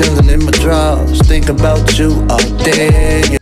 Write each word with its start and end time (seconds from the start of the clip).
chillin' 0.00 0.32
in 0.32 0.44
my 0.44 0.50
drawers, 0.52 1.20
think 1.28 1.48
about 1.48 1.98
you 1.98 2.26
all 2.30 2.38
day. 2.64 3.22
Yeah. 3.30 3.38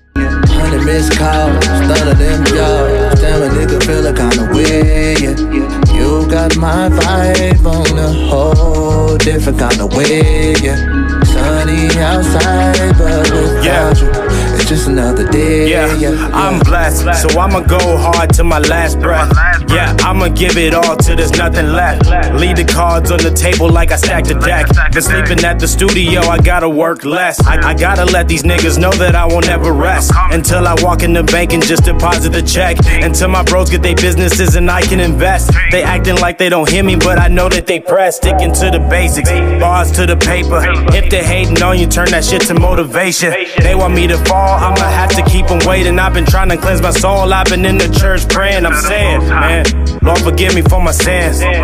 Hundred 0.58 0.84
missed 0.84 1.16
calls, 1.16 1.64
none 1.86 2.08
of 2.08 2.18
them 2.18 2.45
yours. 2.54 3.20
Damn, 3.20 3.42
a 3.42 3.48
nigga 3.54 3.79
feelin' 3.86 4.16
kinda 4.16 4.48
weird. 4.52 5.21
Yeah. 5.21 5.94
You 5.94 6.26
got 6.29 6.57
my 6.57 6.89
vibe 6.89 7.64
on 7.66 7.98
a 7.98 8.12
whole 8.29 9.16
different 9.18 9.58
kind 9.58 9.80
of 9.80 9.94
way. 9.96 10.54
Yeah. 10.62 10.79
Sunny 11.25 11.86
outside, 12.00 12.96
but 12.98 13.30
without 13.30 13.64
Yeah. 13.64 13.95
you, 13.95 14.09
it's 14.54 14.64
just 14.68 14.88
another 14.88 15.27
day. 15.29 15.70
Yeah, 15.70 15.95
yeah. 15.95 16.30
I'm 16.32 16.59
blessed, 16.61 17.06
so 17.22 17.38
I'ma 17.38 17.61
go 17.61 17.96
hard 17.96 18.32
to 18.34 18.45
my 18.45 18.59
last 18.59 18.98
breath. 19.00 19.30
Yeah, 19.71 19.95
I'ma 20.00 20.29
give 20.29 20.57
it 20.57 20.75
all 20.75 20.96
till 20.96 21.17
there's 21.17 21.32
nothing 21.32 21.68
left. 21.72 22.07
Leave 22.35 22.57
the 22.57 22.64
cards 22.64 23.11
on 23.11 23.18
the 23.18 23.31
table 23.31 23.68
like 23.68 23.93
I 23.93 23.96
stacked 23.96 24.29
the 24.29 24.35
deck. 24.35 24.67
Been 24.93 25.03
sleeping 25.03 25.45
at 25.45 25.59
the 25.59 25.68
studio, 25.68 26.21
I 26.22 26.39
gotta 26.39 26.68
work 26.68 27.04
less. 27.04 27.45
I, 27.46 27.71
I 27.71 27.75
gotta 27.75 28.04
let 28.07 28.29
these 28.29 28.43
niggas 28.43 28.79
know 28.79 28.90
that 28.93 29.14
I 29.14 29.26
won't 29.26 29.49
ever 29.49 29.73
rest 29.73 30.12
until 30.31 30.67
I 30.67 30.75
walk 30.82 31.03
in 31.03 31.12
the 31.12 31.23
bank 31.23 31.53
and 31.53 31.62
just 31.62 31.85
deposit 31.85 32.31
the 32.31 32.42
check. 32.42 32.78
Until 32.86 33.28
my 33.28 33.42
bros 33.42 33.70
get 33.70 33.83
their 33.83 33.95
businesses 33.97 34.56
and 34.56 34.70
I 34.70 34.81
can 34.83 35.00
invest. 35.00 35.53
They 35.70 35.83
acting 35.83 36.17
like 36.17 36.39
they 36.39 36.48
don't 36.48 36.69
hear 36.69 36.83
me, 36.83 36.97
but 36.97 37.19
I 37.19 37.28
know 37.28 37.48
that 37.48 37.67
they 37.67 37.81
press. 37.81 38.17
Sticking 38.17 38.53
to 38.55 38.70
the 38.70 38.81
basics, 38.91 39.31
bars 39.61 39.92
to 39.92 40.06
the 40.06 40.17
paper. 40.17 40.61
If 40.97 41.11
they 41.11 41.23
hating 41.23 41.62
on 41.62 41.78
you, 41.78 41.87
turn 41.87 42.11
that 42.11 42.25
shit 42.25 42.42
to 42.42 42.55
motivation. 42.55 43.34
They 43.61 43.75
want 43.75 43.95
me 43.95 44.06
to 44.06 44.19
fall, 44.25 44.59
I'ma 44.59 44.81
have 44.81 45.11
to 45.17 45.23
keep 45.31 45.47
them 45.47 45.61
waiting. 45.67 45.98
I've 45.98 46.14
been 46.14 46.27
trying 46.27 46.48
to 46.48 46.56
cleanse 46.56 46.81
my 46.81 46.91
soul, 46.91 47.33
I've 47.33 47.47
been 47.47 47.64
in 47.67 47.77
the 47.77 47.89
church 48.00 48.28
praying. 48.28 48.64
I'm 48.64 48.81
saying, 48.83 49.28
man, 49.28 49.58
Lord 50.03 50.20
forgive 50.20 50.55
me 50.55 50.62
for 50.62 50.80
my 50.80 50.92
sins. 50.92 51.41
Hey, 51.41 51.62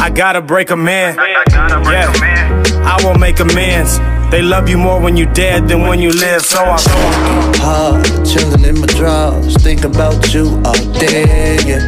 I 0.00 0.10
gotta 0.10 0.40
break 0.40 0.70
a 0.70 0.76
man. 0.76 1.16
Yeah, 1.16 2.12
I 2.84 3.00
won't 3.04 3.20
make 3.20 3.40
amends. 3.40 3.98
They 4.30 4.42
love 4.42 4.68
you 4.68 4.76
more 4.76 5.00
when 5.00 5.16
you 5.16 5.24
dead 5.24 5.68
than 5.68 5.80
when 5.88 6.00
you 6.00 6.10
live, 6.10 6.42
so 6.42 6.58
I'm 6.62 6.78
hard, 7.56 8.04
chillin' 8.26 8.62
in 8.66 8.78
my 8.78 8.86
drawers, 8.86 9.56
think 9.56 9.84
about 9.84 10.34
you 10.34 10.60
all 10.66 10.84
day. 11.00 11.56
Yeah. 11.66 11.80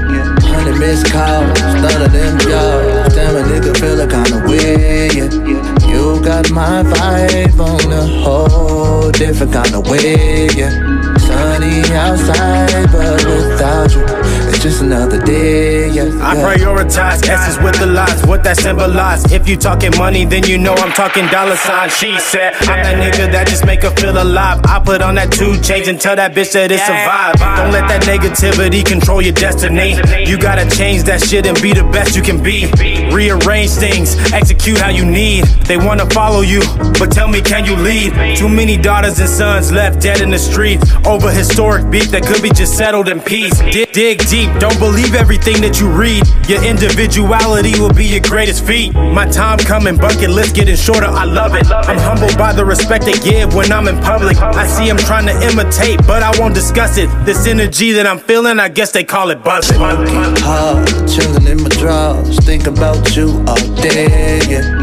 Hundred 0.49 0.79
missed 0.79 1.13
calls, 1.13 1.61
none 1.85 2.01
of 2.03 2.13
them 2.13 2.39
yours. 2.49 3.15
Damn, 3.15 3.37
a 3.37 3.43
nigga 3.43 3.77
feelin' 3.77 4.09
kinda 4.09 4.43
weird. 4.49 5.13
Yeah. 5.13 5.87
You 5.87 6.19
got 6.25 6.51
my 6.51 6.83
vibe 6.83 7.61
on 7.61 7.93
a 7.93 8.07
whole 8.25 9.11
different 9.11 9.53
kind 9.53 9.75
of 9.75 9.87
way. 9.91 10.49
Yeah. 10.57 11.00
Sunny 11.31 11.83
outside, 11.95 12.91
but 12.91 13.25
without 13.25 13.93
you, 13.95 14.03
it's 14.49 14.63
just 14.63 14.83
another 14.83 15.21
day. 15.25 15.89
Yeah. 15.89 16.05
I 16.21 16.35
yeah. 16.35 16.43
prioritize 16.43 17.23
S's 17.27 17.63
with 17.63 17.79
the 17.79 17.87
lots, 17.87 18.27
what 18.27 18.43
that 18.45 18.57
symbolize. 18.57 19.31
If 19.31 19.49
you 19.49 19.57
talking 19.57 19.93
money, 19.97 20.25
then 20.25 20.43
you 20.45 20.59
know 20.59 20.75
I'm 20.75 20.93
talking 20.93 21.27
dollar 21.29 21.57
signs. 21.57 21.97
She 21.97 22.19
said, 22.19 22.55
I'm 22.63 22.83
that 22.83 22.97
nigga 22.97 23.31
that 23.31 23.47
just 23.47 23.65
make 23.65 23.83
her 23.83 23.91
feel 23.91 24.21
alive. 24.21 24.61
I 24.65 24.81
put 24.81 25.03
on 25.03 25.15
that 25.17 25.31
two 25.31 25.61
chains 25.61 25.87
and 25.87 26.01
tell 26.01 26.17
that 26.17 26.33
bitch 26.35 26.53
that 26.55 26.73
it 26.73 26.81
survive. 26.81 27.39
Don't 27.57 27.71
let 27.71 27.87
that 27.89 28.03
negativity 28.03 28.85
control 28.85 29.23
your 29.23 29.35
destiny. 29.35 29.95
You 30.29 30.37
gotta 30.39 30.69
change 30.69 31.05
that 31.05 31.23
shit 31.23 31.47
and 31.47 31.61
be 31.63 31.73
the 31.73 31.85
best 31.85 32.17
you 32.17 32.23
can 32.23 32.43
be. 32.43 32.67
Rearrange 33.15 33.71
things, 33.71 34.17
execute 34.33 34.79
how 34.79 34.91
you 34.91 35.05
need. 35.05 35.45
They 35.71 35.77
wanna 35.77 36.07
follow 36.11 36.41
you, 36.41 36.63
but 36.99 37.13
tell 37.13 37.29
me, 37.29 37.41
can 37.41 37.65
you 37.65 37.77
lead? 37.77 38.37
Too 38.37 38.49
many 38.49 38.77
daughters 38.77 39.21
and 39.21 39.29
sons 39.29 39.71
left 39.71 40.01
dead 40.01 40.21
in 40.21 40.31
the 40.31 40.39
streets. 40.39 40.91
over 41.07 41.20
historic 41.29 41.91
beef 41.91 42.11
that 42.11 42.23
could 42.23 42.43
be 42.43 42.51
just 42.51 42.77
settled 42.77 43.09
in 43.09 43.21
peace. 43.21 43.59
Dig, 43.59 43.93
dig 43.93 44.19
deep, 44.29 44.49
don't 44.59 44.79
believe 44.79 45.15
everything 45.15 45.61
that 45.61 45.81
you 45.81 45.91
read. 45.91 46.23
Your 46.49 46.65
individuality 46.65 47.79
will 47.79 47.93
be 47.93 48.07
your 48.07 48.23
greatest 48.23 48.65
feat. 48.65 48.95
My 48.95 49.27
time 49.27 49.59
coming, 49.59 49.97
bucket 49.97 50.31
list 50.31 50.55
getting 50.55 50.77
shorter, 50.77 51.07
I 51.07 51.25
love 51.25 51.55
it. 51.55 51.67
I'm 51.71 51.99
humbled 51.99 52.39
by 52.39 52.53
the 52.53 52.65
respect 52.65 53.05
they 53.05 53.19
give 53.21 53.55
when 53.55 53.71
I'm 53.73 53.89
in 53.89 54.01
public. 54.01 54.39
I 54.39 54.67
see 54.67 54.87
them 54.87 54.97
trying 54.97 55.27
to 55.27 55.37
imitate, 55.47 56.07
but 56.07 56.23
I 56.23 56.33
won't 56.41 56.55
discuss 56.55 56.97
it. 56.97 57.09
This 57.27 57.47
energy 57.47 57.93
that 57.93 58.07
I'm 58.07 58.19
feeling, 58.19 58.59
I 58.59 58.69
guess 58.69 58.93
they 58.93 59.05
call 59.05 59.31
it 59.31 59.45
buzzing. 59.45 59.79
hard, 59.79 60.89
chillin' 61.07 61.47
in 61.47 61.63
my 61.63 61.69
drawers, 61.71 62.39
think 62.41 62.67
about 62.67 63.15
you 63.15 63.45
all 63.47 63.75
day. 63.77 64.41
Yeah. 64.49 64.80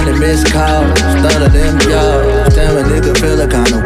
Calls, 0.00 0.98
none 1.22 1.42
of 1.42 1.52
them. 1.52 1.78
Damn, 1.78 2.76
a 2.76 2.82
nigga 2.88 3.12
kinda. 3.50 3.76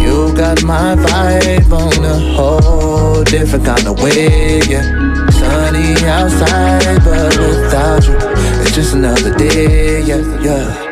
You 0.00 0.34
got 0.34 0.62
my 0.62 0.96
vibe 0.96 1.70
on 1.70 2.04
a 2.04 2.18
whole 2.34 3.22
different 3.24 3.66
kind 3.66 3.86
of 3.86 4.00
way. 4.02 4.60
Sunny 5.30 6.06
outside, 6.06 7.04
but 7.04 7.36
without 7.38 8.06
you, 8.08 8.16
it's 8.62 8.72
just 8.74 8.94
another 8.94 9.36
day. 9.36 10.00
Yeah, 10.02 10.40
yeah. 10.40 10.88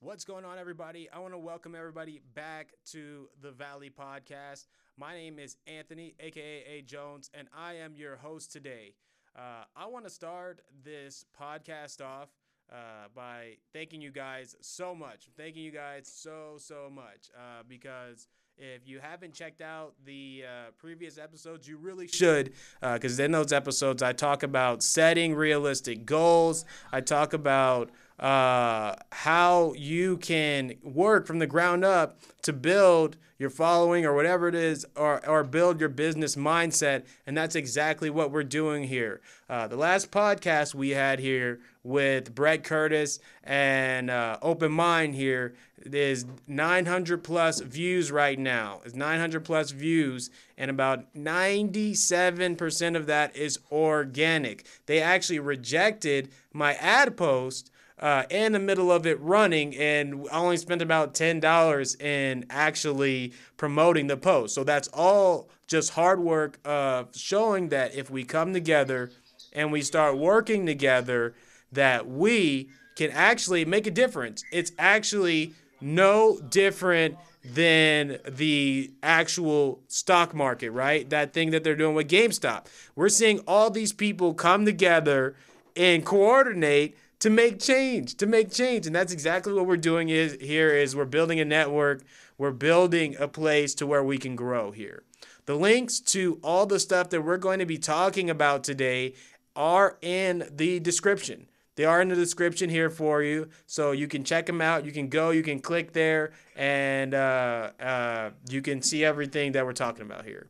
What's 0.00 0.24
going 0.24 0.44
on, 0.44 0.58
everybody? 0.58 1.08
I 1.10 1.18
want 1.20 1.32
to 1.32 1.38
welcome 1.38 1.74
everybody 1.74 2.20
back 2.34 2.74
to 2.90 3.30
the 3.40 3.52
Valley 3.52 3.90
Podcast. 3.90 4.66
My 4.98 5.14
name 5.14 5.38
is 5.38 5.56
Anthony, 5.66 6.14
aka 6.20 6.64
A 6.66 6.82
Jones, 6.82 7.30
and 7.32 7.48
I 7.56 7.76
am 7.76 7.94
your 7.96 8.16
host 8.16 8.52
today. 8.52 8.96
Uh, 9.36 9.64
I 9.74 9.86
want 9.86 10.04
to 10.04 10.10
start 10.10 10.60
this 10.84 11.24
podcast 11.38 12.04
off 12.04 12.28
uh, 12.70 13.08
by 13.14 13.56
thanking 13.72 14.00
you 14.00 14.10
guys 14.10 14.56
so 14.60 14.94
much. 14.94 15.28
Thanking 15.36 15.62
you 15.62 15.70
guys 15.70 16.10
so, 16.12 16.56
so 16.58 16.90
much 16.92 17.30
uh, 17.36 17.62
because 17.66 18.28
if 18.58 18.86
you 18.86 19.00
haven't 19.00 19.32
checked 19.32 19.62
out 19.62 19.94
the 20.04 20.44
uh, 20.46 20.70
previous 20.76 21.16
episodes, 21.16 21.66
you 21.66 21.78
really 21.78 22.06
should 22.06 22.52
because 22.80 23.18
in 23.18 23.32
those 23.32 23.52
episodes, 23.52 24.02
I 24.02 24.12
talk 24.12 24.42
about 24.42 24.82
setting 24.82 25.34
realistic 25.34 26.04
goals, 26.04 26.66
I 26.92 27.00
talk 27.00 27.32
about 27.32 27.90
uh, 28.18 28.94
how 29.10 29.72
you 29.74 30.16
can 30.18 30.74
work 30.82 31.26
from 31.26 31.38
the 31.38 31.46
ground 31.46 31.84
up 31.84 32.20
to 32.42 32.52
build 32.52 33.16
your 33.38 33.50
following 33.50 34.06
or 34.06 34.14
whatever 34.14 34.46
it 34.46 34.54
is, 34.54 34.86
or, 34.94 35.26
or 35.28 35.42
build 35.42 35.80
your 35.80 35.88
business 35.88 36.36
mindset. 36.36 37.02
And 37.26 37.36
that's 37.36 37.56
exactly 37.56 38.08
what 38.08 38.30
we're 38.30 38.44
doing 38.44 38.84
here. 38.84 39.20
Uh, 39.48 39.66
the 39.66 39.76
last 39.76 40.12
podcast 40.12 40.74
we 40.76 40.90
had 40.90 41.18
here 41.18 41.58
with 41.82 42.34
Brett 42.36 42.62
Curtis 42.62 43.18
and 43.42 44.10
uh, 44.10 44.38
Open 44.40 44.70
Mind 44.70 45.16
here 45.16 45.54
is 45.84 46.24
900 46.46 47.24
plus 47.24 47.60
views 47.60 48.12
right 48.12 48.38
now. 48.38 48.80
It's 48.84 48.94
900 48.94 49.44
plus 49.44 49.72
views, 49.72 50.30
and 50.56 50.70
about 50.70 51.12
97% 51.14 52.96
of 52.96 53.06
that 53.06 53.34
is 53.34 53.58
organic. 53.72 54.66
They 54.86 55.00
actually 55.00 55.40
rejected 55.40 56.30
my 56.52 56.74
ad 56.74 57.16
post 57.16 57.71
uh, 58.02 58.24
in 58.30 58.52
the 58.52 58.58
middle 58.58 58.90
of 58.90 59.06
it 59.06 59.18
running 59.20 59.76
and 59.76 60.26
I 60.32 60.38
only 60.40 60.56
spent 60.56 60.82
about 60.82 61.14
$10 61.14 62.00
in 62.00 62.44
actually 62.50 63.32
promoting 63.56 64.08
the 64.08 64.16
post. 64.16 64.54
So 64.56 64.64
that's 64.64 64.88
all 64.88 65.48
just 65.68 65.90
hard 65.90 66.18
work 66.20 66.58
of 66.66 67.16
showing 67.16 67.68
that 67.68 67.94
if 67.94 68.10
we 68.10 68.24
come 68.24 68.52
together 68.52 69.12
and 69.52 69.70
we 69.70 69.82
start 69.82 70.18
working 70.18 70.66
together, 70.66 71.34
that 71.70 72.08
we 72.08 72.68
can 72.96 73.10
actually 73.12 73.64
make 73.64 73.86
a 73.86 73.90
difference. 73.90 74.42
It's 74.52 74.72
actually 74.78 75.54
no 75.80 76.40
different 76.50 77.16
than 77.44 78.18
the 78.28 78.90
actual 79.02 79.80
stock 79.86 80.34
market, 80.34 80.70
right? 80.70 81.08
That 81.08 81.32
thing 81.32 81.50
that 81.52 81.62
they're 81.62 81.76
doing 81.76 81.94
with 81.94 82.08
GameStop. 82.08 82.66
We're 82.96 83.08
seeing 83.08 83.38
all 83.46 83.70
these 83.70 83.92
people 83.92 84.34
come 84.34 84.64
together 84.64 85.36
and 85.76 86.04
coordinate 86.04 86.96
to 87.22 87.30
make 87.30 87.60
change, 87.60 88.16
to 88.16 88.26
make 88.26 88.50
change. 88.50 88.84
And 88.84 88.96
that's 88.96 89.12
exactly 89.12 89.52
what 89.52 89.64
we're 89.64 89.76
doing 89.76 90.08
is 90.08 90.36
here 90.40 90.70
is 90.70 90.96
we're 90.96 91.04
building 91.04 91.38
a 91.38 91.44
network, 91.44 92.02
we're 92.36 92.50
building 92.50 93.14
a 93.16 93.28
place 93.28 93.76
to 93.76 93.86
where 93.86 94.02
we 94.02 94.18
can 94.18 94.34
grow 94.34 94.72
here. 94.72 95.04
The 95.46 95.54
links 95.54 96.00
to 96.00 96.40
all 96.42 96.66
the 96.66 96.80
stuff 96.80 97.10
that 97.10 97.22
we're 97.22 97.36
going 97.36 97.60
to 97.60 97.64
be 97.64 97.78
talking 97.78 98.28
about 98.28 98.64
today 98.64 99.14
are 99.54 99.98
in 100.02 100.48
the 100.50 100.80
description. 100.80 101.46
They 101.76 101.84
are 101.84 102.02
in 102.02 102.08
the 102.08 102.16
description 102.16 102.68
here 102.68 102.90
for 102.90 103.22
you, 103.22 103.50
so 103.66 103.92
you 103.92 104.08
can 104.08 104.24
check 104.24 104.46
them 104.46 104.60
out. 104.60 104.84
You 104.84 104.90
can 104.90 105.08
go, 105.08 105.30
you 105.30 105.44
can 105.44 105.60
click 105.60 105.92
there, 105.92 106.32
and 106.56 107.14
uh, 107.14 107.70
uh, 107.80 108.30
you 108.50 108.62
can 108.62 108.82
see 108.82 109.04
everything 109.04 109.52
that 109.52 109.64
we're 109.64 109.74
talking 109.74 110.02
about 110.02 110.24
here. 110.24 110.48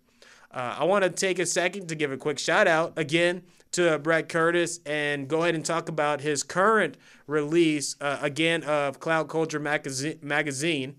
Uh, 0.51 0.77
I 0.79 0.85
want 0.85 1.05
to 1.05 1.11
take 1.11 1.39
a 1.39 1.47
second 1.47 1.89
to 1.89 1.95
give 1.95 2.13
a 2.13 2.17
quick 2.17 2.39
shout 2.39 2.67
out 2.67 2.95
again 2.97 3.43
to 3.73 3.99
Brett 3.99 4.29
Curtis 4.29 4.81
and 4.87 5.29
go 5.29 5.43
ahead 5.43 5.55
and 5.55 5.65
talk 5.65 5.89
about 5.89 6.21
his 6.21 6.43
current 6.43 6.97
release 7.27 7.97
uh, 8.01 8.19
again 8.21 8.63
of 8.65 9.01
Cloud 9.01 9.29
Culture 9.29 9.59
Magazine, 9.59 10.19
magazine 10.23 10.97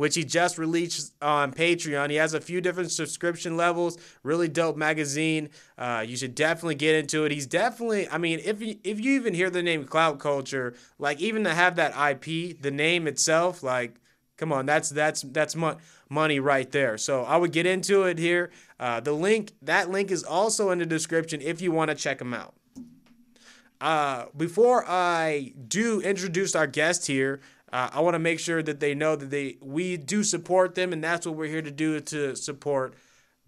which 0.00 0.14
he 0.14 0.24
just 0.24 0.56
released 0.56 1.12
on 1.20 1.52
Patreon. 1.52 2.08
He 2.08 2.16
has 2.16 2.32
a 2.32 2.40
few 2.40 2.62
different 2.62 2.90
subscription 2.90 3.58
levels. 3.58 3.98
Really 4.22 4.48
dope 4.48 4.78
magazine. 4.78 5.50
Uh, 5.76 6.02
you 6.08 6.16
should 6.16 6.34
definitely 6.34 6.76
get 6.76 6.94
into 6.94 7.26
it. 7.26 7.32
He's 7.32 7.46
definitely, 7.46 8.08
I 8.08 8.16
mean, 8.16 8.40
if 8.42 8.62
you, 8.62 8.78
if 8.82 8.98
you 8.98 9.12
even 9.12 9.34
hear 9.34 9.50
the 9.50 9.62
name 9.62 9.84
Cloud 9.84 10.18
Culture, 10.18 10.72
like 10.98 11.20
even 11.20 11.44
to 11.44 11.52
have 11.52 11.76
that 11.76 11.92
IP, 11.92 12.58
the 12.62 12.70
name 12.70 13.06
itself, 13.06 13.62
like, 13.62 14.00
come 14.40 14.52
on, 14.52 14.66
that's 14.66 14.90
that's 14.90 15.22
that's 15.22 15.54
mo- 15.54 15.78
money 16.08 16.40
right 16.40 16.70
there. 16.72 16.98
So 16.98 17.22
I 17.24 17.36
would 17.36 17.52
get 17.52 17.66
into 17.66 18.04
it 18.10 18.18
here. 18.18 18.50
Uh, 18.80 18.98
the 19.00 19.12
link, 19.12 19.52
that 19.62 19.90
link 19.90 20.10
is 20.10 20.24
also 20.24 20.70
in 20.72 20.78
the 20.80 20.86
description 20.86 21.40
if 21.42 21.60
you 21.60 21.70
want 21.72 21.90
to 21.90 21.94
check 21.94 22.18
them 22.18 22.34
out. 22.34 22.54
uh, 23.80 24.26
before 24.36 24.84
I 24.88 25.52
do 25.68 26.00
introduce 26.00 26.54
our 26.54 26.66
guest 26.66 27.06
here, 27.06 27.40
uh, 27.72 27.88
I 27.92 28.00
want 28.00 28.14
to 28.14 28.18
make 28.18 28.38
sure 28.40 28.62
that 28.62 28.80
they 28.80 28.94
know 28.94 29.16
that 29.16 29.30
they 29.30 29.56
we 29.62 29.96
do 29.96 30.22
support 30.22 30.74
them, 30.74 30.92
and 30.92 31.02
that's 31.02 31.26
what 31.26 31.36
we're 31.36 31.46
here 31.48 31.62
to 31.62 31.70
do 31.70 32.00
to 32.00 32.36
support 32.36 32.94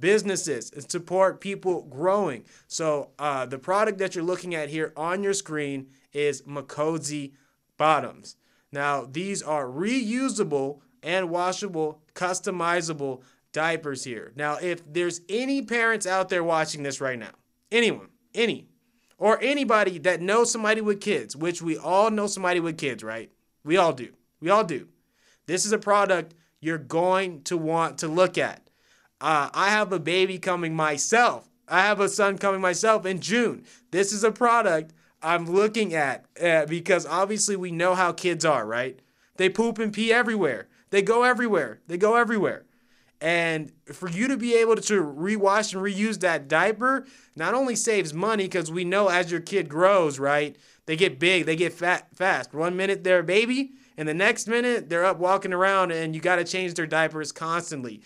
businesses 0.01 0.71
and 0.73 0.91
support 0.91 1.41
people 1.41 1.83
growing. 1.83 2.45
So 2.67 3.11
uh, 3.19 3.47
the 3.47 3.59
product 3.59 3.99
that 3.99 4.15
you're 4.15 4.25
looking 4.25 4.55
at 4.55 4.71
here 4.71 4.93
on 4.97 5.23
your 5.23 5.35
screen 5.35 5.89
is 6.13 6.43
McCozy 6.43 7.33
bottoms. 7.77 8.37
Now 8.73 9.07
these 9.11 9.43
are 9.43 9.67
reusable 9.67 10.81
and 11.03 11.31
washable, 11.31 12.01
customizable 12.15 13.23
diapers 13.53 14.05
here. 14.05 14.33
Now 14.35 14.57
if 14.57 14.83
there's 14.91 15.21
any 15.29 15.63
parents 15.63 16.07
out 16.07 16.29
there 16.29 16.43
watching 16.43 16.83
this 16.83 17.01
right 17.01 17.19
now, 17.19 17.33
anyone, 17.71 18.09
any, 18.35 18.69
or 19.19 19.39
anybody 19.41 19.99
that 19.99 20.21
knows 20.21 20.51
somebody 20.51 20.81
with 20.81 21.01
kids, 21.01 21.37
which 21.37 21.63
we 21.63 21.77
all 21.77 22.11
know 22.11 22.27
somebody 22.27 22.61
with 22.61 22.79
kids, 22.79 23.05
right? 23.05 23.31
We 23.63 23.77
all 23.77 23.93
do. 23.93 24.09
We 24.41 24.51
all 24.51 24.65
do. 24.65 24.89
This 25.47 25.65
is 25.65 25.73
a 25.73 25.79
product 25.79 26.35
you're 26.61 26.79
going 26.79 27.43
to 27.43 27.57
want 27.57 27.99
to 27.99 28.09
look 28.09 28.39
at. 28.39 28.69
Uh, 29.21 29.51
I 29.55 29.71
have 29.71 29.93
a 29.93 30.01
baby 30.01 30.39
coming 30.39 30.75
myself. 30.75 31.49
I 31.69 31.83
have 31.83 32.01
a 32.01 32.09
son 32.09 32.39
coming 32.39 32.61
myself 32.61 33.07
in 33.07 33.21
June. 33.21 33.65
This 33.93 34.13
is 34.13 34.25
a 34.25 34.33
product 34.33 34.93
I'm 35.23 35.47
looking 35.47 35.95
at 35.95 36.25
uh, 36.43 36.67
because 36.67 37.07
obviously 37.07 37.57
we 37.57 37.71
know 37.71 37.95
how 37.95 38.13
kids 38.13 38.45
are, 38.45 38.67
right? 38.67 38.99
They 39.37 39.49
poop 39.49 39.79
and 39.79 39.93
pee 39.93 40.13
everywhere. 40.13 40.69
They 40.91 41.03
go 41.03 41.23
everywhere. 41.23 41.81
They 41.87 41.97
go 41.97 42.17
everywhere. 42.17 42.65
And 43.21 43.73
for 43.87 44.11
you 44.11 44.27
to 44.29 44.37
be 44.37 44.57
able 44.57 44.75
to 44.75 45.03
rewash 45.03 45.75
and 45.75 45.83
reuse 45.83 46.19
that 46.21 46.49
diaper 46.49 47.07
not 47.37 47.55
only 47.55 47.77
saves 47.77 48.13
money 48.13 48.45
because 48.45 48.71
we 48.71 48.85
know 48.85 49.09
as 49.09 49.31
your 49.31 49.41
kid 49.41 49.69
grows, 49.69 50.19
right? 50.19 50.57
They 50.87 50.97
get 50.97 51.21
big, 51.21 51.47
they 51.47 51.55
get 51.55 51.73
fat 51.73 52.09
fast. 52.17 52.53
One 52.53 52.77
minute 52.77 53.05
they're 53.05 53.21
a 53.21 53.25
baby, 53.25 53.75
and 53.97 54.09
the 54.09 54.15
next 54.15 54.49
minute 54.49 54.89
they're 54.89 55.05
up 55.05 55.19
walking 55.19 55.53
around, 55.53 55.93
and 55.93 56.17
you 56.17 56.21
got 56.21 56.37
to 56.37 56.45
change 56.45 56.75
their 56.75 56.87
diapers 56.87 57.31
constantly. 57.31 58.03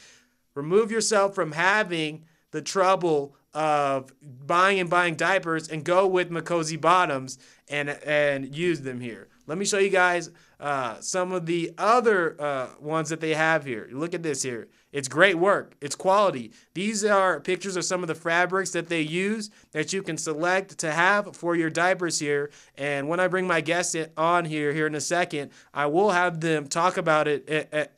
Remove 0.55 0.91
yourself 0.91 1.35
from 1.35 1.53
having 1.53 2.25
the 2.51 2.61
trouble 2.61 3.35
of 3.57 4.13
buying 4.21 4.79
and 4.79 4.91
buying 4.91 5.15
diapers 5.15 5.69
and 5.69 5.83
go 5.83 6.07
with 6.07 6.31
McCozy 6.31 6.79
bottoms 6.79 7.39
and 7.69 7.89
and 7.89 8.55
use 8.55 8.83
them 8.83 9.01
here. 9.01 9.29
Let 9.47 9.57
me 9.57 9.65
show 9.65 9.79
you 9.79 9.89
guys 9.89 10.31
uh, 10.61 11.01
some 11.01 11.33
of 11.33 11.47
the 11.47 11.73
other 11.79 12.37
uh, 12.41 12.69
ones 12.81 13.09
that 13.09 13.21
they 13.21 13.33
have 13.33 13.65
here. 13.65 13.89
Look 13.91 14.13
at 14.13 14.23
this 14.23 14.43
here. 14.43 14.69
It's 14.93 15.09
great 15.09 15.37
work. 15.37 15.75
It's 15.81 15.95
quality. 15.95 16.53
These 16.75 17.03
are 17.05 17.41
pictures 17.41 17.77
of 17.77 17.85
some 17.85 18.03
of 18.03 18.09
the 18.09 18.15
fabrics 18.15 18.73
that 18.73 18.89
they 18.89 19.01
use 19.01 19.51
that 19.73 19.93
you 19.93 20.03
can 20.03 20.19
select 20.19 20.77
to 20.79 20.93
have 20.93 21.35
for 21.35 21.57
your 21.57 21.71
diapers 21.71 22.19
here. 22.19 22.51
And 22.77 23.09
when 23.09 23.21
I 23.21 23.29
bring 23.29 23.47
my 23.47 23.63
guest 23.63 23.97
on 24.19 24.45
here 24.45 24.75
here 24.75 24.87
in 24.87 24.95
a 24.95 25.01
second, 25.01 25.51
I 25.73 25.87
will 25.87 26.11
have 26.11 26.41
them 26.41 26.67
talk 26.67 26.99
about 26.99 27.27
it 27.27 27.49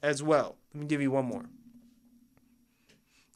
as 0.02 0.22
well. 0.22 0.56
Let 0.72 0.82
me 0.82 0.87
give 0.87 1.02
you 1.02 1.11
one 1.11 1.25
more. 1.25 1.46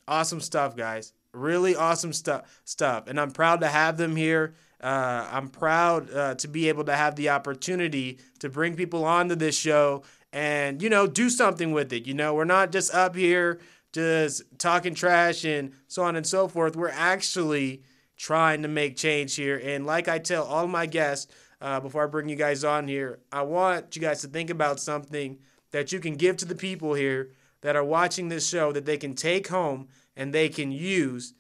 Awesome 0.07 0.41
stuff, 0.41 0.77
guys. 0.77 1.15
Really 1.35 1.75
awesome 1.75 2.13
stuff. 2.13 2.61
Stuff, 2.65 3.07
and 3.07 3.19
I'm 3.19 3.31
proud 3.31 3.61
to 3.61 3.69
have 3.69 3.97
them 3.97 4.17
here. 4.17 4.55
Uh, 4.83 5.29
I'm 5.31 5.49
proud 5.49 6.13
uh, 6.13 6.35
to 6.35 6.49
be 6.49 6.69
able 6.69 6.85
to 6.85 6.97
have 6.97 7.15
the 7.15 7.31
opportunity 7.31 8.19
to 8.41 8.49
bring 8.49 8.75
people 8.75 9.05
onto 9.05 9.35
this 9.37 9.57
show 9.57 10.03
and 10.33 10.83
you 10.83 10.89
know 10.89 11.07
do 11.07 11.29
something 11.29 11.73
with 11.73 11.93
it 11.93 12.07
you 12.07 12.15
know 12.15 12.35
we're 12.35 12.45
not 12.45 12.73
just 12.73 12.93
up 12.95 13.15
here 13.15 13.61
just 13.93 14.43
talking 14.59 14.95
trash 14.95 15.45
and 15.45 15.73
so 15.89 16.03
on 16.03 16.17
and 16.17 16.27
so 16.27 16.49
forth 16.49 16.75
we're 16.75 16.89
actually 16.89 17.83
trying 18.17 18.63
to 18.63 18.69
make 18.69 18.97
change 18.97 19.35
here 19.37 19.61
and 19.63 19.85
like 19.87 20.09
i 20.09 20.19
tell 20.19 20.45
all 20.45 20.67
my 20.67 20.87
guests 20.87 21.31
uh, 21.61 21.79
before 21.81 22.05
i 22.05 22.07
bring 22.07 22.29
you 22.29 22.37
guys 22.37 22.65
on 22.65 22.89
here 22.89 23.19
i 23.31 23.43
want 23.43 23.95
you 23.95 24.01
guys 24.01 24.23
to 24.23 24.29
think 24.29 24.49
about 24.49 24.81
something 24.81 25.39
that 25.71 25.93
you 25.93 26.01
can 26.01 26.15
give 26.15 26.37
to 26.37 26.45
the 26.45 26.55
people 26.55 26.95
here 26.95 27.31
that 27.61 27.77
are 27.77 27.85
watching 27.85 28.29
this 28.29 28.49
show 28.49 28.73
that 28.73 28.87
they 28.87 28.97
can 28.97 29.15
take 29.15 29.49
home 29.49 29.87
and 30.17 30.33
they 30.33 30.49
can 30.49 30.71
use 30.71 31.35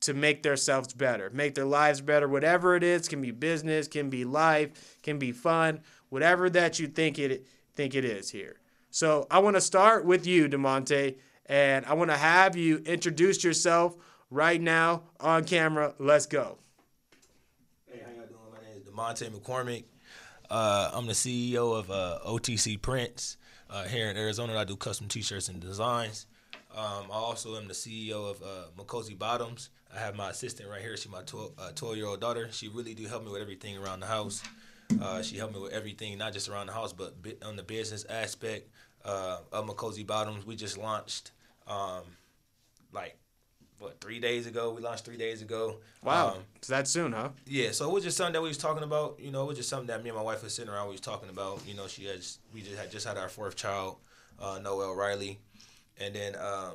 to 0.00 0.12
make 0.14 0.42
themselves 0.42 0.92
better 0.92 1.30
make 1.30 1.54
their 1.54 1.64
lives 1.64 2.00
better 2.00 2.28
whatever 2.28 2.76
it 2.76 2.82
is 2.82 3.08
can 3.08 3.22
be 3.22 3.30
business 3.30 3.88
can 3.88 4.10
be 4.10 4.24
life 4.24 4.98
can 5.02 5.18
be 5.18 5.32
fun 5.32 5.80
whatever 6.10 6.50
that 6.50 6.78
you 6.78 6.86
think 6.86 7.18
it 7.18 7.46
think 7.74 7.94
it 7.94 8.04
is 8.04 8.30
here. 8.30 8.60
So 8.90 9.26
I 9.30 9.40
want 9.40 9.56
to 9.56 9.60
start 9.60 10.04
with 10.04 10.26
you, 10.26 10.48
Demonte, 10.48 11.16
and 11.46 11.84
I 11.86 11.94
want 11.94 12.10
to 12.10 12.16
have 12.16 12.56
you 12.56 12.78
introduce 12.86 13.42
yourself 13.42 13.96
right 14.30 14.60
now 14.60 15.02
on 15.20 15.44
camera. 15.44 15.94
Let's 15.98 16.26
go. 16.26 16.58
Hey, 17.86 18.00
how 18.04 18.12
y'all 18.12 18.26
doing? 18.26 18.40
My 18.52 18.60
name 18.60 18.76
is 18.76 18.84
Demonte 18.84 19.28
McCormick. 19.30 19.84
Uh, 20.48 20.90
I'm 20.94 21.06
the 21.06 21.14
CEO 21.14 21.76
of 21.76 21.90
uh, 21.90 22.18
OTC 22.24 22.80
Prints 22.80 23.36
uh, 23.68 23.84
here 23.84 24.08
in 24.08 24.16
Arizona. 24.16 24.56
I 24.56 24.64
do 24.64 24.76
custom 24.76 25.08
T-shirts 25.08 25.48
and 25.48 25.58
designs. 25.58 26.26
Um, 26.76 27.06
I 27.10 27.14
also 27.14 27.56
am 27.56 27.68
the 27.68 27.74
CEO 27.74 28.30
of 28.30 28.42
uh, 28.42 29.14
Bottoms. 29.16 29.70
I 29.94 30.00
have 30.00 30.16
my 30.16 30.30
assistant 30.30 30.68
right 30.68 30.80
here. 30.80 30.96
She's 30.96 31.10
my 31.10 31.22
12-year-old 31.22 32.16
uh, 32.16 32.26
daughter. 32.26 32.48
She 32.50 32.68
really 32.68 32.94
do 32.94 33.06
help 33.06 33.24
me 33.24 33.30
with 33.30 33.40
everything 33.40 33.78
around 33.78 34.00
the 34.00 34.06
house. 34.06 34.42
Uh, 35.00 35.22
she 35.22 35.36
helped 35.36 35.54
me 35.54 35.60
with 35.60 35.72
everything, 35.72 36.18
not 36.18 36.32
just 36.32 36.48
around 36.48 36.66
the 36.66 36.72
house, 36.72 36.92
but 36.92 37.14
on 37.44 37.56
the 37.56 37.62
business 37.62 38.04
aspect 38.10 38.68
uh, 39.04 39.38
of 39.52 39.66
McCozy 39.66 40.04
Bottoms. 40.04 40.44
We 40.44 40.56
just 40.56 40.76
launched, 40.76 41.30
um, 41.68 42.02
like, 42.92 43.16
what, 43.78 44.00
three 44.00 44.18
days 44.18 44.46
ago? 44.46 44.72
We 44.72 44.82
launched 44.82 45.04
three 45.04 45.16
days 45.16 45.42
ago. 45.42 45.76
Wow. 46.02 46.28
Um, 46.28 46.38
it's 46.56 46.68
that 46.68 46.88
soon, 46.88 47.12
huh? 47.12 47.30
Yeah, 47.46 47.70
so 47.70 47.88
it 47.88 47.92
was 47.92 48.02
just 48.02 48.16
something 48.16 48.32
that 48.32 48.42
we 48.42 48.48
was 48.48 48.58
talking 48.58 48.82
about. 48.82 49.18
You 49.20 49.30
know, 49.30 49.44
it 49.44 49.48
was 49.48 49.58
just 49.58 49.68
something 49.68 49.88
that 49.88 50.02
me 50.02 50.10
and 50.10 50.16
my 50.16 50.24
wife 50.24 50.42
was 50.42 50.54
sitting 50.54 50.72
around. 50.72 50.88
We 50.88 50.92
was 50.92 51.00
talking 51.00 51.28
about. 51.28 51.60
You 51.66 51.74
know, 51.74 51.86
she 51.86 52.06
has 52.06 52.38
we 52.52 52.62
just 52.62 52.76
had 52.76 52.90
just 52.90 53.06
had 53.06 53.16
our 53.16 53.28
fourth 53.28 53.56
child, 53.56 53.98
uh, 54.40 54.58
Noel 54.62 54.94
Riley, 54.94 55.40
and 55.98 56.14
then 56.14 56.36
um, 56.36 56.74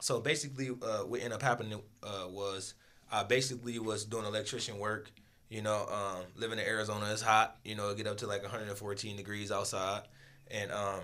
so 0.00 0.20
basically, 0.20 0.70
uh, 0.70 1.04
what 1.04 1.20
ended 1.20 1.32
up 1.32 1.42
happening 1.42 1.80
uh, 2.02 2.26
was 2.28 2.74
I 3.10 3.24
basically 3.24 3.78
was 3.78 4.04
doing 4.04 4.24
electrician 4.24 4.78
work 4.78 5.10
you 5.50 5.62
know, 5.62 5.86
um, 5.90 6.22
living 6.36 6.58
in 6.60 6.64
Arizona 6.64 7.06
is 7.06 7.20
hot. 7.20 7.56
You 7.64 7.74
know, 7.74 7.92
get 7.94 8.06
up 8.06 8.18
to 8.18 8.26
like 8.26 8.42
114 8.42 9.16
degrees 9.16 9.50
outside, 9.50 10.02
and 10.48 10.70
um, 10.70 11.00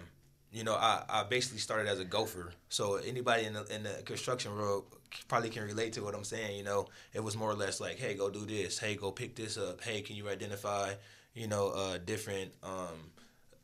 you 0.52 0.62
know, 0.62 0.74
I, 0.74 1.02
I 1.08 1.24
basically 1.24 1.58
started 1.58 1.88
as 1.88 1.98
a 1.98 2.04
gopher. 2.04 2.52
So 2.68 2.94
anybody 2.94 3.44
in 3.44 3.54
the 3.54 3.64
in 3.74 3.82
the 3.82 4.02
construction 4.04 4.54
world 4.54 4.84
probably 5.26 5.50
can 5.50 5.64
relate 5.64 5.94
to 5.94 6.04
what 6.04 6.14
I'm 6.14 6.24
saying. 6.24 6.56
You 6.56 6.62
know, 6.62 6.86
it 7.12 7.22
was 7.22 7.36
more 7.36 7.50
or 7.50 7.54
less 7.54 7.80
like, 7.80 7.98
hey, 7.98 8.14
go 8.14 8.30
do 8.30 8.46
this. 8.46 8.78
Hey, 8.78 8.94
go 8.94 9.10
pick 9.10 9.34
this 9.34 9.58
up. 9.58 9.82
Hey, 9.82 10.00
can 10.00 10.14
you 10.14 10.28
identify, 10.28 10.94
you 11.34 11.48
know, 11.48 11.70
uh, 11.70 11.98
different 11.98 12.52
um, 12.62 13.10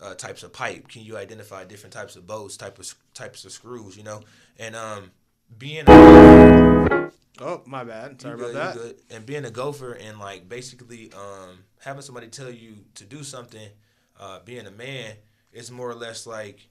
uh, 0.02 0.14
types 0.14 0.42
of 0.42 0.52
pipe? 0.52 0.88
Can 0.88 1.02
you 1.02 1.16
identify 1.16 1.64
different 1.64 1.92
types 1.92 2.16
of 2.16 2.26
bolts, 2.26 2.56
type 2.56 2.78
of 2.78 2.94
types 3.14 3.44
of 3.44 3.52
screws? 3.52 3.96
You 3.96 4.04
know, 4.04 4.20
and 4.58 4.76
um, 4.76 5.10
being 5.58 5.84
Oh, 7.40 7.62
my 7.66 7.82
bad. 7.82 8.20
Sorry 8.20 8.36
good, 8.36 8.54
about 8.54 8.74
that. 8.74 8.96
And 9.10 9.24
being 9.26 9.44
a 9.44 9.50
gopher 9.50 9.94
and 9.94 10.18
like 10.18 10.48
basically 10.48 11.10
um, 11.12 11.58
having 11.80 12.02
somebody 12.02 12.28
tell 12.28 12.50
you 12.50 12.76
to 12.96 13.04
do 13.04 13.22
something, 13.24 13.68
uh, 14.20 14.40
being 14.44 14.66
a 14.66 14.70
man, 14.70 15.14
it's 15.52 15.70
more 15.70 15.90
or 15.90 15.94
less 15.94 16.26
like 16.26 16.68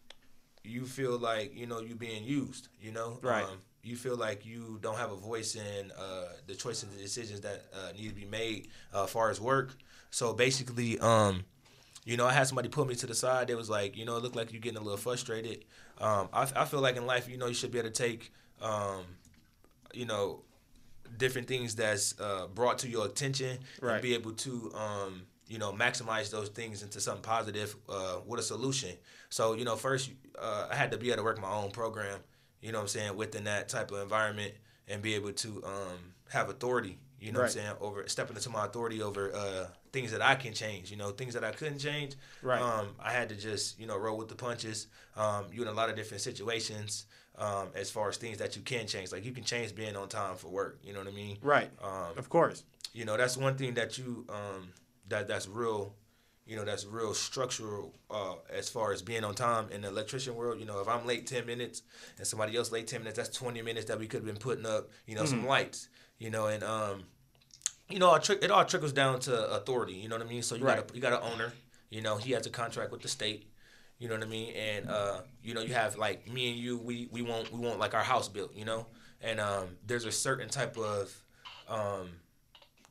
you 0.63 0.85
feel 0.85 1.17
like 1.17 1.57
you 1.57 1.65
know 1.65 1.79
you're 1.79 1.95
being 1.95 2.23
used. 2.23 2.67
You 2.79 2.91
know, 2.91 3.19
right. 3.21 3.43
Um, 3.43 3.57
you 3.83 3.95
feel 3.95 4.15
like 4.15 4.45
you 4.45 4.77
don't 4.81 4.97
have 4.97 5.11
a 5.11 5.15
voice 5.15 5.55
in 5.55 5.91
uh, 5.97 6.25
the 6.45 6.53
choices 6.53 6.83
and 6.83 6.97
decisions 7.01 7.41
that 7.41 7.65
uh, 7.73 7.91
need 7.93 8.09
to 8.09 8.15
be 8.15 8.25
made 8.25 8.67
uh, 8.93 9.05
as 9.05 9.09
far 9.09 9.31
as 9.31 9.41
work. 9.41 9.75
So 10.11 10.33
basically, 10.33 11.00
um, 11.00 11.43
you 12.03 12.17
know, 12.17 12.25
I 12.25 12.34
had 12.34 12.48
somebody 12.48 12.70
put 12.70 12.88
me 12.88 12.96
to 12.96 13.05
the 13.05 13.13
side. 13.13 13.48
They 13.48 13.55
was 13.55 13.70
like, 13.70 13.96
you 13.96 14.05
know, 14.05 14.17
it 14.17 14.24
looked 14.24 14.36
like 14.36 14.51
you're 14.51 14.62
getting 14.62 14.79
a 14.79 14.84
little 14.84 14.98
frustrated. 14.98 15.65
Um, 16.00 16.29
I, 16.34 16.50
I 16.55 16.65
feel 16.65 16.81
like 16.81 16.96
in 16.96 17.05
life, 17.05 17.29
you 17.29 17.38
know, 17.38 17.48
you 17.48 17.53
should 17.53 17.72
be 17.72 17.79
able 17.79 17.89
to 17.89 17.93
take, 17.93 18.31
um, 18.62 19.03
you 19.93 20.05
know, 20.05 20.41
different 21.17 21.48
things 21.48 21.75
that's 21.75 22.20
uh, 22.20 22.48
brought 22.53 22.79
to 22.79 22.89
your 22.89 23.05
attention 23.05 23.60
right. 23.81 23.93
and 23.93 24.01
be 24.01 24.13
able 24.13 24.31
to 24.31 24.72
um, 24.75 25.24
you 25.48 25.58
know 25.58 25.72
maximize 25.72 26.31
those 26.31 26.50
things 26.50 26.81
into 26.81 27.00
something 27.01 27.22
positive 27.22 27.75
uh, 27.89 28.17
with 28.25 28.39
a 28.39 28.43
solution 28.43 28.91
so 29.29 29.53
you 29.53 29.65
know 29.65 29.75
first 29.75 30.12
uh, 30.39 30.67
i 30.72 30.75
had 30.75 30.91
to 30.91 30.98
be 30.98 31.08
able 31.08 31.17
to 31.17 31.24
work 31.24 31.41
my 31.41 31.51
own 31.51 31.72
program 31.72 32.20
you 32.62 32.72
know 32.72 32.77
what 32.77 32.84
i'm 32.84 32.88
saying 32.88 33.15
within 33.15 33.43
that 33.43 33.67
type 33.67 33.91
of 33.91 34.00
environment 34.00 34.53
and 34.88 35.01
be 35.01 35.13
able 35.13 35.31
to 35.34 35.62
um, 35.65 36.13
have 36.29 36.50
authority 36.50 36.98
you 37.21 37.31
know 37.31 37.39
right. 37.39 37.43
what 37.43 37.57
i'm 37.57 37.63
saying 37.63 37.75
over 37.79 38.07
stepping 38.07 38.35
into 38.35 38.49
my 38.49 38.65
authority 38.65 39.01
over 39.01 39.33
uh, 39.33 39.67
things 39.93 40.11
that 40.11 40.21
i 40.21 40.35
can 40.35 40.53
change 40.53 40.91
you 40.91 40.97
know 40.97 41.11
things 41.11 41.33
that 41.33 41.43
i 41.43 41.51
couldn't 41.51 41.79
change 41.79 42.15
right 42.41 42.61
um, 42.61 42.87
i 42.99 43.11
had 43.11 43.29
to 43.29 43.35
just 43.35 43.79
you 43.79 43.87
know 43.87 43.97
roll 43.97 44.17
with 44.17 44.27
the 44.27 44.35
punches 44.35 44.87
um, 45.15 45.45
you 45.53 45.61
in 45.61 45.67
a 45.67 45.73
lot 45.73 45.89
of 45.89 45.95
different 45.95 46.21
situations 46.21 47.05
um, 47.37 47.69
as 47.75 47.89
far 47.89 48.09
as 48.09 48.17
things 48.17 48.37
that 48.37 48.55
you 48.55 48.61
can 48.61 48.87
change. 48.87 49.11
Like 49.11 49.25
you 49.25 49.31
can 49.31 49.43
change 49.43 49.75
being 49.75 49.95
on 49.95 50.07
time 50.09 50.35
for 50.35 50.47
work. 50.49 50.79
You 50.83 50.93
know 50.93 50.99
what 50.99 51.07
I 51.07 51.11
mean? 51.11 51.37
Right. 51.41 51.69
Um, 51.81 52.17
of 52.17 52.29
course. 52.29 52.63
You 52.93 53.05
know 53.05 53.17
that's 53.17 53.37
one 53.37 53.55
thing 53.55 53.73
that 53.75 53.97
you 53.97 54.25
um, 54.29 54.69
that 55.09 55.27
that's 55.27 55.47
real. 55.47 55.95
You 56.45 56.57
know 56.57 56.65
that's 56.65 56.85
real 56.85 57.13
structural 57.13 57.93
uh, 58.09 58.35
as 58.49 58.67
far 58.67 58.91
as 58.91 59.01
being 59.01 59.23
on 59.23 59.33
time 59.33 59.69
in 59.71 59.81
the 59.81 59.87
electrician 59.87 60.35
world. 60.35 60.59
You 60.59 60.65
know 60.65 60.81
if 60.81 60.87
I'm 60.87 61.05
late 61.07 61.25
ten 61.25 61.45
minutes 61.45 61.83
and 62.17 62.27
somebody 62.27 62.57
else 62.57 62.71
late 62.71 62.87
ten 62.87 62.99
minutes, 62.99 63.17
that's 63.17 63.29
twenty 63.29 63.61
minutes 63.61 63.85
that 63.85 63.97
we 63.97 64.07
could 64.07 64.17
have 64.17 64.25
been 64.25 64.35
putting 64.35 64.65
up. 64.65 64.89
You 65.05 65.15
know 65.15 65.21
mm-hmm. 65.21 65.29
some 65.29 65.47
lights. 65.47 65.87
You 66.21 66.29
know 66.29 66.45
and 66.45 66.63
um, 66.63 67.03
you 67.89 67.97
know, 67.97 68.13
it, 68.13 68.51
all 68.51 68.63
trickles 68.63 68.93
down 68.93 69.19
to 69.21 69.51
authority. 69.55 69.93
You 69.93 70.07
know 70.07 70.15
what 70.17 70.25
I 70.25 70.29
mean? 70.29 70.43
So 70.43 70.53
you 70.53 70.63
Right. 70.63 70.77
got 70.77 70.91
a, 70.91 70.95
you 70.95 71.01
got 71.01 71.13
an 71.13 71.31
owner. 71.33 71.51
You 71.89 72.01
know, 72.01 72.15
he 72.17 72.31
has 72.33 72.45
a 72.45 72.51
contract 72.51 72.91
with 72.91 73.01
the 73.01 73.07
state. 73.07 73.47
You 73.97 74.07
know 74.07 74.13
what 74.15 74.23
I 74.23 74.27
mean? 74.27 74.53
And 74.55 74.87
uh, 74.87 75.21
you 75.43 75.55
know, 75.55 75.61
you 75.61 75.73
have 75.73 75.97
like 75.97 76.31
me 76.31 76.51
and 76.51 76.59
you. 76.59 76.77
We 76.77 77.09
we 77.11 77.23
want 77.23 77.51
we 77.51 77.59
want 77.59 77.79
like 77.79 77.95
our 77.95 78.03
house 78.03 78.29
built. 78.29 78.53
You 78.55 78.65
know, 78.65 78.85
and 79.21 79.39
um, 79.39 79.69
there's 79.87 80.05
a 80.05 80.11
certain 80.11 80.47
type 80.47 80.77
of 80.77 81.11
um, 81.67 82.09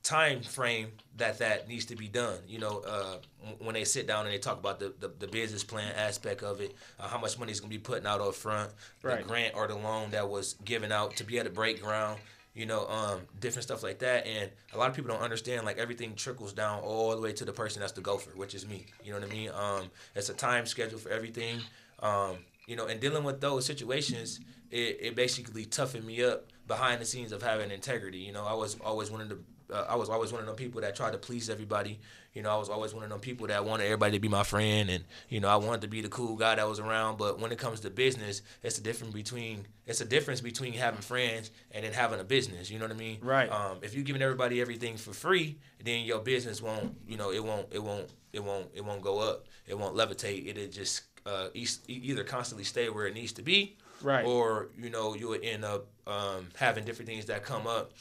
time 0.02 0.42
frame 0.42 0.88
that 1.16 1.38
that 1.38 1.68
needs 1.68 1.84
to 1.86 1.96
be 1.96 2.08
done. 2.08 2.38
You 2.48 2.58
know, 2.58 2.80
uh, 2.80 3.18
when 3.60 3.74
they 3.74 3.84
sit 3.84 4.08
down 4.08 4.26
and 4.26 4.34
they 4.34 4.38
talk 4.38 4.58
about 4.58 4.80
the, 4.80 4.92
the, 4.98 5.08
the 5.20 5.28
business 5.28 5.62
plan 5.62 5.92
aspect 5.94 6.42
of 6.42 6.60
it, 6.60 6.74
uh, 6.98 7.06
how 7.06 7.18
much 7.18 7.38
money 7.38 7.52
is 7.52 7.60
going 7.60 7.70
to 7.70 7.78
be 7.78 7.82
putting 7.82 8.06
out 8.06 8.20
up 8.20 8.34
front, 8.34 8.72
Right. 9.02 9.18
the 9.18 9.24
grant 9.28 9.54
or 9.54 9.68
the 9.68 9.76
loan 9.76 10.10
that 10.10 10.28
was 10.28 10.54
given 10.64 10.90
out 10.90 11.16
to 11.16 11.24
be 11.24 11.36
able 11.38 11.48
to 11.48 11.54
break 11.54 11.80
ground. 11.80 12.18
You 12.60 12.66
know, 12.66 12.86
um, 12.88 13.20
different 13.40 13.64
stuff 13.64 13.82
like 13.82 14.00
that, 14.00 14.26
and 14.26 14.50
a 14.74 14.76
lot 14.76 14.90
of 14.90 14.94
people 14.94 15.10
don't 15.10 15.22
understand. 15.22 15.64
Like 15.64 15.78
everything 15.78 16.14
trickles 16.14 16.52
down 16.52 16.82
all 16.82 17.16
the 17.16 17.22
way 17.22 17.32
to 17.32 17.44
the 17.46 17.52
person 17.52 17.80
that's 17.80 17.92
the 17.92 18.02
gopher, 18.02 18.32
which 18.34 18.54
is 18.54 18.68
me. 18.68 18.84
You 19.02 19.12
know 19.12 19.20
what 19.20 19.30
I 19.30 19.32
mean? 19.32 19.50
Um, 19.54 19.90
it's 20.14 20.28
a 20.28 20.34
time 20.34 20.66
schedule 20.66 20.98
for 20.98 21.08
everything. 21.08 21.60
Um, 22.00 22.36
you 22.66 22.76
know, 22.76 22.86
and 22.86 23.00
dealing 23.00 23.24
with 23.24 23.40
those 23.40 23.64
situations, 23.64 24.40
it, 24.70 24.98
it 25.00 25.16
basically 25.16 25.64
toughened 25.64 26.06
me 26.06 26.22
up 26.22 26.48
behind 26.66 27.00
the 27.00 27.06
scenes 27.06 27.32
of 27.32 27.42
having 27.42 27.70
integrity. 27.70 28.18
You 28.18 28.32
know, 28.32 28.44
I 28.44 28.52
was 28.52 28.76
always 28.84 29.10
one 29.10 29.22
of 29.22 29.30
the 29.30 29.38
uh, 29.72 29.86
I 29.88 29.96
was 29.96 30.10
always 30.10 30.30
one 30.30 30.42
of 30.42 30.46
the 30.46 30.52
people 30.52 30.82
that 30.82 30.94
tried 30.94 31.12
to 31.12 31.18
please 31.18 31.48
everybody. 31.48 31.98
You 32.32 32.42
know, 32.42 32.50
I 32.50 32.56
was 32.58 32.68
always 32.68 32.94
one 32.94 33.02
of 33.02 33.10
them 33.10 33.18
people 33.18 33.48
that 33.48 33.64
wanted 33.64 33.84
everybody 33.84 34.12
to 34.12 34.20
be 34.20 34.28
my 34.28 34.44
friend, 34.44 34.88
and 34.88 35.02
you 35.28 35.40
know, 35.40 35.48
I 35.48 35.56
wanted 35.56 35.80
to 35.80 35.88
be 35.88 36.00
the 36.00 36.08
cool 36.08 36.36
guy 36.36 36.54
that 36.54 36.68
was 36.68 36.78
around. 36.78 37.18
But 37.18 37.40
when 37.40 37.50
it 37.50 37.58
comes 37.58 37.80
to 37.80 37.90
business, 37.90 38.42
it's 38.62 38.78
a 38.78 38.82
difference 38.82 39.12
between 39.12 39.66
it's 39.86 40.00
a 40.00 40.04
difference 40.04 40.40
between 40.40 40.74
having 40.74 41.00
friends 41.00 41.50
and 41.72 41.84
then 41.84 41.92
having 41.92 42.20
a 42.20 42.24
business. 42.24 42.70
You 42.70 42.78
know 42.78 42.84
what 42.84 42.94
I 42.94 42.98
mean? 42.98 43.18
Right. 43.20 43.50
Um, 43.50 43.78
if 43.82 43.94
you're 43.94 44.04
giving 44.04 44.22
everybody 44.22 44.60
everything 44.60 44.96
for 44.96 45.12
free, 45.12 45.58
then 45.82 46.04
your 46.04 46.20
business 46.20 46.62
won't. 46.62 46.96
You 47.06 47.16
know, 47.16 47.32
it 47.32 47.42
won't. 47.42 47.66
It 47.72 47.82
won't. 47.82 48.08
It 48.32 48.44
won't. 48.44 48.68
It 48.74 48.84
won't 48.84 49.02
go 49.02 49.18
up. 49.18 49.46
It 49.66 49.76
won't 49.76 49.96
levitate. 49.96 50.46
It'll 50.46 50.68
just 50.68 51.02
uh, 51.26 51.48
either 51.88 52.22
constantly 52.22 52.64
stay 52.64 52.88
where 52.90 53.06
it 53.08 53.14
needs 53.14 53.32
to 53.32 53.42
be, 53.42 53.76
Right. 54.02 54.24
or 54.24 54.68
you 54.78 54.88
know, 54.90 55.14
you 55.14 55.28
would 55.28 55.44
end 55.44 55.64
up 55.64 55.88
um, 56.06 56.46
having 56.54 56.84
different 56.84 57.08
things 57.08 57.24
that 57.26 57.42
come 57.44 57.66
up 57.66 57.92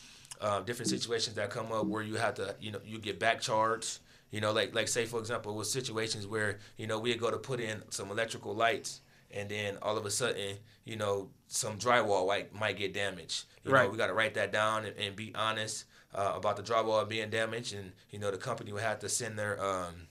uh, 0.41 0.61
different 0.61 0.89
situations 0.89 1.35
that 1.35 1.49
come 1.49 1.71
up 1.71 1.85
where 1.85 2.01
you 2.01 2.15
have 2.15 2.35
to, 2.35 2.55
you 2.61 2.71
know, 2.71 2.79
you 2.85 2.97
get 2.99 3.19
back 3.19 3.41
charged. 3.41 3.99
You 4.31 4.41
know, 4.41 4.51
like 4.51 4.75
like 4.75 4.87
say 4.87 5.05
for 5.05 5.19
example, 5.19 5.55
with 5.55 5.67
situations 5.67 6.27
where 6.27 6.59
you 6.77 6.87
know 6.87 6.99
we 6.99 7.15
go 7.15 7.31
to 7.31 7.37
put 7.37 7.59
in 7.59 7.83
some 7.89 8.11
electrical 8.11 8.53
lights, 8.53 9.01
and 9.31 9.49
then 9.49 9.77
all 9.81 9.97
of 9.97 10.05
a 10.05 10.11
sudden, 10.11 10.57
you 10.85 10.95
know, 10.95 11.29
some 11.47 11.77
drywall 11.77 12.27
might 12.27 12.53
might 12.53 12.77
get 12.77 12.93
damaged. 12.93 13.45
You 13.63 13.71
Right. 13.71 13.85
Know, 13.85 13.89
we 13.91 13.97
got 13.97 14.07
to 14.07 14.13
write 14.13 14.35
that 14.35 14.51
down 14.51 14.85
and, 14.85 14.95
and 14.97 15.15
be 15.15 15.33
honest 15.35 15.85
uh, 16.13 16.33
about 16.35 16.55
the 16.57 16.63
drywall 16.63 17.07
being 17.07 17.29
damaged, 17.29 17.73
and 17.73 17.91
you 18.11 18.19
know 18.19 18.31
the 18.31 18.37
company 18.37 18.71
will 18.71 18.79
have 18.79 18.99
to 18.99 19.09
send 19.09 19.37
their 19.37 19.61
um, 19.63 20.07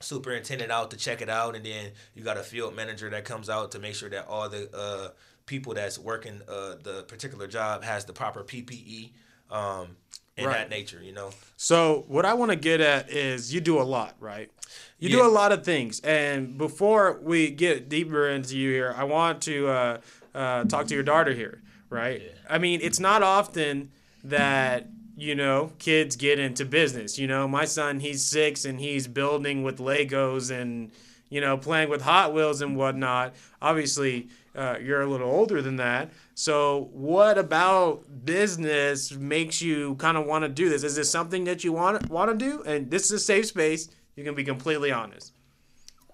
superintendent 0.00 0.70
out 0.70 0.90
to 0.90 0.96
check 0.96 1.22
it 1.22 1.28
out, 1.28 1.56
and 1.56 1.64
then 1.64 1.92
you 2.14 2.22
got 2.22 2.36
a 2.36 2.42
field 2.42 2.74
manager 2.76 3.08
that 3.10 3.24
comes 3.24 3.48
out 3.48 3.72
to 3.72 3.78
make 3.78 3.94
sure 3.94 4.10
that 4.10 4.26
all 4.28 4.48
the 4.48 4.68
uh, 4.76 5.08
people 5.46 5.74
that's 5.74 5.98
working 5.98 6.40
uh, 6.48 6.74
the 6.82 7.04
particular 7.08 7.46
job 7.46 7.82
has 7.82 8.04
the 8.04 8.12
proper 8.12 8.44
PPE 8.44 9.12
um, 9.50 9.96
and 10.36 10.46
Right. 10.46 10.58
that 10.58 10.70
nature. 10.70 11.00
You 11.02 11.12
know, 11.12 11.30
So 11.56 12.04
what 12.08 12.24
I 12.24 12.34
want 12.34 12.50
to 12.50 12.56
get 12.56 12.80
at 12.80 13.10
is 13.10 13.52
you 13.54 13.60
do 13.60 13.80
a 13.80 13.84
lot, 13.84 14.16
right? 14.20 14.50
You 14.98 15.10
do 15.10 15.24
a 15.24 15.28
lot 15.28 15.52
of 15.52 15.64
things, 15.64 16.00
and 16.00 16.56
before 16.56 17.18
we 17.22 17.50
get 17.50 17.90
deeper 17.90 18.26
into 18.28 18.56
you 18.56 18.70
here, 18.70 18.94
I 18.96 19.04
want 19.04 19.42
to 19.42 19.68
uh, 19.68 19.98
uh, 20.34 20.64
talk 20.64 20.86
to 20.86 20.94
your 20.94 21.02
daughter 21.02 21.32
here, 21.32 21.60
right? 21.90 22.22
Yeah. 22.22 22.30
I 22.48 22.56
mean, 22.58 22.80
it's 22.82 22.98
not 22.98 23.22
often 23.22 23.90
that 24.24 24.86
you 25.16 25.34
know 25.34 25.72
kids 25.78 26.16
get 26.16 26.38
into 26.38 26.64
business. 26.64 27.18
You 27.18 27.26
know, 27.26 27.46
my 27.46 27.66
son, 27.66 28.00
he's 28.00 28.24
six 28.24 28.64
and 28.64 28.80
he's 28.80 29.06
building 29.06 29.62
with 29.62 29.78
Legos 29.78 30.50
and 30.50 30.90
you 31.28 31.40
know 31.42 31.58
playing 31.58 31.90
with 31.90 32.00
Hot 32.02 32.32
Wheels 32.32 32.62
and 32.62 32.74
whatnot. 32.74 33.34
Obviously, 33.60 34.28
uh, 34.54 34.76
you're 34.80 35.02
a 35.02 35.06
little 35.06 35.30
older 35.30 35.60
than 35.60 35.76
that. 35.76 36.12
So, 36.34 36.88
what 36.92 37.38
about 37.38 38.24
business 38.24 39.12
makes 39.12 39.60
you 39.60 39.96
kind 39.96 40.16
of 40.16 40.26
want 40.26 40.44
to 40.44 40.48
do 40.48 40.68
this? 40.68 40.84
Is 40.84 40.96
this 40.96 41.10
something 41.10 41.44
that 41.44 41.64
you 41.64 41.72
want 41.72 42.08
want 42.08 42.30
to 42.30 42.36
do? 42.36 42.62
And 42.62 42.90
this 42.90 43.06
is 43.06 43.12
a 43.12 43.18
safe 43.18 43.46
space. 43.46 43.88
You 44.16 44.24
can 44.24 44.34
be 44.34 44.44
completely 44.44 44.92
honest. 44.92 45.32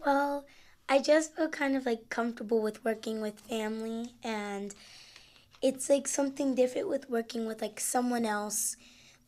Well, 0.04 0.44
I 0.88 1.00
just 1.00 1.36
feel 1.36 1.48
kind 1.48 1.76
of 1.76 1.86
like 1.86 2.08
comfortable 2.08 2.62
with 2.62 2.84
working 2.84 3.20
with 3.20 3.38
family 3.40 4.14
and 4.24 4.74
it's 5.62 5.90
like 5.90 6.08
something 6.08 6.54
different 6.54 6.88
with 6.88 7.10
working 7.10 7.46
with 7.46 7.60
like 7.60 7.78
someone 7.78 8.24
else. 8.24 8.76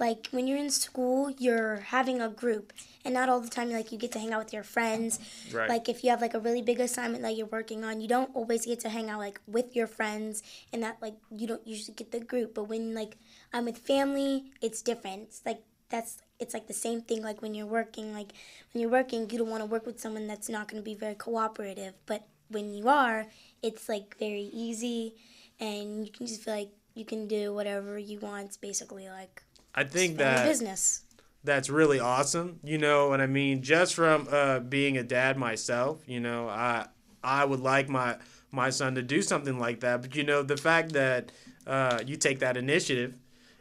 Like 0.03 0.27
when 0.33 0.49
you're 0.49 0.59
in 0.59 0.71
school, 0.71 1.31
you're 1.39 1.77
having 1.77 2.21
a 2.21 2.29
group 2.29 2.73
and 3.05 3.15
not 3.15 3.29
all 3.29 3.39
the 3.39 3.49
time 3.49 3.71
like 3.71 3.93
you 3.93 3.99
get 3.99 4.11
to 4.13 4.19
hang 4.19 4.33
out 4.33 4.43
with 4.43 4.53
your 4.53 4.65
friends. 4.65 5.21
Right. 5.53 5.69
Like 5.69 5.89
if 5.89 6.03
you 6.03 6.11
have 6.11 6.21
like 6.21 6.35
a 6.35 6.41
really 6.41 6.61
big 6.61 6.81
assignment 6.81 7.23
that 7.23 7.37
you're 7.37 7.47
working 7.47 7.85
on, 7.85 8.01
you 8.01 8.09
don't 8.09 8.35
always 8.35 8.67
get 8.67 8.81
to 8.81 8.89
hang 8.89 9.11
out 9.11 9.21
like 9.21 9.41
with 9.47 9.77
your 9.77 9.87
friends 9.87 10.43
and 10.73 10.83
that 10.83 10.97
like 11.01 11.15
you 11.31 11.47
don't 11.47 11.65
usually 11.65 11.95
get 11.95 12.11
the 12.11 12.19
group. 12.19 12.53
But 12.53 12.65
when 12.65 12.95
like 12.95 13.17
I'm 13.53 13.67
with 13.67 13.79
family, 13.79 14.51
it's 14.61 14.83
different. 14.83 15.23
It's 15.29 15.43
like 15.47 15.63
that's 15.89 16.19
it's 16.41 16.53
like 16.53 16.67
the 16.67 16.75
same 16.75 17.01
thing 17.01 17.23
like 17.23 17.41
when 17.41 17.55
you're 17.55 17.75
working 17.81 18.13
like 18.13 18.33
when 18.73 18.81
you're 18.81 18.91
working 18.91 19.31
you 19.31 19.39
don't 19.39 19.51
want 19.51 19.63
to 19.63 19.67
work 19.67 19.87
with 19.87 20.01
someone 20.01 20.27
that's 20.27 20.49
not 20.49 20.67
going 20.67 20.83
to 20.83 20.85
be 20.85 20.95
very 20.95 21.15
cooperative 21.15 21.93
but 22.07 22.27
when 22.49 22.75
you 22.75 22.89
are 22.89 23.27
it's 23.63 23.91
like 23.91 24.17
very 24.19 24.49
easy 24.53 25.15
and 25.61 26.05
you 26.05 26.11
can 26.11 26.27
just 26.27 26.43
feel 26.43 26.55
like 26.55 26.71
you 26.95 27.05
can 27.05 27.29
do 27.29 27.55
whatever 27.55 27.99
you 27.99 28.19
want 28.19 28.59
basically 28.61 29.07
like 29.09 29.43
I 29.75 29.85
think 29.85 30.19
that 30.19 30.47
business 30.47 31.03
that's 31.45 31.69
really 31.69 31.99
awesome. 31.99 32.61
You 32.63 32.79
know 32.79 33.09
what 33.09 33.21
I 33.21 33.27
mean? 33.27 33.63
Just 33.63 33.95
from 33.95 34.29
uh, 34.31 34.61
being 34.61 34.97
a 34.97 35.03
dad 35.03 35.37
myself, 35.37 36.01
you 36.07 36.21
know, 36.21 36.49
I 36.49 36.87
I 37.23 37.45
would 37.45 37.61
like 37.61 37.89
my 37.89 38.17
my 38.51 38.71
son 38.71 38.95
to 38.95 39.03
do 39.03 39.23
something 39.23 39.59
like 39.59 39.81
that. 39.81 40.03
But 40.03 40.15
you 40.15 40.25
know, 40.25 40.43
the 40.43 40.57
fact 40.57 40.93
that 40.93 41.33
uh, 41.67 42.01
you 42.07 42.17
take 42.17 42.39
that 42.41 42.57
initiative 42.57 43.15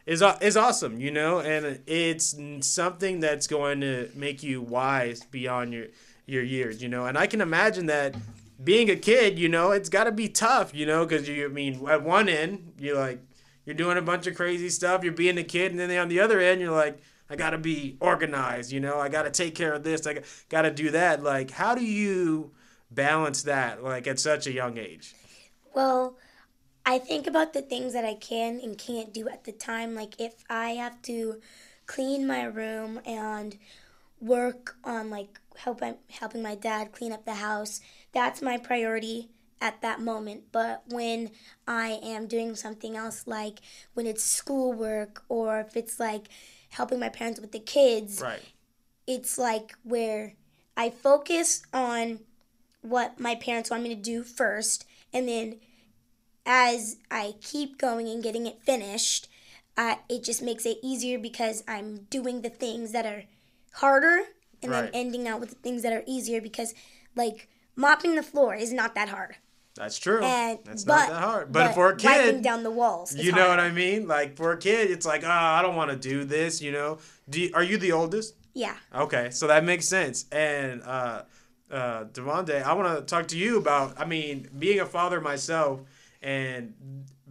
is 0.06 0.22
is 0.40 0.56
awesome. 0.56 1.00
You 1.00 1.10
know, 1.10 1.40
and 1.40 1.80
it's 1.86 2.36
something 2.60 3.20
that's 3.20 3.46
going 3.46 3.80
to 3.80 4.10
make 4.14 4.42
you 4.42 4.60
wise 4.60 5.24
beyond 5.24 5.72
your 5.72 5.86
your 6.26 6.42
years. 6.42 6.82
You 6.82 6.88
know, 6.88 7.06
and 7.06 7.18
I 7.18 7.26
can 7.26 7.40
imagine 7.40 7.86
that 7.86 8.14
being 8.62 8.90
a 8.90 8.96
kid, 8.96 9.40
you 9.40 9.48
know, 9.48 9.72
it's 9.72 9.88
got 9.88 10.04
to 10.04 10.12
be 10.12 10.28
tough. 10.28 10.72
You 10.72 10.86
know, 10.86 11.04
because 11.04 11.28
you 11.28 11.46
I 11.46 11.48
mean 11.48 11.86
at 11.88 12.02
one 12.04 12.28
end 12.28 12.74
you're 12.78 12.98
like 12.98 13.20
you're 13.64 13.74
doing 13.74 13.96
a 13.96 14.02
bunch 14.02 14.26
of 14.26 14.34
crazy 14.34 14.68
stuff. 14.68 15.04
You're 15.04 15.12
being 15.12 15.38
a 15.38 15.44
kid, 15.44 15.70
and 15.70 15.80
then 15.80 15.96
on 15.96 16.08
the 16.08 16.20
other 16.20 16.40
end, 16.40 16.60
you're 16.60 16.72
like, 16.72 16.98
I 17.30 17.36
gotta 17.36 17.58
be 17.58 17.96
organized. 18.00 18.72
You 18.72 18.80
know, 18.80 18.98
I 18.98 19.08
gotta 19.08 19.30
take 19.30 19.54
care 19.54 19.72
of 19.72 19.84
this. 19.84 20.06
I 20.06 20.20
gotta 20.48 20.70
do 20.70 20.90
that. 20.90 21.22
Like, 21.22 21.50
how 21.50 21.74
do 21.74 21.84
you 21.84 22.52
balance 22.90 23.42
that? 23.44 23.82
Like 23.82 24.06
at 24.06 24.18
such 24.18 24.46
a 24.46 24.52
young 24.52 24.78
age. 24.78 25.14
Well, 25.74 26.16
I 26.84 26.98
think 26.98 27.26
about 27.26 27.52
the 27.52 27.62
things 27.62 27.92
that 27.92 28.04
I 28.04 28.14
can 28.14 28.60
and 28.62 28.76
can't 28.76 29.14
do 29.14 29.28
at 29.28 29.44
the 29.44 29.52
time. 29.52 29.94
Like 29.94 30.20
if 30.20 30.44
I 30.50 30.70
have 30.70 31.00
to 31.02 31.40
clean 31.86 32.26
my 32.26 32.44
room 32.44 33.00
and 33.06 33.56
work 34.20 34.76
on 34.84 35.10
like 35.10 35.40
helping 35.56 35.94
helping 36.10 36.42
my 36.42 36.54
dad 36.54 36.92
clean 36.92 37.12
up 37.12 37.24
the 37.24 37.34
house, 37.34 37.80
that's 38.12 38.42
my 38.42 38.58
priority 38.58 39.30
at 39.62 39.80
that 39.80 40.00
moment. 40.00 40.42
But 40.52 40.82
when 40.88 41.30
I 41.66 42.00
am 42.02 42.26
doing 42.26 42.54
something 42.56 42.96
else, 42.96 43.26
like 43.26 43.60
when 43.94 44.06
it's 44.06 44.24
schoolwork 44.24 45.22
or 45.28 45.60
if 45.60 45.76
it's 45.76 45.98
like 46.00 46.28
helping 46.70 46.98
my 46.98 47.08
parents 47.08 47.40
with 47.40 47.52
the 47.52 47.60
kids, 47.60 48.20
Right. 48.20 48.42
it's 49.06 49.38
like 49.38 49.74
where 49.84 50.34
I 50.76 50.90
focus 50.90 51.62
on 51.72 52.18
what 52.82 53.20
my 53.20 53.36
parents 53.36 53.70
want 53.70 53.84
me 53.84 53.88
to 53.90 54.00
do 54.00 54.24
first, 54.24 54.84
and 55.12 55.28
then 55.28 55.60
as 56.44 56.96
I 57.08 57.34
keep 57.40 57.78
going 57.78 58.08
and 58.08 58.20
getting 58.22 58.46
it 58.46 58.60
finished, 58.62 59.28
uh, 59.76 59.94
it 60.08 60.24
just 60.24 60.42
makes 60.42 60.66
it 60.66 60.78
easier 60.82 61.18
because 61.18 61.62
I'm 61.68 62.08
doing 62.10 62.42
the 62.42 62.50
things 62.50 62.90
that 62.90 63.06
are 63.06 63.22
harder 63.74 64.24
and 64.60 64.72
Right. 64.72 64.82
then 64.82 64.90
ending 64.92 65.28
out 65.28 65.38
with 65.38 65.50
the 65.50 65.54
things 65.56 65.82
that 65.82 65.92
are 65.92 66.02
easier 66.06 66.40
because, 66.40 66.74
like, 67.14 67.48
mopping 67.76 68.16
the 68.16 68.22
floor 68.24 68.56
is 68.56 68.72
not 68.72 68.96
that 68.96 69.10
hard. 69.10 69.36
That's 69.74 69.98
true. 69.98 70.22
And 70.22 70.58
That's 70.64 70.84
but, 70.84 70.96
not 70.96 71.08
that 71.08 71.22
hard. 71.22 71.52
But, 71.52 71.74
for 71.74 71.90
a 71.90 71.96
kid, 71.96 72.42
down 72.42 72.62
the 72.62 72.70
walls, 72.70 73.16
you 73.16 73.32
know 73.32 73.46
hard. 73.46 73.58
what 73.58 73.60
I 73.60 73.70
mean? 73.70 74.06
Like 74.06 74.36
for 74.36 74.52
a 74.52 74.58
kid, 74.58 74.90
it's 74.90 75.06
like, 75.06 75.24
oh, 75.24 75.30
I 75.30 75.62
don't 75.62 75.76
want 75.76 75.90
to 75.90 75.96
do 75.96 76.24
this. 76.24 76.60
You 76.60 76.72
know? 76.72 76.98
Do 77.28 77.40
you, 77.40 77.50
are 77.54 77.62
you 77.62 77.78
the 77.78 77.92
oldest? 77.92 78.34
Yeah. 78.54 78.74
Okay, 78.94 79.30
so 79.30 79.46
that 79.46 79.64
makes 79.64 79.88
sense. 79.88 80.26
And 80.30 80.82
uh, 80.82 81.22
uh, 81.70 82.04
Demonte, 82.04 82.62
I 82.62 82.74
want 82.74 82.98
to 82.98 83.04
talk 83.04 83.28
to 83.28 83.38
you 83.38 83.56
about. 83.56 83.98
I 83.98 84.04
mean, 84.04 84.48
being 84.58 84.80
a 84.80 84.86
father 84.86 85.20
myself, 85.20 85.80
and 86.20 86.74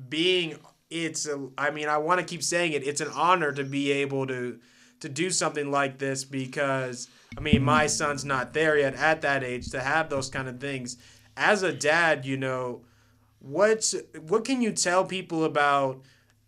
being 0.10 0.58
it's. 0.90 1.28
A, 1.28 1.48
I 1.58 1.70
mean, 1.70 1.88
I 1.88 2.00
want 2.00 2.20
to 2.20 2.26
keep 2.26 2.42
saying 2.42 2.74
it. 2.74 2.88
It's 2.88 3.02
an 3.02 3.10
honor 3.14 3.52
to 3.52 3.64
be 3.64 3.92
able 3.92 4.26
to 4.28 4.60
to 5.02 5.10
do 5.10 5.30
something 5.30 5.70
like 5.70 6.00
this 6.00 6.24
because 6.24 7.08
I 7.38 7.42
mean, 7.42 7.64
my 7.64 7.88
son's 7.88 8.26
not 8.26 8.54
there 8.54 8.78
yet 8.78 8.96
at 8.96 9.22
that 9.22 9.44
age 9.44 9.70
to 9.72 9.80
have 9.80 10.10
those 10.10 10.30
kind 10.30 10.48
of 10.48 10.60
things. 10.60 10.98
As 11.42 11.64
a 11.64 11.74
dad, 11.74 12.24
you 12.24 12.38
know, 12.38 12.82
what's 13.40 13.96
what 14.28 14.46
can 14.46 14.62
you 14.62 14.72
tell 14.72 15.04
people 15.04 15.44
about 15.44 16.00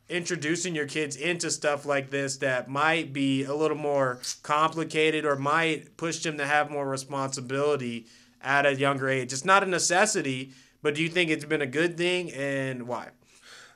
introducing 0.07 0.75
your 0.75 0.85
kids 0.85 1.15
into 1.15 1.49
stuff 1.49 1.83
like 1.83 2.11
this 2.11 2.37
that 2.37 2.69
might 2.69 3.11
be 3.11 3.43
a 3.43 3.55
little 3.55 3.75
more 3.75 4.19
complicated 4.43 5.25
or 5.25 5.35
might 5.35 5.97
push 5.97 6.19
them 6.19 6.37
to 6.37 6.45
have 6.45 6.69
more 6.69 6.87
responsibility 6.87 8.05
at 8.39 8.67
a 8.67 8.75
younger 8.75 9.09
age. 9.09 9.33
It's 9.33 9.43
not 9.43 9.63
a 9.63 9.65
necessity, 9.65 10.51
but 10.83 10.93
do 10.93 11.01
you 11.01 11.09
think 11.09 11.31
it's 11.31 11.45
been 11.45 11.63
a 11.63 11.65
good 11.65 11.97
thing 11.97 12.31
and 12.31 12.87
why? 12.87 13.09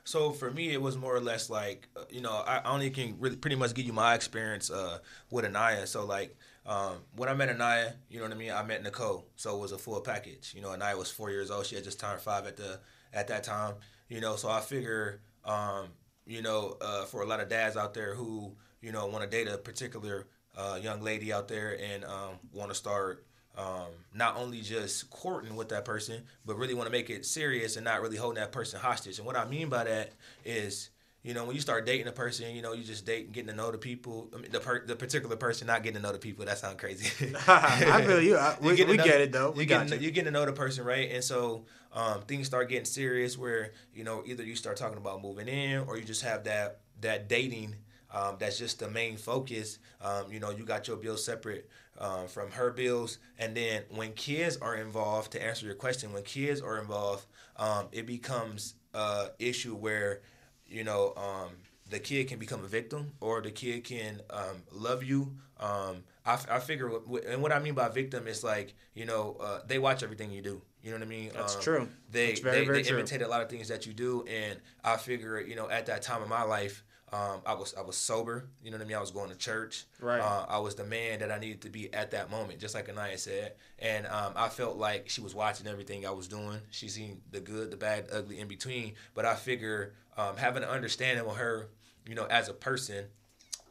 So 0.08 0.32
for 0.32 0.50
me, 0.50 0.70
it 0.70 0.80
was 0.80 0.96
more 0.96 1.14
or 1.14 1.20
less 1.20 1.50
like, 1.50 1.86
uh, 1.94 2.04
you 2.08 2.22
know, 2.22 2.32
I 2.32 2.62
only 2.64 2.88
can 2.88 3.16
really 3.18 3.36
pretty 3.36 3.56
much 3.56 3.74
give 3.74 3.84
you 3.84 3.92
my 3.92 4.14
experience 4.14 4.70
uh, 4.70 5.00
with 5.30 5.44
Anaya. 5.44 5.86
So 5.86 6.06
like, 6.06 6.34
um, 6.64 7.00
when 7.14 7.28
I 7.28 7.34
met 7.34 7.50
Anaya, 7.50 7.92
you 8.08 8.16
know 8.16 8.24
what 8.24 8.32
I 8.32 8.36
mean. 8.36 8.50
I 8.50 8.62
met 8.62 8.82
Nicole, 8.82 9.26
so 9.36 9.54
it 9.54 9.60
was 9.60 9.72
a 9.72 9.76
full 9.76 10.00
package. 10.00 10.54
You 10.56 10.62
know, 10.62 10.70
Anaya 10.70 10.96
was 10.96 11.10
four 11.10 11.30
years 11.30 11.50
old. 11.50 11.66
She 11.66 11.74
had 11.74 11.84
just 11.84 12.00
turned 12.00 12.22
five 12.22 12.46
at 12.46 12.56
the 12.56 12.80
at 13.12 13.28
that 13.28 13.44
time. 13.44 13.74
You 14.08 14.22
know, 14.22 14.36
so 14.36 14.48
I 14.48 14.60
figure, 14.60 15.20
um, 15.44 15.88
you 16.26 16.40
know, 16.40 16.78
uh, 16.80 17.04
for 17.04 17.20
a 17.20 17.26
lot 17.26 17.40
of 17.40 17.50
dads 17.50 17.76
out 17.76 17.92
there 17.92 18.14
who 18.14 18.56
you 18.80 18.92
know 18.92 19.04
want 19.08 19.24
to 19.24 19.28
date 19.28 19.46
a 19.46 19.58
particular 19.58 20.26
uh, 20.56 20.78
young 20.80 21.02
lady 21.02 21.34
out 21.34 21.48
there 21.48 21.78
and 21.78 22.06
um, 22.06 22.38
want 22.54 22.70
to 22.70 22.74
start 22.74 23.26
um, 23.58 23.88
not 24.14 24.36
only 24.36 24.60
just 24.60 25.10
courting 25.10 25.56
with 25.56 25.68
that 25.70 25.84
person, 25.84 26.22
but 26.46 26.56
really 26.56 26.74
want 26.74 26.86
to 26.86 26.92
make 26.92 27.10
it 27.10 27.26
serious 27.26 27.76
and 27.76 27.84
not 27.84 28.00
really 28.00 28.16
holding 28.16 28.40
that 28.40 28.52
person 28.52 28.78
hostage. 28.78 29.18
And 29.18 29.26
what 29.26 29.36
I 29.36 29.44
mean 29.46 29.68
by 29.68 29.84
that 29.84 30.12
is, 30.44 30.90
you 31.24 31.34
know, 31.34 31.44
when 31.44 31.56
you 31.56 31.60
start 31.60 31.84
dating 31.84 32.06
a 32.06 32.12
person, 32.12 32.54
you 32.54 32.62
know, 32.62 32.72
you 32.72 32.84
just 32.84 33.04
date 33.04 33.26
and 33.26 33.34
getting 33.34 33.50
to 33.50 33.56
know 33.56 33.72
the 33.72 33.76
people, 33.76 34.30
I 34.32 34.38
mean, 34.38 34.52
the 34.52 34.60
per- 34.60 34.86
the 34.86 34.94
particular 34.94 35.34
person, 35.34 35.66
not 35.66 35.82
getting 35.82 35.96
to 35.96 36.02
know 36.02 36.12
the 36.12 36.20
people. 36.20 36.44
That 36.44 36.58
sounds 36.58 36.80
crazy. 36.80 37.34
I 37.48 38.04
feel 38.06 38.22
you. 38.22 38.36
I, 38.36 38.56
we, 38.62 38.84
we 38.84 38.96
know, 38.96 39.04
get 39.04 39.20
it 39.20 39.32
though. 39.32 39.50
We 39.50 39.64
you 39.64 39.68
got 39.68 39.88
getting, 39.88 40.00
you. 40.00 40.06
You 40.06 40.12
getting 40.12 40.32
to 40.32 40.38
know 40.38 40.46
the 40.46 40.52
person, 40.52 40.84
right? 40.84 41.10
And 41.10 41.24
so 41.24 41.64
um, 41.92 42.22
things 42.22 42.46
start 42.46 42.68
getting 42.68 42.84
serious 42.84 43.36
where 43.36 43.72
you 43.92 44.04
know 44.04 44.22
either 44.24 44.44
you 44.44 44.54
start 44.54 44.76
talking 44.76 44.98
about 44.98 45.20
moving 45.20 45.48
in 45.48 45.80
or 45.80 45.98
you 45.98 46.04
just 46.04 46.22
have 46.22 46.44
that 46.44 46.78
that 47.00 47.28
dating 47.28 47.74
um, 48.10 48.36
that's 48.38 48.58
just 48.58 48.78
the 48.78 48.88
main 48.88 49.16
focus. 49.16 49.78
Um, 50.00 50.32
you 50.32 50.40
know, 50.40 50.50
you 50.50 50.64
got 50.64 50.88
your 50.88 50.96
bills 50.96 51.24
separate 51.24 51.68
um, 51.98 52.28
from 52.28 52.50
her 52.52 52.70
bills, 52.70 53.18
and 53.38 53.56
then 53.56 53.82
when 53.90 54.12
kids 54.12 54.56
are 54.58 54.76
involved, 54.76 55.32
to 55.32 55.42
answer 55.42 55.66
your 55.66 55.74
question, 55.74 56.12
when 56.12 56.22
kids 56.22 56.60
are 56.60 56.78
involved, 56.78 57.26
um, 57.56 57.86
it 57.92 58.06
becomes 58.06 58.74
a 58.94 59.28
issue 59.38 59.74
where 59.74 60.22
you 60.66 60.84
know 60.84 61.12
um, 61.16 61.50
the 61.90 61.98
kid 61.98 62.28
can 62.28 62.38
become 62.38 62.64
a 62.64 62.68
victim 62.68 63.12
or 63.20 63.40
the 63.40 63.50
kid 63.50 63.84
can 63.84 64.20
um, 64.30 64.62
love 64.72 65.02
you. 65.02 65.34
Um, 65.58 66.04
I, 66.24 66.38
I 66.50 66.58
figure, 66.60 66.90
and 67.28 67.42
what 67.42 67.52
I 67.52 67.58
mean 67.58 67.74
by 67.74 67.88
victim 67.88 68.26
is 68.28 68.44
like, 68.44 68.74
you 68.94 69.06
know, 69.06 69.36
uh, 69.40 69.60
they 69.66 69.78
watch 69.78 70.02
everything 70.02 70.30
you 70.30 70.42
do. 70.42 70.62
You 70.82 70.90
know 70.90 70.98
what 70.98 71.06
I 71.06 71.08
mean? 71.08 71.30
That's 71.34 71.56
um, 71.56 71.62
true. 71.62 71.88
They 72.10 72.28
That's 72.28 72.40
very, 72.40 72.60
they, 72.60 72.64
very 72.66 72.82
they 72.82 72.88
true. 72.88 72.98
imitate 72.98 73.22
a 73.22 73.28
lot 73.28 73.42
of 73.42 73.48
things 73.48 73.68
that 73.68 73.86
you 73.86 73.92
do, 73.92 74.24
and 74.28 74.58
I 74.84 74.96
figure, 74.96 75.40
you 75.40 75.56
know, 75.56 75.68
at 75.68 75.86
that 75.86 76.02
time 76.02 76.22
of 76.22 76.28
my 76.28 76.42
life, 76.42 76.84
um, 77.12 77.40
I 77.46 77.54
was 77.54 77.74
I 77.76 77.82
was 77.82 77.96
sober. 77.96 78.48
You 78.62 78.70
know 78.70 78.76
what 78.76 78.84
I 78.84 78.88
mean? 78.88 78.96
I 78.96 79.00
was 79.00 79.10
going 79.10 79.30
to 79.30 79.36
church. 79.36 79.86
Right. 80.00 80.20
Uh, 80.20 80.46
I 80.48 80.58
was 80.58 80.74
the 80.74 80.84
man 80.84 81.20
that 81.20 81.30
I 81.30 81.38
needed 81.38 81.62
to 81.62 81.70
be 81.70 81.92
at 81.92 82.10
that 82.12 82.30
moment, 82.30 82.60
just 82.60 82.74
like 82.74 82.88
Anaya 82.88 83.18
said. 83.18 83.54
And 83.78 84.06
um, 84.06 84.32
I 84.36 84.48
felt 84.48 84.76
like 84.76 85.08
she 85.08 85.20
was 85.20 85.34
watching 85.34 85.66
everything 85.66 86.06
I 86.06 86.10
was 86.10 86.28
doing. 86.28 86.60
She 86.70 86.88
seen 86.88 87.20
the 87.30 87.40
good, 87.40 87.70
the 87.70 87.76
bad, 87.76 88.08
the 88.08 88.18
ugly 88.18 88.38
in 88.40 88.48
between. 88.48 88.94
But 89.14 89.24
I 89.24 89.34
figure 89.34 89.94
um, 90.16 90.36
having 90.36 90.62
an 90.62 90.68
understanding 90.68 91.24
with 91.26 91.36
her, 91.36 91.68
you 92.06 92.14
know, 92.14 92.26
as 92.26 92.48
a 92.48 92.54
person, 92.54 93.06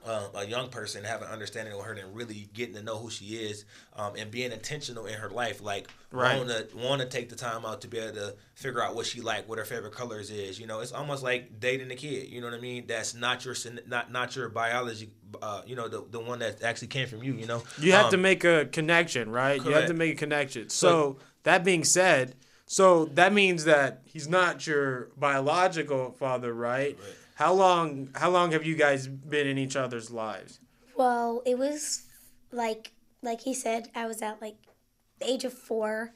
um, 0.07 0.23
a 0.35 0.45
young 0.45 0.69
person 0.69 1.03
having 1.03 1.27
an 1.27 1.33
understanding 1.33 1.73
of 1.73 1.81
her 1.81 1.93
and 1.93 2.15
really 2.15 2.49
getting 2.53 2.75
to 2.75 2.81
know 2.83 2.97
who 2.97 3.09
she 3.09 3.25
is 3.35 3.65
um, 3.95 4.13
and 4.17 4.31
being 4.31 4.51
intentional 4.51 5.05
in 5.05 5.15
her 5.15 5.29
life 5.29 5.61
like 5.61 5.87
Right. 6.09 6.37
want 6.37 6.49
to 6.49 6.67
want 6.77 7.01
to 7.01 7.07
take 7.07 7.27
the 7.29 7.35
time 7.35 7.65
out 7.65 7.81
to 7.81 7.87
be 7.89 7.97
able 7.99 8.15
to 8.15 8.35
figure 8.55 8.81
out 8.81 8.95
what 8.95 9.05
she 9.05 9.19
like 9.21 9.47
what 9.49 9.57
her 9.59 9.65
favorite 9.65 9.93
colors 9.93 10.31
is 10.31 10.57
you 10.59 10.65
know 10.65 10.79
it's 10.79 10.93
almost 10.93 11.21
like 11.21 11.59
dating 11.59 11.91
a 11.91 11.95
kid 11.95 12.29
you 12.29 12.39
know 12.39 12.47
what 12.47 12.55
i 12.55 12.61
mean 12.61 12.87
that's 12.87 13.13
not 13.13 13.43
your 13.43 13.53
not 13.87 14.09
not 14.11 14.33
your 14.35 14.47
biology 14.49 15.09
uh, 15.41 15.61
you 15.67 15.75
know 15.75 15.87
the, 15.89 16.03
the 16.09 16.19
one 16.19 16.39
that 16.39 16.63
actually 16.63 16.87
came 16.87 17.07
from 17.07 17.21
you 17.21 17.33
you 17.33 17.45
know 17.45 17.61
You 17.77 17.91
have 17.91 18.05
Um, 18.05 18.11
to 18.11 18.17
make 18.17 18.43
a 18.45 18.65
connection, 18.65 19.29
right? 19.29 19.61
You 19.63 19.73
have 19.73 19.87
to 19.87 19.93
make 19.93 20.13
a 20.13 20.15
connection. 20.15 20.69
So 20.69 21.17
that 21.43 21.65
being 21.65 21.83
said, 21.83 22.35
so 22.65 23.05
that 23.05 23.33
means 23.33 23.65
that 23.65 24.01
he's 24.05 24.27
not 24.27 24.65
your 24.65 25.09
biological 25.17 26.11
father, 26.11 26.53
right? 26.53 26.97
Right. 26.97 27.15
How 27.37 27.53
long? 27.53 28.09
How 28.15 28.31
long 28.31 28.51
have 28.51 28.65
you 28.65 28.75
guys 28.75 29.07
been 29.07 29.45
in 29.45 29.59
each 29.59 29.75
other's 29.75 30.09
lives? 30.09 30.59
Well, 30.95 31.43
it 31.45 31.57
was 31.57 32.03
like 32.51 32.93
like 33.21 33.41
he 33.41 33.53
said, 33.53 33.89
I 33.93 34.07
was 34.07 34.23
at 34.23 34.41
like 34.41 34.57
the 35.19 35.29
age 35.29 35.43
of 35.43 35.53
four. 35.53 36.13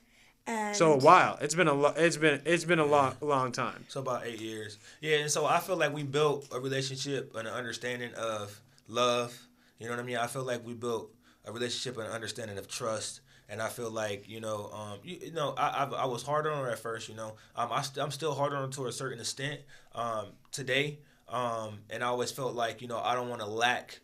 And 0.48 0.76
So 0.76 0.94
a 0.94 0.98
while. 0.98 1.38
It's 1.40 1.54
been 1.54 1.68
a 1.68 1.74
lo- 1.74 1.94
it's 1.96 2.18
been 2.18 2.42
it's 2.44 2.66
been 2.66 2.80
a 2.80 2.86
long 2.86 3.16
long 3.22 3.52
time. 3.52 3.86
So 3.88 4.02
about 4.02 4.26
eight 4.26 4.42
years. 4.42 4.80
Yeah, 5.00 5.18
and 5.18 5.30
so 5.30 5.46
I 5.46 5.60
feel 5.60 5.78
like 5.78 5.94
we 5.94 6.02
built 6.02 6.48
a 6.52 6.60
relationship 6.60 7.36
and 7.36 7.48
an 7.48 7.54
understanding 7.54 8.16
of 8.16 8.60
love. 8.88 9.40
You 9.78 9.86
know 9.86 9.92
what 9.94 10.00
I 10.00 10.04
mean? 10.04 10.18
I 10.18 10.26
feel 10.26 10.44
like 10.44 10.66
we 10.66 10.74
built 10.74 11.12
a 11.46 11.52
relationship 11.52 11.98
and 12.00 12.08
an 12.08 12.14
understanding 12.14 12.58
of 12.58 12.68
trust. 12.68 13.22
And 13.48 13.62
I 13.62 13.68
feel 13.70 13.92
like 13.92 14.28
you 14.28 14.40
know, 14.40 14.72
um, 14.74 14.98
you, 15.04 15.18
you 15.26 15.34
know, 15.34 15.54
I, 15.56 15.84
I 15.84 16.04
I 16.04 16.06
was 16.06 16.24
hard 16.24 16.48
on 16.48 16.66
her 16.66 16.72
at 16.72 16.80
first. 16.80 17.10
You 17.10 17.16
know, 17.16 17.36
um, 17.56 17.70
I 17.72 17.84
st- 17.84 18.04
I'm 18.04 18.12
still 18.12 18.34
hard 18.34 18.54
on 18.54 18.64
her 18.64 18.70
to 18.70 18.88
a 18.88 18.92
certain 18.92 19.20
extent 19.20 19.60
um, 19.94 20.28
today. 20.52 20.98
Um, 21.32 21.80
and 21.90 22.04
I 22.04 22.08
always 22.08 22.32
felt 22.32 22.54
like 22.54 22.82
you 22.82 22.88
know 22.88 23.00
I 23.00 23.16
don't 23.16 23.30
want 23.30 23.42
to 23.42 23.48
lack 23.48 24.00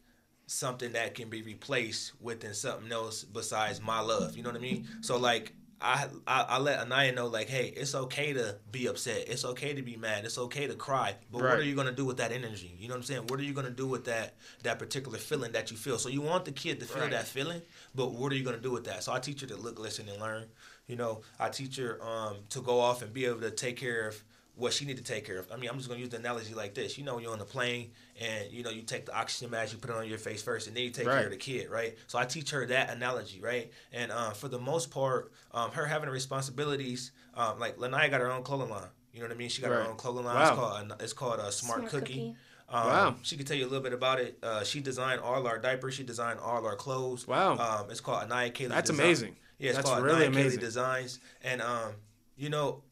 something 0.48 0.94
that 0.94 1.14
can 1.14 1.30
be 1.30 1.42
replaced 1.42 2.14
within 2.22 2.54
something 2.54 2.92
else 2.92 3.24
besides 3.24 3.82
my 3.82 4.00
love. 4.00 4.38
You 4.38 4.44
know 4.44 4.50
what 4.50 4.58
I 4.58 4.62
mean? 4.62 4.86
So 5.02 5.18
like 5.18 5.54
I, 5.82 6.08
I 6.26 6.42
I 6.44 6.58
let 6.60 6.80
Anaya 6.80 7.12
know 7.12 7.28
like, 7.28 7.50
hey, 7.50 7.68
it's 7.76 7.94
okay 7.94 8.34
to 8.34 8.58
be 8.72 8.88
upset. 8.88 9.26
It's 9.28 9.44
okay 9.46 9.74
to 9.74 9.82
be 9.82 9.98
mad. 9.98 10.26
It's 10.26 10.38
okay 10.38 10.66
to 10.68 10.74
cry. 10.74 11.16
But 11.32 11.42
Right. 11.42 11.52
what 11.52 11.60
are 11.60 11.64
you 11.66 11.76
gonna 11.76 11.92
do 11.92 12.06
with 12.06 12.18
that 12.18 12.32
energy? 12.32 12.76
You 12.80 12.88
know 12.88 12.94
what 12.94 13.00
I'm 13.00 13.04
saying? 13.04 13.28
What 13.28 13.40
are 13.40 13.44
you 13.44 13.54
gonna 13.54 13.70
do 13.70 13.86
with 13.86 14.06
that 14.06 14.36
that 14.64 14.80
particular 14.80 15.18
feeling 15.20 15.52
that 15.52 15.70
you 15.70 15.78
feel? 15.78 16.00
So 16.00 16.08
you 16.10 16.22
want 16.22 16.46
the 16.46 16.54
kid 16.54 16.80
to 16.80 16.86
feel 16.86 17.02
Right. 17.02 17.12
that 17.12 17.28
feeling, 17.28 17.62
but 17.94 18.14
what 18.14 18.32
are 18.32 18.36
you 18.36 18.44
gonna 18.46 18.58
do 18.58 18.72
with 18.72 18.86
that? 18.86 19.04
So 19.04 19.12
I 19.12 19.20
teach 19.20 19.42
her 19.42 19.48
to 19.48 19.58
look, 19.58 19.78
listen, 19.78 20.08
and 20.08 20.20
learn. 20.20 20.46
You 20.88 20.96
know, 20.96 21.22
I 21.38 21.50
teach 21.50 21.76
her 21.76 22.02
um, 22.02 22.38
to 22.52 22.62
go 22.62 22.80
off 22.80 23.02
and 23.02 23.14
be 23.14 23.26
able 23.26 23.42
to 23.42 23.52
take 23.52 23.76
care 23.76 24.08
of 24.08 24.24
what 24.58 24.74
she 24.74 24.84
need 24.86 24.98
to 24.98 25.04
take 25.04 25.24
care 25.24 25.38
of. 25.38 25.50
I 25.52 25.56
mean, 25.56 25.70
I'm 25.70 25.78
just 25.78 25.88
gonna 25.88 26.00
use 26.02 26.10
the 26.10 26.18
analogy 26.18 26.54
like 26.56 26.74
this. 26.74 26.98
You 26.98 27.04
know, 27.06 27.20
you're 27.20 27.32
on 27.32 27.40
the 27.40 27.46
plane 27.46 27.92
and 28.20 28.52
you 28.52 28.64
know 28.64 28.70
you 28.72 28.82
take 28.82 29.06
the 29.06 29.16
oxygen 29.16 29.52
mask, 29.52 29.72
you 29.72 29.78
put 29.78 29.92
it 29.92 29.96
on 29.96 30.08
your 30.10 30.18
face 30.18 30.42
first, 30.42 30.68
and 30.68 30.76
then 30.76 30.84
you 30.84 30.90
take 30.90 31.06
Right. 31.08 31.16
care 31.18 31.26
of 31.26 31.32
the 31.32 31.38
kid, 31.38 31.70
right? 31.70 31.96
So 32.08 32.18
I 32.18 32.26
teach 32.26 32.50
her 32.52 32.66
that 32.66 32.90
analogy, 32.90 33.40
right? 33.40 33.72
And 33.94 34.12
uh, 34.12 34.32
for 34.32 34.48
the 34.48 34.60
most 34.60 34.90
part, 34.92 35.32
um, 35.52 35.72
her 35.72 35.86
having 35.86 36.08
the 36.08 36.12
responsibilities, 36.12 37.12
um, 37.36 37.60
like 37.60 37.78
Lanaya 37.78 38.10
got 38.10 38.20
her 38.22 38.32
own 38.32 38.44
clothing 38.44 38.70
line. 38.70 38.90
You 39.14 39.20
know 39.22 39.28
what 39.28 39.36
I 39.36 39.38
mean? 39.38 39.50
She 39.50 39.62
got 39.62 39.72
Right. 39.72 39.84
her 39.84 39.90
own 39.92 39.96
clothing 39.98 40.26
line. 40.26 40.36
Wow. 40.36 40.42
It's 40.50 40.56
called 40.60 40.94
it's 41.02 41.14
called 41.14 41.40
a 41.40 41.52
smart, 41.52 41.80
Smart 41.80 41.92
cookie. 41.92 42.14
Cookie. 42.14 42.36
Um, 42.70 42.86
Wow. 42.88 43.16
She 43.22 43.38
could 43.38 43.48
tell 43.48 43.56
you 43.58 43.64
a 43.64 43.70
little 43.70 43.84
bit 43.84 43.94
about 43.94 44.20
it. 44.20 44.38
Uh, 44.44 44.64
she 44.64 44.80
designed 44.82 45.22
all 45.22 45.48
our 45.48 45.58
diapers. 45.58 45.94
She 45.94 46.04
designed 46.04 46.40
all 46.40 46.66
our 46.66 46.76
clothes. 46.76 47.26
Wow. 47.28 47.58
Um, 47.58 47.90
it's 47.92 48.02
called 48.02 48.24
Anaya 48.24 48.50
Kaylee. 48.52 48.70
That's 48.70 48.90
Design. 48.90 49.06
amazing. 49.06 49.36
Yeah, 49.60 49.70
it's 49.70 49.78
That's 49.78 49.90
called 49.90 50.04
really 50.04 50.26
Anaya 50.26 50.30
Kaylee 50.32 50.42
amazing. 50.42 50.60
Designs. 50.60 51.20
And 51.44 51.62
um, 51.62 51.94
you 52.36 52.50
know, 52.50 52.84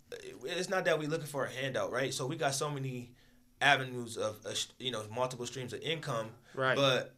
it's 0.44 0.70
not 0.70 0.86
that 0.86 1.00
we're 1.00 1.10
looking 1.10 1.28
for 1.28 1.46
a 1.46 1.50
handout, 1.52 1.92
right? 1.92 2.14
So 2.14 2.26
we 2.26 2.36
got 2.36 2.56
so 2.56 2.70
many 2.70 3.12
avenues 3.62 4.18
of 4.18 4.38
uh, 4.46 4.52
you 4.80 4.92
know 4.92 5.04
multiple 5.14 5.46
streams 5.46 5.74
of 5.74 5.82
income. 5.82 6.30
Right. 6.54 6.76
But 6.76 7.14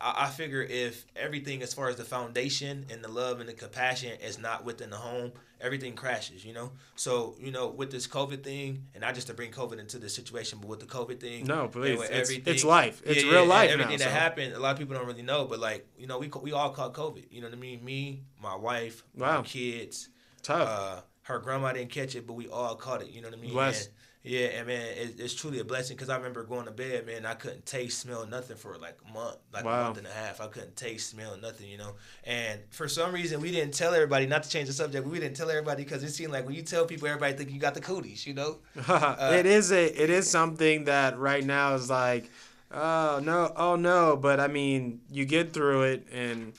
I, 0.00 0.28
figure 0.30 0.62
if 0.62 1.04
everything 1.16 1.62
as 1.62 1.74
far 1.74 1.88
as 1.88 1.96
the 1.96 2.04
foundation 2.04 2.86
and 2.90 3.02
the 3.02 3.08
love 3.08 3.40
and 3.40 3.48
the 3.48 3.52
compassion 3.52 4.12
is 4.22 4.38
not 4.38 4.64
within 4.64 4.90
the 4.90 4.96
home, 4.96 5.32
everything 5.60 5.94
crashes. 5.94 6.44
You 6.44 6.52
know. 6.52 6.72
So 6.94 7.34
you 7.40 7.50
know 7.50 7.68
with 7.68 7.90
this 7.90 8.06
COVID 8.06 8.44
thing, 8.44 8.86
and 8.94 9.02
not 9.02 9.14
just 9.14 9.26
to 9.26 9.34
bring 9.34 9.50
COVID 9.50 9.80
into 9.80 9.98
this 9.98 10.14
situation, 10.14 10.58
but 10.60 10.68
with 10.68 10.80
the 10.80 10.86
COVID 10.86 11.20
thing. 11.20 11.46
No, 11.46 11.68
please. 11.68 12.00
It's, 12.10 12.30
it's 12.30 12.64
life. 12.64 13.02
It's 13.04 13.24
yeah, 13.24 13.30
real 13.30 13.42
yeah, 13.42 13.48
life 13.48 13.70
Everything 13.70 13.98
now. 13.98 14.04
that 14.04 14.12
so- 14.12 14.18
happened, 14.20 14.54
a 14.54 14.60
lot 14.60 14.72
of 14.72 14.78
people 14.78 14.94
don't 14.94 15.06
really 15.06 15.22
know, 15.22 15.46
but 15.46 15.58
like 15.58 15.86
you 15.98 16.06
know, 16.06 16.18
we 16.18 16.28
we 16.28 16.52
all 16.52 16.70
caught 16.70 16.94
COVID. 16.94 17.24
You 17.30 17.40
know 17.40 17.48
what 17.48 17.56
I 17.56 17.60
mean? 17.60 17.84
Me, 17.84 18.22
my 18.40 18.54
wife, 18.54 19.02
Wow. 19.16 19.38
my 19.38 19.42
kids. 19.42 20.08
Tough. 20.42 20.68
Uh, 20.68 21.00
her 21.22 21.38
grandma 21.38 21.72
didn't 21.72 21.90
catch 21.90 22.14
it, 22.16 22.26
but 22.26 22.34
we 22.34 22.48
all 22.48 22.74
caught 22.74 23.02
it. 23.02 23.10
You 23.10 23.22
know 23.22 23.28
what 23.28 23.38
I 23.38 23.40
mean? 23.40 23.52
Bless. 23.52 23.86
And, 23.86 23.94
yeah, 24.24 24.46
and 24.46 24.68
man, 24.68 24.80
it, 24.96 25.14
it's 25.18 25.34
truly 25.34 25.58
a 25.58 25.64
blessing 25.64 25.96
because 25.96 26.08
I 26.08 26.16
remember 26.16 26.44
going 26.44 26.66
to 26.66 26.70
bed, 26.70 27.06
man. 27.06 27.26
I 27.26 27.34
couldn't 27.34 27.66
taste, 27.66 27.98
smell 27.98 28.24
nothing 28.24 28.56
for 28.56 28.78
like 28.78 28.96
a 29.08 29.12
month, 29.12 29.38
like 29.52 29.64
Wow. 29.64 29.80
a 29.80 29.84
month 29.86 29.98
and 29.98 30.06
a 30.06 30.12
half. 30.12 30.40
I 30.40 30.46
couldn't 30.46 30.76
taste, 30.76 31.10
smell 31.10 31.36
nothing, 31.36 31.68
you 31.68 31.76
know. 31.76 31.94
And 32.22 32.60
for 32.70 32.86
some 32.86 33.12
reason, 33.12 33.40
we 33.40 33.50
didn't 33.50 33.74
tell 33.74 33.92
everybody. 33.94 34.26
Not 34.26 34.44
to 34.44 34.48
change 34.48 34.68
the 34.68 34.74
subject, 34.74 35.04
but 35.04 35.12
we 35.12 35.18
didn't 35.18 35.36
tell 35.36 35.50
everybody 35.50 35.82
because 35.82 36.04
it 36.04 36.10
seemed 36.12 36.32
like 36.32 36.46
when 36.46 36.54
you 36.54 36.62
tell 36.62 36.86
people, 36.86 37.08
everybody 37.08 37.32
think 37.34 37.50
you 37.50 37.58
got 37.58 37.74
the 37.74 37.80
cooties, 37.80 38.24
you 38.24 38.34
know. 38.34 38.58
it 38.76 39.46
is 39.46 39.72
a 39.72 39.86
it 40.02 40.08
is 40.08 40.30
something 40.30 40.84
that 40.84 41.18
right 41.18 41.44
now 41.44 41.74
is 41.74 41.90
like 41.90 42.30
oh 42.74 43.20
no 43.22 43.52
oh 43.54 43.76
no 43.76 44.16
but 44.16 44.40
i 44.40 44.46
mean 44.48 44.98
you 45.10 45.26
get 45.26 45.52
through 45.52 45.82
it 45.82 46.06
and 46.10 46.54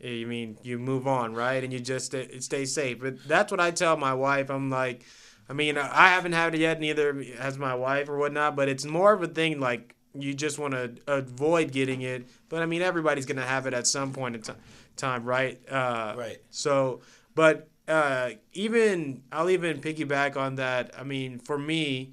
you 0.00 0.26
mean 0.26 0.56
you 0.62 0.78
move 0.78 1.06
on 1.06 1.34
right? 1.34 1.62
And 1.64 1.72
you 1.72 1.80
just 1.80 2.06
stay, 2.06 2.38
stay 2.40 2.64
safe. 2.64 3.00
But 3.00 3.26
that's 3.26 3.50
what 3.50 3.60
i 3.60 3.70
tell 3.70 3.96
my 3.96 4.14
wife. 4.14 4.50
I'm 4.50 4.70
like 4.70 5.04
i 5.50 5.52
mean 5.54 5.78
i 5.78 6.08
haven't 6.08 6.32
had 6.32 6.54
it 6.54 6.60
yet 6.60 6.78
neither 6.78 7.22
has 7.38 7.56
my 7.58 7.74
wife 7.74 8.08
or 8.10 8.18
whatnot 8.18 8.54
but 8.54 8.68
it's 8.68 8.84
more 8.84 9.14
of 9.14 9.22
a 9.22 9.26
thing 9.26 9.58
like 9.58 9.94
you 10.14 10.34
just 10.34 10.58
want 10.58 10.74
to 10.74 10.92
avoid 11.06 11.72
getting 11.72 12.02
it. 12.02 12.28
But 12.48 12.62
i 12.62 12.66
mean 12.66 12.82
everybody's 12.82 13.26
gonna 13.26 13.46
have 13.46 13.66
it 13.66 13.74
at 13.74 13.86
some 13.86 14.12
point 14.12 14.34
in 14.36 14.42
ti- 14.42 14.52
time 14.96 15.24
right? 15.24 15.58
Uh, 15.70 16.14
Right. 16.16 16.38
so, 16.50 17.00
but 17.34 17.68
uh, 17.86 18.30
even 18.52 19.22
I'll 19.32 19.48
even 19.48 19.80
piggyback 19.80 20.36
on 20.36 20.56
that. 20.56 20.90
I 20.98 21.04
mean, 21.04 21.38
for 21.38 21.56
me, 21.58 22.12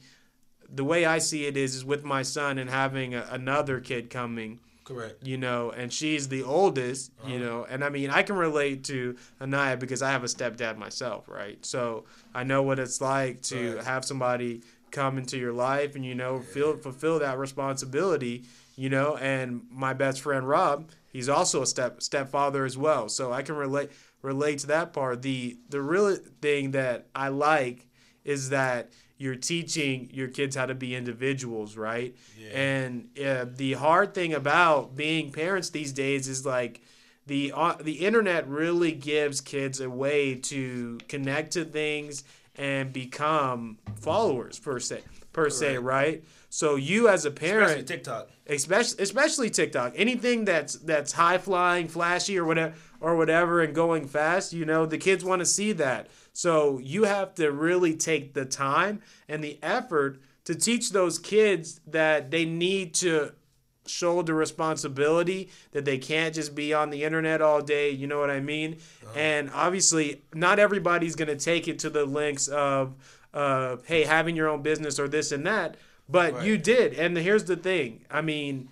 the 0.70 0.84
way 0.86 1.06
I 1.06 1.18
see 1.20 1.46
it 1.46 1.58
is 1.58 1.76
is 1.76 1.84
with 1.86 2.04
my 2.06 2.22
son 2.22 2.58
and 2.58 2.70
having 2.70 3.14
a, 3.14 3.28
another 3.32 3.80
kid 3.82 4.10
coming 4.10 4.60
Correct. 4.86 5.26
you 5.28 5.38
know, 5.38 5.72
and 5.72 5.92
she's 5.92 6.30
the 6.30 6.44
oldest, 6.44 7.12
you 7.24 7.40
Uh-huh. 7.40 7.46
know, 7.46 7.66
and 7.66 7.84
I 7.84 7.90
mean, 7.90 8.10
I 8.12 8.24
can 8.24 8.36
relate 8.38 8.84
to 8.86 9.18
Anaya 9.42 9.78
because 9.78 10.02
I 10.02 10.12
have 10.12 10.24
a 10.24 10.28
stepdad 10.28 10.78
myself, 10.78 11.28
right? 11.28 11.66
So 11.66 12.06
I 12.34 12.44
know 12.44 12.64
what 12.64 12.80
it's 12.80 13.02
like 13.02 13.42
to 13.44 13.76
Right. 13.78 13.86
have 13.86 14.06
somebody 14.06 14.64
come 14.92 15.18
into 15.18 15.38
your 15.38 15.54
life 15.54 15.96
and 15.96 16.06
you 16.06 16.16
know 16.16 16.40
feel 16.42 16.78
fulfill 16.78 17.20
that 17.20 17.38
responsibility, 17.38 18.46
you 18.76 18.90
know. 18.90 19.18
And 19.18 19.64
my 19.70 19.94
best 19.94 20.22
friend 20.22 20.48
Rob, 20.48 20.92
he's 21.08 21.30
also 21.30 21.62
a 21.64 21.66
step 21.68 22.02
stepfather 22.02 22.64
as 22.66 22.78
well, 22.78 23.10
so 23.10 23.32
I 23.34 23.42
can 23.42 23.56
relate 23.56 23.92
relate 24.22 24.60
to 24.60 24.68
that 24.68 24.94
part. 24.94 25.22
The 25.24 25.58
the 25.70 25.82
real 25.82 26.16
thing 26.42 26.72
that 26.72 27.08
I 27.16 27.30
like 27.30 27.88
is 28.24 28.50
that 28.50 28.92
you're 29.18 29.36
teaching 29.36 30.10
your 30.14 30.28
kids 30.28 30.56
how 30.56 30.66
to 30.66 30.76
be 30.76 30.96
individuals, 30.96 31.78
right? 31.78 32.16
Yeah. 32.38 32.50
And 32.60 33.10
uh, 33.24 33.46
the 33.56 33.74
hard 33.74 34.14
thing 34.14 34.34
about 34.34 34.96
being 34.96 35.32
parents 35.32 35.70
these 35.70 35.94
days 35.94 36.28
is 36.28 36.46
like 36.46 36.82
the 37.28 37.54
uh, 37.56 37.76
the 37.82 38.06
internet 38.06 38.48
really 38.48 38.92
gives 38.92 39.42
kids 39.42 39.80
a 39.80 39.90
way 39.90 40.36
to 40.36 40.98
connect 41.08 41.54
to 41.54 41.66
things 41.66 42.24
and 42.58 42.92
become 42.94 43.78
followers 44.00 44.60
per 44.60 44.80
se 44.80 45.02
per 45.34 45.50
se, 45.50 45.74
Correct. 45.74 45.84
right? 45.84 46.24
So 46.50 46.76
you 46.76 47.10
as 47.10 47.26
a 47.26 47.30
Especially 47.30 47.50
parent, 47.58 47.88
TikTok. 47.88 48.30
especially 48.48 49.04
especially 49.04 49.50
TikTok, 49.50 49.94
anything 49.96 50.46
that's 50.46 50.76
that's 50.76 51.12
high 51.14 51.38
flying, 51.38 51.88
flashy, 51.88 52.38
or 52.38 52.46
whatever 52.46 52.74
or 53.02 53.16
whatever, 53.18 53.62
and 53.62 53.76
going 53.76 54.08
fast, 54.08 54.54
you 54.54 54.66
know, 54.66 54.86
the 54.86 54.98
kids 54.98 55.24
want 55.26 55.40
to 55.42 55.46
see 55.46 55.74
that. 55.74 56.08
So 56.36 56.80
you 56.80 57.06
have 57.06 57.34
to 57.36 57.50
really 57.50 57.96
take 57.96 58.34
the 58.34 58.44
time 58.44 59.02
and 59.30 59.42
the 59.42 59.58
effort 59.64 60.20
to 60.44 60.54
teach 60.54 60.92
those 60.92 61.18
kids 61.18 61.80
that 61.88 62.30
they 62.30 62.44
need 62.44 62.94
to 62.96 63.32
shoulder 63.88 64.34
responsibility 64.34 65.50
that 65.72 65.86
they 65.86 65.98
can't 65.98 66.36
just 66.36 66.54
be 66.54 66.74
on 66.74 66.90
the 66.90 67.04
internet 67.04 67.42
all 67.42 67.62
day 67.62 67.90
you 67.92 68.06
know 68.08 68.20
what 68.20 68.32
i 68.32 68.40
mean? 68.40 68.78
And 69.16 69.50
obviously 69.54 70.24
not 70.34 70.58
everybody's 70.60 71.16
going 71.16 71.28
to 71.30 71.36
take 71.38 71.68
it 71.68 71.78
to 71.80 71.90
the 71.92 72.04
lengths 72.04 72.48
of 72.48 72.96
uh, 73.34 73.78
hey 73.86 74.04
having 74.04 74.36
your 74.36 74.50
own 74.50 74.62
business 74.62 75.00
or 75.00 75.08
this 75.08 75.32
and 75.32 75.46
that 75.46 75.78
but 76.10 76.34
Right. 76.34 76.46
you 76.46 76.58
did. 76.58 76.94
And 76.96 77.16
here's 77.18 77.46
the 77.46 77.56
thing 77.56 78.04
i 78.12 78.22
mean 78.22 78.68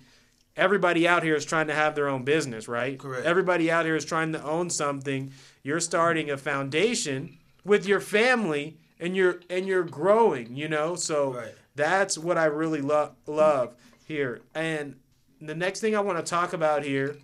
everybody 0.56 1.08
out 1.08 1.22
here 1.22 1.34
is 1.36 1.44
trying 1.46 1.68
to 1.68 1.74
have 1.74 1.94
their 1.94 2.08
own 2.08 2.24
business 2.24 2.68
right? 2.68 2.98
Correct. 2.98 3.24
everybody 3.24 3.70
out 3.70 3.86
here 3.86 3.96
is 3.96 4.04
trying 4.04 4.32
to 4.32 4.42
own 4.44 4.68
something. 4.68 5.32
You're 5.62 5.80
starting 5.80 6.28
a 6.30 6.36
foundation 6.36 7.38
with 7.64 7.86
your 7.86 8.00
family 8.00 8.76
and 9.00 9.16
you're 9.16 9.40
and 9.50 9.66
you're 9.66 9.84
growing 9.84 10.54
you 10.56 10.68
know 10.68 10.94
so 10.94 11.32
Right. 11.34 11.54
that's 11.74 12.16
what 12.18 12.38
i 12.38 12.44
really 12.44 12.80
love 12.80 13.12
love 13.26 13.74
here 14.06 14.40
and 14.54 14.96
the 15.40 15.54
next 15.54 15.80
thing 15.80 15.96
i 15.96 16.00
want 16.00 16.18
to 16.18 16.24
talk 16.24 16.52
about 16.52 16.84
here 16.84 17.16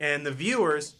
and 0.00 0.24
the 0.24 0.30
viewers 0.32 0.94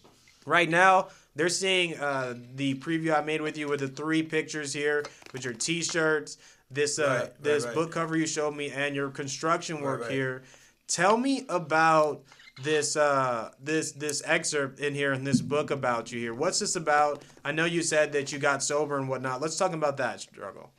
right 0.45 0.69
now 0.69 1.09
they're 1.35 1.49
seeing 1.51 1.99
uh, 1.99 2.35
the 2.55 2.75
preview 2.77 3.17
i 3.17 3.21
made 3.23 3.41
with 3.43 3.57
you 3.59 3.69
with 3.69 3.81
the 3.81 3.89
three 3.89 4.23
pictures 4.23 4.73
here 4.73 5.05
with 5.33 5.45
your 5.45 5.55
t-shirts 5.55 6.39
this 6.71 6.99
uh, 6.99 7.21
Right, 7.23 7.43
this 7.43 7.65
right. 7.65 7.75
book 7.75 7.93
cover 7.93 8.17
you 8.17 8.27
showed 8.27 8.57
me 8.57 8.71
and 8.71 8.97
your 8.97 9.11
construction 9.11 9.81
work 9.83 10.11
here 10.11 10.43
tell 10.89 11.17
me 11.17 11.45
about 11.49 12.23
this 12.63 12.97
uh 12.97 13.51
this 13.63 13.93
this 13.93 14.23
excerpt 14.25 14.81
in 14.81 14.95
here 14.95 15.13
in 15.13 15.25
this 15.25 15.43
book 15.43 15.71
about 15.71 16.11
you 16.11 16.19
here 16.19 16.33
what's 16.33 16.59
this 16.59 16.75
about 16.75 17.23
i 17.45 17.53
know 17.53 17.67
you 17.67 17.83
said 17.83 18.13
that 18.13 18.33
you 18.33 18.39
got 18.39 18.63
sober 18.63 18.97
and 18.97 19.11
whatnot 19.11 19.43
let's 19.43 19.57
talk 19.59 19.75
about 19.75 19.99
that 19.99 20.21
struggle 20.21 20.71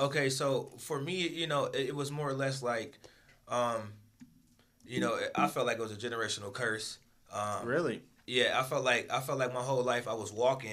Okay, 0.00 0.30
so 0.30 0.70
for 0.78 0.98
me, 0.98 1.28
you 1.28 1.46
know, 1.46 1.66
it, 1.66 1.88
it 1.88 1.94
was 1.94 2.10
more 2.10 2.28
or 2.28 2.32
less 2.32 2.62
like, 2.62 2.98
um, 3.48 3.92
you 4.86 4.98
know, 4.98 5.18
I 5.34 5.46
felt 5.46 5.66
like 5.66 5.78
it 5.78 5.82
was 5.82 5.92
a 5.92 5.96
generational 5.96 6.52
curse. 6.52 6.98
Um, 7.32 7.66
really 7.66 8.02
Yeah, 8.26 8.58
I 8.58 8.62
felt 8.64 8.82
like 8.82 9.12
I 9.12 9.20
felt 9.20 9.38
like 9.38 9.52
my 9.52 9.60
whole 9.60 9.84
life 9.84 10.08
I 10.08 10.14
was 10.14 10.32
walking 10.32 10.72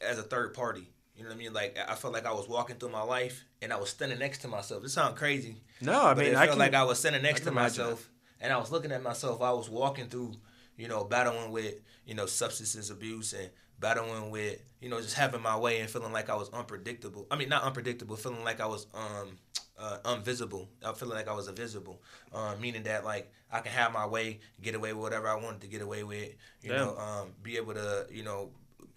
as 0.00 0.18
a 0.18 0.22
third 0.22 0.54
party. 0.54 0.88
You 1.14 1.22
know 1.22 1.28
what 1.28 1.34
I 1.34 1.38
mean? 1.38 1.52
Like 1.52 1.78
I 1.86 1.94
felt 1.94 2.14
like 2.14 2.24
I 2.24 2.32
was 2.32 2.48
walking 2.48 2.76
through 2.76 2.88
my 2.88 3.02
life 3.02 3.44
and 3.60 3.72
I 3.72 3.76
was 3.76 3.90
standing 3.90 4.18
next 4.18 4.38
to 4.38 4.48
myself. 4.48 4.84
It 4.84 4.88
sounds 4.88 5.18
crazy, 5.18 5.62
no 5.80 6.06
i 6.06 6.14
but 6.14 6.24
mean 6.24 6.34
i 6.34 6.46
felt 6.46 6.50
can 6.50 6.58
like 6.58 6.74
I 6.74 6.84
was 6.84 6.98
standing 6.98 7.22
next 7.22 7.42
to 7.42 7.50
myself 7.50 8.08
and 8.42 8.52
I 8.52 8.58
was 8.58 8.70
looking 8.70 8.92
at 8.92 9.02
myself. 9.02 9.40
I 9.40 9.52
was 9.52 9.70
walking 9.70 10.08
through, 10.08 10.32
you 10.76 10.88
know, 10.88 11.04
battling 11.04 11.50
with 11.52 11.76
you 12.04 12.14
know 12.14 12.26
substance 12.26 12.90
abuse 12.90 13.32
and 13.32 13.48
battling 13.78 14.30
with 14.30 14.60
you 14.80 14.90
know 14.90 15.00
just 15.00 15.14
having 15.14 15.40
my 15.40 15.56
way 15.56 15.80
and 15.80 15.88
feeling 15.88 16.12
like 16.12 16.28
I 16.28 16.34
was 16.34 16.50
unpredictable. 16.50 17.26
I 17.30 17.36
mean, 17.36 17.48
not 17.48 17.62
unpredictable, 17.62 18.16
feeling 18.16 18.44
like 18.44 18.60
I 18.60 18.66
was 18.66 18.86
um 18.92 19.38
uh, 19.78 20.14
invisible. 20.14 20.68
I 20.84 20.92
feeling 20.92 21.16
like 21.16 21.28
I 21.28 21.34
was 21.34 21.48
invisible, 21.48 22.02
uh, 22.32 22.54
meaning 22.60 22.82
that 22.82 23.04
like 23.04 23.32
I 23.50 23.60
can 23.60 23.72
have 23.72 23.92
my 23.92 24.06
way, 24.06 24.40
get 24.60 24.74
away 24.74 24.92
with 24.92 25.02
whatever 25.02 25.28
I 25.28 25.36
wanted 25.36 25.60
to 25.62 25.68
get 25.68 25.80
away 25.80 26.02
with. 26.02 26.34
You 26.62 26.70
Damn. 26.70 26.78
know, 26.78 26.96
um, 26.98 27.32
be 27.42 27.56
able 27.56 27.74
to 27.74 28.06
you 28.10 28.24
know. 28.24 28.50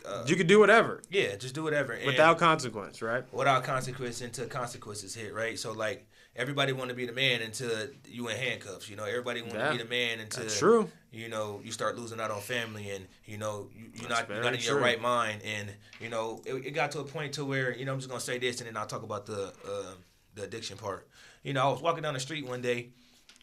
Uh, 0.05 0.23
you 0.27 0.35
could 0.35 0.47
do 0.47 0.59
whatever 0.59 1.01
yeah, 1.09 1.35
just 1.35 1.55
do 1.55 1.63
whatever. 1.63 1.93
And 1.93 2.05
without 2.05 2.37
consequence 2.37 3.01
right 3.01 3.23
without 3.31 3.63
consequence 3.63 4.21
until 4.21 4.45
consequences 4.47 5.15
hit, 5.15 5.33
right? 5.33 5.57
So 5.57 5.71
like 5.71 6.07
everybody 6.35 6.73
want 6.73 6.89
to 6.89 6.95
be 6.95 7.05
the 7.05 7.13
man 7.13 7.41
until 7.41 7.71
you 8.07 8.27
in 8.27 8.35
handcuffs. 8.37 8.89
You 8.89 8.95
know, 8.95 9.05
everybody 9.05 9.41
want 9.41 9.53
to 9.53 9.59
Yeah. 9.59 9.71
be 9.71 9.77
the 9.77 9.85
man 9.85 10.19
until 10.19 10.43
that's 10.43 10.59
true 10.59 10.89
you 11.11 11.29
know 11.29 11.61
you 11.63 11.71
start 11.71 11.97
losing 11.97 12.19
out 12.19 12.29
on 12.29 12.41
family 12.41 12.89
and 12.89 13.07
you 13.23 13.37
know 13.37 13.69
you, 13.73 13.85
you're 13.93 14.09
That's 14.09 14.27
not 14.27 14.29
you're 14.29 14.43
not 14.43 14.53
in 14.53 14.59
your 14.59 14.77
right 14.77 14.99
mind 14.99 15.41
and 15.45 15.71
you 16.01 16.09
know 16.09 16.41
it, 16.45 16.53
it 16.55 16.71
got 16.71 16.91
to 16.91 16.99
a 16.99 17.03
point 17.05 17.33
to 17.35 17.45
where 17.45 17.73
you 17.73 17.85
know 17.85 17.93
I'm 17.93 17.99
just 17.99 18.09
gonna 18.09 18.19
say 18.19 18.37
this 18.37 18.59
and 18.59 18.67
then 18.67 18.75
I'll 18.75 18.85
talk 18.85 19.01
about 19.03 19.25
the 19.25 19.53
uh, 19.65 19.93
the 20.33 20.43
addiction 20.43 20.77
part. 20.77 21.07
You 21.43 21.53
know, 21.53 21.61
I 21.69 21.71
was 21.71 21.81
walking 21.81 22.03
down 22.03 22.15
the 22.15 22.19
street 22.19 22.45
one 22.45 22.61
day 22.61 22.89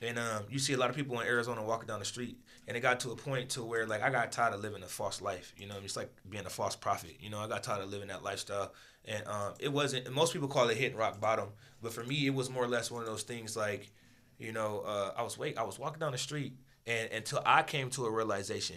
and 0.03 0.19
um, 0.19 0.43
you 0.51 0.59
see 0.59 0.75
a 0.75 0.77
lot 0.77 0.91
of 0.91 0.97
people 0.97 1.19
in 1.21 1.27
Arizona 1.27 1.63
walking 1.65 1.87
down 1.87 1.99
the 2.01 2.05
street 2.05 2.37
and 2.69 2.77
it 2.77 2.81
got 2.81 3.01
to 3.01 3.11
a 3.13 3.17
point 3.17 3.49
to 3.51 3.63
where 3.65 3.87
like 3.87 4.03
I 4.03 4.11
got 4.11 4.31
tired 4.33 4.53
of 4.53 4.61
living 4.61 4.83
a 4.83 4.87
false 4.87 5.23
life. 5.23 5.55
You 5.57 5.67
know, 5.67 5.77
it's 5.83 5.97
like 5.97 6.13
being 6.29 6.45
a 6.45 6.51
false 6.51 6.77
prophet. 6.77 7.17
You 7.21 7.31
know, 7.31 7.39
I 7.39 7.49
got 7.49 7.63
tired 7.63 7.83
of 7.83 7.91
living 7.91 8.09
that 8.09 8.23
lifestyle 8.23 8.75
and 9.05 9.27
um, 9.27 9.55
it 9.59 9.73
wasn't. 9.73 10.11
Most 10.13 10.33
people 10.33 10.49
call 10.49 10.69
it 10.69 10.77
hitting 10.77 10.97
rock 10.97 11.21
bottom, 11.21 11.49
but 11.83 11.93
for 11.93 12.05
me, 12.05 12.27
it 12.27 12.35
was 12.35 12.51
more 12.51 12.65
or 12.65 12.69
less 12.69 12.91
one 12.91 13.03
of 13.03 13.09
those 13.09 13.23
things 13.23 13.57
like, 13.57 13.91
you 14.39 14.53
know, 14.53 14.83
uh, 14.87 15.13
I 15.17 15.23
was 15.23 15.37
wait, 15.39 15.59
I 15.59 15.65
was 15.65 15.79
walking 15.79 16.01
down 16.01 16.13
the 16.13 16.19
street, 16.19 16.55
and 16.87 17.11
until 17.13 17.43
I 17.45 17.63
came 17.63 17.91
to 17.91 18.07
a 18.07 18.11
realization, 18.11 18.77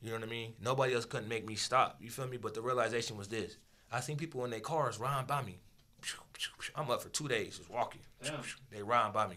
you 0.00 0.10
know 0.10 0.16
what 0.16 0.26
I 0.26 0.30
mean. 0.30 0.54
Nobody 0.60 0.94
else 0.94 1.04
couldn't 1.04 1.28
make 1.28 1.46
me 1.46 1.54
stop. 1.54 1.98
You 2.00 2.10
feel 2.10 2.26
me? 2.26 2.36
But 2.36 2.54
the 2.54 2.62
realization 2.62 3.16
was 3.16 3.28
this: 3.28 3.56
I 3.92 4.00
seen 4.00 4.16
people 4.16 4.44
in 4.44 4.50
their 4.50 4.60
cars 4.60 4.98
riding 4.98 5.26
by 5.26 5.42
me. 5.42 5.58
I'm 6.74 6.90
up 6.90 7.02
for 7.02 7.08
two 7.08 7.28
days 7.28 7.58
just 7.58 7.70
walking. 7.70 8.02
Yeah. 8.22 8.32
They 8.70 8.82
riding 8.82 9.12
by 9.12 9.26
me, 9.26 9.36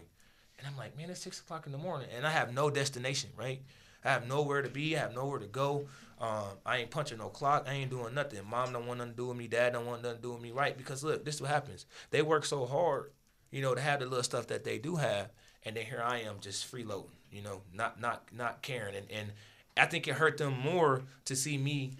and 0.58 0.66
I'm 0.66 0.76
like, 0.76 0.96
man, 0.96 1.10
it's 1.10 1.20
six 1.20 1.40
o'clock 1.40 1.66
in 1.66 1.72
the 1.72 1.78
morning, 1.78 2.08
and 2.14 2.26
I 2.26 2.30
have 2.30 2.54
no 2.54 2.70
destination, 2.70 3.30
right? 3.36 3.62
I 4.04 4.10
have 4.10 4.26
nowhere 4.26 4.62
to 4.62 4.68
be. 4.68 4.96
I 4.96 5.00
have 5.00 5.14
nowhere 5.14 5.38
to 5.38 5.46
go. 5.46 5.86
Um, 6.20 6.44
I 6.66 6.78
ain't 6.78 6.90
punching 6.90 7.16
no 7.18 7.28
clock. 7.28 7.64
I 7.66 7.72
ain't 7.72 7.90
doing 7.90 8.12
nothing. 8.14 8.40
Mom 8.48 8.72
don't 8.74 8.86
want 8.86 8.98
nothing 8.98 9.12
to 9.14 9.16
do 9.16 9.26
with 9.28 9.38
me. 9.38 9.48
Dad 9.48 9.72
don't 9.72 9.86
want 9.86 10.02
nothing 10.02 10.18
to 10.18 10.22
do 10.22 10.32
with 10.32 10.42
me. 10.42 10.50
Right? 10.50 10.76
Because 10.76 11.02
look, 11.02 11.24
this 11.24 11.36
is 11.36 11.40
what 11.40 11.50
happens. 11.50 11.86
They 12.10 12.20
work 12.22 12.44
so 12.44 12.66
hard, 12.66 13.10
you 13.50 13.62
know, 13.62 13.74
to 13.74 13.80
have 13.80 14.00
the 14.00 14.06
little 14.06 14.22
stuff 14.22 14.46
that 14.48 14.62
they 14.64 14.78
do 14.78 14.96
have, 14.96 15.30
and 15.64 15.74
then 15.76 15.86
here 15.86 16.02
I 16.04 16.18
am 16.20 16.36
just 16.40 16.70
freeloading. 16.70 17.06
You 17.32 17.42
know, 17.42 17.62
not 17.72 18.00
not 18.00 18.24
not 18.32 18.60
caring, 18.60 18.94
and 18.96 19.06
and 19.10 19.32
I 19.76 19.86
think 19.86 20.08
it 20.08 20.14
hurt 20.14 20.36
them 20.36 20.58
more 20.58 21.02
to 21.24 21.34
see 21.36 21.56
me 21.56 21.92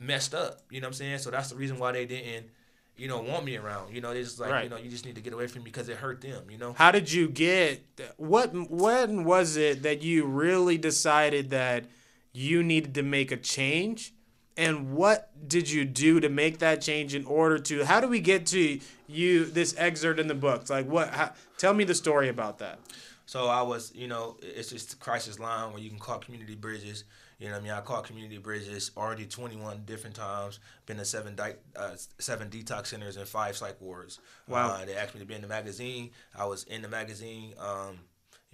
messed 0.00 0.34
up. 0.34 0.60
You 0.70 0.80
know 0.80 0.86
what 0.86 0.90
I'm 0.90 0.94
saying? 0.94 1.18
So 1.18 1.30
that's 1.30 1.50
the 1.50 1.56
reason 1.56 1.78
why 1.78 1.92
they 1.92 2.06
didn't, 2.06 2.46
you 2.96 3.06
know, 3.08 3.20
want 3.20 3.44
me 3.44 3.56
around. 3.56 3.94
You 3.94 4.00
know, 4.00 4.12
they 4.12 4.22
just 4.22 4.40
like, 4.40 4.50
Right. 4.50 4.64
you 4.64 4.70
know, 4.70 4.76
you 4.76 4.90
just 4.90 5.04
need 5.04 5.14
to 5.14 5.20
get 5.20 5.32
away 5.32 5.46
from 5.46 5.62
me 5.62 5.66
because 5.66 5.88
it 5.88 5.96
hurt 5.96 6.20
them. 6.20 6.50
You 6.50 6.58
know. 6.58 6.72
How 6.72 6.90
did 6.90 7.12
you 7.12 7.28
get 7.28 7.84
what 8.16 8.52
when 8.70 9.24
was 9.24 9.56
it 9.56 9.82
that 9.84 10.02
you 10.02 10.24
really 10.26 10.76
decided 10.78 11.50
that 11.50 11.84
you 12.34 12.62
needed 12.62 12.94
to 12.96 13.02
make 13.02 13.32
a 13.32 13.36
change? 13.36 14.12
And 14.56 14.92
what 14.92 15.30
did 15.48 15.70
you 15.70 15.84
do 15.84 16.20
to 16.20 16.28
make 16.28 16.58
that 16.58 16.80
change 16.80 17.14
in 17.14 17.24
order 17.24 17.58
to 17.58 17.84
how 17.84 18.00
do 18.00 18.08
we 18.08 18.20
get 18.20 18.46
to 18.48 18.78
you 19.08 19.44
this 19.46 19.74
excerpt 19.78 20.20
in 20.20 20.28
the 20.28 20.34
books? 20.34 20.70
Like 20.70 20.86
what 20.86 21.08
how, 21.08 21.32
tell 21.56 21.72
me 21.72 21.84
the 21.84 21.94
story 21.94 22.28
about 22.28 22.58
that. 22.58 22.78
So 23.26 23.46
I 23.46 23.62
was, 23.62 23.92
you 23.94 24.06
know, 24.06 24.36
it's 24.42 24.70
just 24.70 25.00
crisis 25.00 25.38
line 25.38 25.72
where 25.72 25.80
you 25.80 25.88
can 25.88 25.98
call 25.98 26.18
Community 26.18 26.54
Bridges. 26.54 27.04
You 27.38 27.46
know 27.46 27.54
what 27.54 27.60
I 27.60 27.64
mean? 27.64 27.72
I 27.72 27.80
called 27.80 28.04
Community 28.04 28.38
Bridges 28.38 28.90
already 28.96 29.26
21 29.26 29.82
different 29.86 30.14
times. 30.14 30.60
Been 30.86 30.98
to 30.98 31.04
seven 31.04 31.34
di- 31.34 31.56
uh, 31.74 31.96
seven 32.18 32.48
detox 32.48 32.88
centers 32.88 33.16
and 33.16 33.26
five 33.26 33.56
psych 33.56 33.80
wards. 33.80 34.20
Wow. 34.46 34.68
Uh, 34.68 34.84
they 34.84 34.94
asked 34.94 35.14
me 35.14 35.20
to 35.20 35.26
be 35.26 35.34
in 35.34 35.42
the 35.42 35.48
magazine. 35.48 36.10
I 36.36 36.44
was 36.44 36.64
in 36.64 36.82
the 36.82 36.88
magazine. 36.88 37.54
Um, 37.58 37.98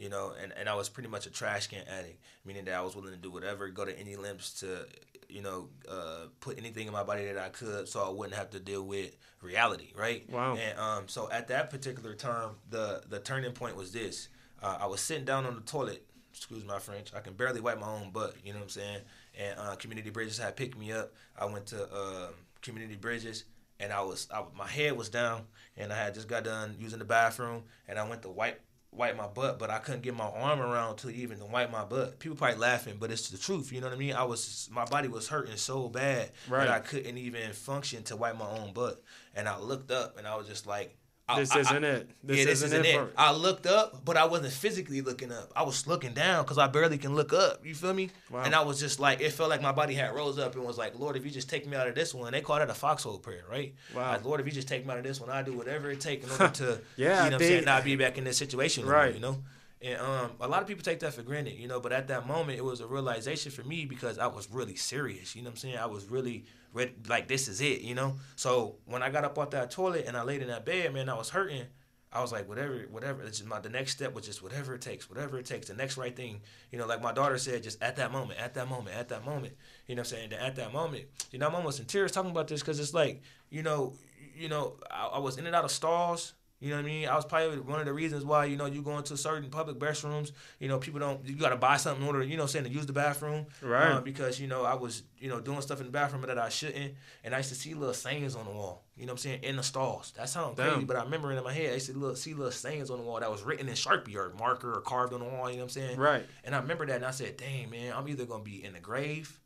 you 0.00 0.08
know, 0.08 0.32
and, 0.42 0.54
and 0.58 0.66
I 0.66 0.74
was 0.74 0.88
pretty 0.88 1.10
much 1.10 1.26
a 1.26 1.30
trash 1.30 1.66
can 1.66 1.86
addict, 1.86 2.18
meaning 2.46 2.64
that 2.64 2.74
I 2.74 2.80
was 2.80 2.96
willing 2.96 3.10
to 3.10 3.18
do 3.18 3.30
whatever, 3.30 3.68
go 3.68 3.84
to 3.84 3.96
any 3.98 4.16
lengths 4.16 4.60
to, 4.60 4.86
you 5.28 5.42
know, 5.42 5.68
uh, 5.86 6.28
put 6.40 6.56
anything 6.56 6.86
in 6.86 6.92
my 6.94 7.02
body 7.02 7.26
that 7.26 7.36
I 7.36 7.50
could 7.50 7.86
so 7.86 8.02
I 8.02 8.08
wouldn't 8.08 8.34
have 8.34 8.48
to 8.50 8.60
deal 8.60 8.82
with 8.82 9.14
reality, 9.42 9.92
right? 9.94 10.28
Wow. 10.30 10.56
And 10.56 10.78
um, 10.78 11.04
so 11.06 11.30
at 11.30 11.48
that 11.48 11.68
particular 11.68 12.14
time, 12.14 12.52
the 12.70 13.02
the 13.10 13.20
turning 13.20 13.52
point 13.52 13.76
was 13.76 13.92
this. 13.92 14.28
Uh, 14.62 14.78
I 14.80 14.86
was 14.86 15.02
sitting 15.02 15.26
down 15.26 15.44
on 15.44 15.54
the 15.54 15.60
toilet. 15.60 16.06
Excuse 16.32 16.64
my 16.64 16.78
French. 16.78 17.12
I 17.14 17.20
can 17.20 17.34
barely 17.34 17.60
wipe 17.60 17.78
my 17.78 17.88
own 17.88 18.10
butt. 18.10 18.36
You 18.42 18.54
know 18.54 18.60
what 18.60 18.64
I'm 18.64 18.70
saying? 18.70 19.00
And 19.38 19.58
uh, 19.58 19.74
Community 19.74 20.08
Bridges 20.08 20.38
had 20.38 20.56
picked 20.56 20.78
me 20.78 20.92
up. 20.92 21.12
I 21.38 21.44
went 21.44 21.66
to 21.66 21.82
uh, 21.92 22.28
Community 22.62 22.96
Bridges, 22.96 23.44
and 23.78 23.92
I 23.92 24.00
was 24.00 24.28
I, 24.32 24.44
my 24.56 24.66
head 24.66 24.96
was 24.96 25.10
down, 25.10 25.42
and 25.76 25.92
I 25.92 25.96
had 25.96 26.14
just 26.14 26.26
got 26.26 26.44
done 26.44 26.76
using 26.78 27.00
the 27.00 27.04
bathroom, 27.04 27.64
and 27.86 27.98
I 27.98 28.08
went 28.08 28.22
to 28.22 28.30
wipe 28.30 28.62
wipe 28.92 29.16
my 29.16 29.26
butt, 29.28 29.58
but 29.58 29.70
I 29.70 29.78
couldn't 29.78 30.02
get 30.02 30.14
my 30.14 30.24
arm 30.26 30.60
around 30.60 30.96
to 30.98 31.10
even 31.10 31.38
to 31.38 31.44
wipe 31.44 31.70
my 31.70 31.84
butt. 31.84 32.18
People 32.18 32.36
probably 32.36 32.58
laughing, 32.58 32.96
but 32.98 33.10
it's 33.10 33.30
the 33.30 33.38
truth. 33.38 33.72
You 33.72 33.80
know 33.80 33.86
what 33.86 33.94
I 33.94 33.98
mean? 33.98 34.14
I 34.14 34.24
was 34.24 34.68
my 34.72 34.84
body 34.84 35.08
was 35.08 35.28
hurting 35.28 35.56
so 35.56 35.88
bad 35.88 36.30
Right. 36.48 36.66
that 36.66 36.70
I 36.74 36.80
couldn't 36.80 37.16
even 37.18 37.52
function 37.52 38.02
to 38.04 38.16
wipe 38.16 38.36
my 38.36 38.48
own 38.48 38.72
butt. 38.72 39.02
And 39.34 39.48
I 39.48 39.58
looked 39.58 39.90
up, 39.90 40.18
and 40.18 40.26
I 40.26 40.34
was 40.36 40.48
just 40.48 40.66
like, 40.66 40.96
This 41.36 41.52
I- 41.52 41.56
I- 41.56 41.60
isn't 41.60 41.84
it. 41.84 42.10
This 42.22 42.38
yeah, 42.38 42.44
this 42.44 42.62
isn't 42.62 42.84
isn't 42.84 43.00
it 43.02 43.08
it. 43.08 43.14
I 43.16 43.32
looked 43.32 43.66
up, 43.66 44.04
but 44.04 44.16
I 44.16 44.24
wasn't 44.24 44.52
physically 44.52 45.00
looking 45.00 45.30
up. 45.32 45.52
I 45.56 45.62
was 45.62 45.86
looking 45.86 46.12
down 46.14 46.44
because 46.44 46.58
I 46.58 46.66
barely 46.66 46.98
can 46.98 47.14
look 47.14 47.32
up. 47.32 47.64
You 47.64 47.74
feel 47.74 47.94
me? 47.94 48.10
Wow. 48.30 48.42
And 48.42 48.54
I 48.54 48.62
was 48.62 48.80
just 48.80 49.00
like, 49.00 49.20
it 49.20 49.32
felt 49.32 49.50
like 49.50 49.62
my 49.62 49.72
body 49.72 49.94
had 49.94 50.14
rose 50.14 50.38
up 50.38 50.54
and 50.54 50.64
was 50.64 50.78
like, 50.78 50.98
Lord, 50.98 51.16
if 51.16 51.24
you 51.24 51.30
just 51.30 51.48
take 51.50 51.66
me 51.66 51.76
out 51.76 51.88
of 51.88 51.94
this 51.94 52.14
one, 52.14 52.32
they 52.32 52.40
call 52.40 52.56
that 52.58 52.70
a 52.70 52.74
foxhole 52.74 53.18
prayer, 53.18 53.44
right? 53.50 53.74
Wow. 53.94 54.12
Like, 54.12 54.24
Lord, 54.24 54.40
if 54.40 54.46
you 54.46 54.52
just 54.52 54.68
take 54.68 54.84
me 54.86 54.92
out 54.92 54.98
of 54.98 55.04
this 55.04 55.20
one, 55.20 55.30
I 55.30 55.42
do 55.42 55.52
whatever 55.52 55.90
it 55.90 56.00
takes 56.00 56.24
in 56.26 56.30
order 56.32 56.48
to, 56.54 56.80
Yeah, 56.96 57.24
you 57.24 57.30
know, 57.30 57.36
what 57.36 57.42
I'm 57.42 57.48
saying, 57.48 57.64
not 57.64 57.84
be 57.84 57.96
back 57.96 58.18
in 58.18 58.24
this 58.24 58.36
situation, 58.38 58.86
Right. 58.86 59.14
You 59.14 59.20
know. 59.20 59.38
And 59.82 59.98
um, 59.98 60.32
a 60.40 60.48
lot 60.48 60.60
of 60.60 60.68
people 60.68 60.82
take 60.82 61.00
that 61.00 61.14
for 61.14 61.22
granted, 61.22 61.54
you 61.54 61.66
know. 61.66 61.80
But 61.80 61.92
at 61.92 62.08
that 62.08 62.26
moment, 62.26 62.58
it 62.58 62.64
was 62.64 62.80
a 62.80 62.86
realization 62.86 63.50
for 63.50 63.62
me 63.62 63.86
because 63.86 64.18
I 64.18 64.26
was 64.26 64.50
really 64.50 64.76
serious. 64.76 65.34
You 65.34 65.42
know 65.42 65.48
what 65.48 65.52
I'm 65.52 65.56
saying? 65.56 65.78
I 65.78 65.86
was 65.86 66.04
really 66.10 66.44
ready, 66.74 66.92
like 67.08 67.28
this 67.28 67.48
is 67.48 67.60
it, 67.62 67.80
you 67.80 67.94
know. 67.94 68.16
So 68.36 68.76
when 68.84 69.02
I 69.02 69.10
got 69.10 69.24
up 69.24 69.38
off 69.38 69.50
that 69.50 69.70
toilet 69.70 70.04
and 70.06 70.16
I 70.16 70.22
laid 70.22 70.42
in 70.42 70.48
that 70.48 70.66
bed, 70.66 70.92
man, 70.92 71.08
I 71.08 71.14
was 71.14 71.30
hurting. 71.30 71.64
I 72.12 72.20
was 72.20 72.32
like, 72.32 72.48
whatever, 72.48 72.86
whatever. 72.90 73.22
It's 73.22 73.38
just 73.38 73.48
my 73.48 73.60
the 73.60 73.68
next 73.68 73.92
step 73.92 74.14
was 74.14 74.26
just 74.26 74.42
whatever 74.42 74.74
it 74.74 74.80
takes, 74.80 75.08
whatever 75.08 75.38
it 75.38 75.46
takes. 75.46 75.68
The 75.68 75.74
next 75.74 75.96
right 75.96 76.14
thing, 76.14 76.40
you 76.72 76.78
know, 76.78 76.86
like 76.86 77.00
my 77.00 77.12
daughter 77.12 77.38
said, 77.38 77.62
just 77.62 77.80
at 77.82 77.96
that 77.96 78.10
moment, 78.10 78.40
at 78.40 78.54
that 78.54 78.68
moment, 78.68 78.96
at 78.96 79.08
that 79.10 79.24
moment. 79.24 79.54
You 79.86 79.94
know 79.94 80.00
what 80.00 80.12
I'm 80.12 80.18
saying? 80.18 80.32
At 80.32 80.56
that 80.56 80.72
moment, 80.72 81.04
you 81.30 81.38
know, 81.38 81.46
I'm 81.46 81.54
almost 81.54 81.78
in 81.78 81.86
tears 81.86 82.10
talking 82.10 82.32
about 82.32 82.48
this 82.48 82.60
because 82.60 82.80
it's 82.80 82.92
like, 82.92 83.22
you 83.48 83.62
know, 83.62 83.94
you 84.36 84.48
know, 84.48 84.76
I, 84.90 85.06
I 85.06 85.18
was 85.20 85.38
in 85.38 85.46
and 85.46 85.54
out 85.54 85.64
of 85.64 85.70
stalls. 85.70 86.34
You 86.60 86.70
know 86.70 86.76
what 86.76 86.82
I 86.82 86.88
mean? 86.88 87.08
I 87.08 87.16
was 87.16 87.24
probably 87.24 87.58
one 87.58 87.80
of 87.80 87.86
the 87.86 87.92
reasons 87.94 88.22
why, 88.22 88.44
you 88.44 88.56
know, 88.56 88.66
you 88.66 88.82
go 88.82 88.98
into 88.98 89.16
certain 89.16 89.48
public 89.48 89.78
restrooms, 89.78 90.32
you 90.58 90.68
know, 90.68 90.78
people 90.78 91.00
don't, 91.00 91.26
you 91.26 91.34
got 91.34 91.48
to 91.50 91.56
buy 91.56 91.78
something 91.78 92.02
in 92.02 92.06
order, 92.06 92.22
you 92.22 92.36
know, 92.36 92.44
saying 92.44 92.66
to 92.66 92.70
use 92.70 92.84
the 92.84 92.92
bathroom. 92.92 93.46
Right. 93.62 93.92
Uh, 93.92 94.00
because, 94.02 94.38
you 94.38 94.46
know, 94.46 94.64
I 94.64 94.74
was, 94.74 95.02
you 95.18 95.30
know, 95.30 95.40
doing 95.40 95.62
stuff 95.62 95.80
in 95.80 95.86
the 95.86 95.92
bathroom 95.92 96.20
that 96.22 96.38
I 96.38 96.50
shouldn't. 96.50 96.94
And 97.24 97.34
I 97.34 97.38
used 97.38 97.48
to 97.48 97.54
see 97.54 97.72
little 97.72 97.94
sayings 97.94 98.36
on 98.36 98.44
the 98.44 98.50
wall, 98.50 98.84
you 98.94 99.06
know 99.06 99.12
what 99.12 99.24
I'm 99.24 99.30
saying, 99.30 99.42
in 99.42 99.56
the 99.56 99.62
stalls. 99.62 100.12
That 100.18 100.28
sounds 100.28 100.58
Damn. 100.58 100.72
crazy, 100.72 100.84
but 100.84 100.96
I 100.96 101.04
remember 101.04 101.32
it 101.32 101.38
in 101.38 101.44
my 101.44 101.52
head, 101.52 101.70
I 101.70 101.74
used 101.74 101.86
to 101.86 101.96
look, 101.96 102.18
see 102.18 102.34
little 102.34 102.52
sayings 102.52 102.90
on 102.90 102.98
the 102.98 103.04
wall 103.04 103.20
that 103.20 103.30
was 103.30 103.42
written 103.42 103.66
in 103.66 103.74
Sharpie 103.74 104.14
or 104.14 104.34
marker 104.38 104.74
or 104.74 104.82
carved 104.82 105.14
on 105.14 105.20
the 105.20 105.26
wall, 105.26 105.48
you 105.48 105.56
know 105.56 105.62
what 105.62 105.64
I'm 105.64 105.68
saying? 105.70 105.98
Right. 105.98 106.26
And 106.44 106.54
I 106.54 106.58
remember 106.58 106.84
that 106.84 106.96
and 106.96 107.06
I 107.06 107.10
said, 107.10 107.38
dang, 107.38 107.70
man, 107.70 107.94
I'm 107.96 108.06
either 108.06 108.26
going 108.26 108.44
to 108.44 108.50
be 108.50 108.62
in 108.62 108.74
the 108.74 108.80
grave, 108.80 109.39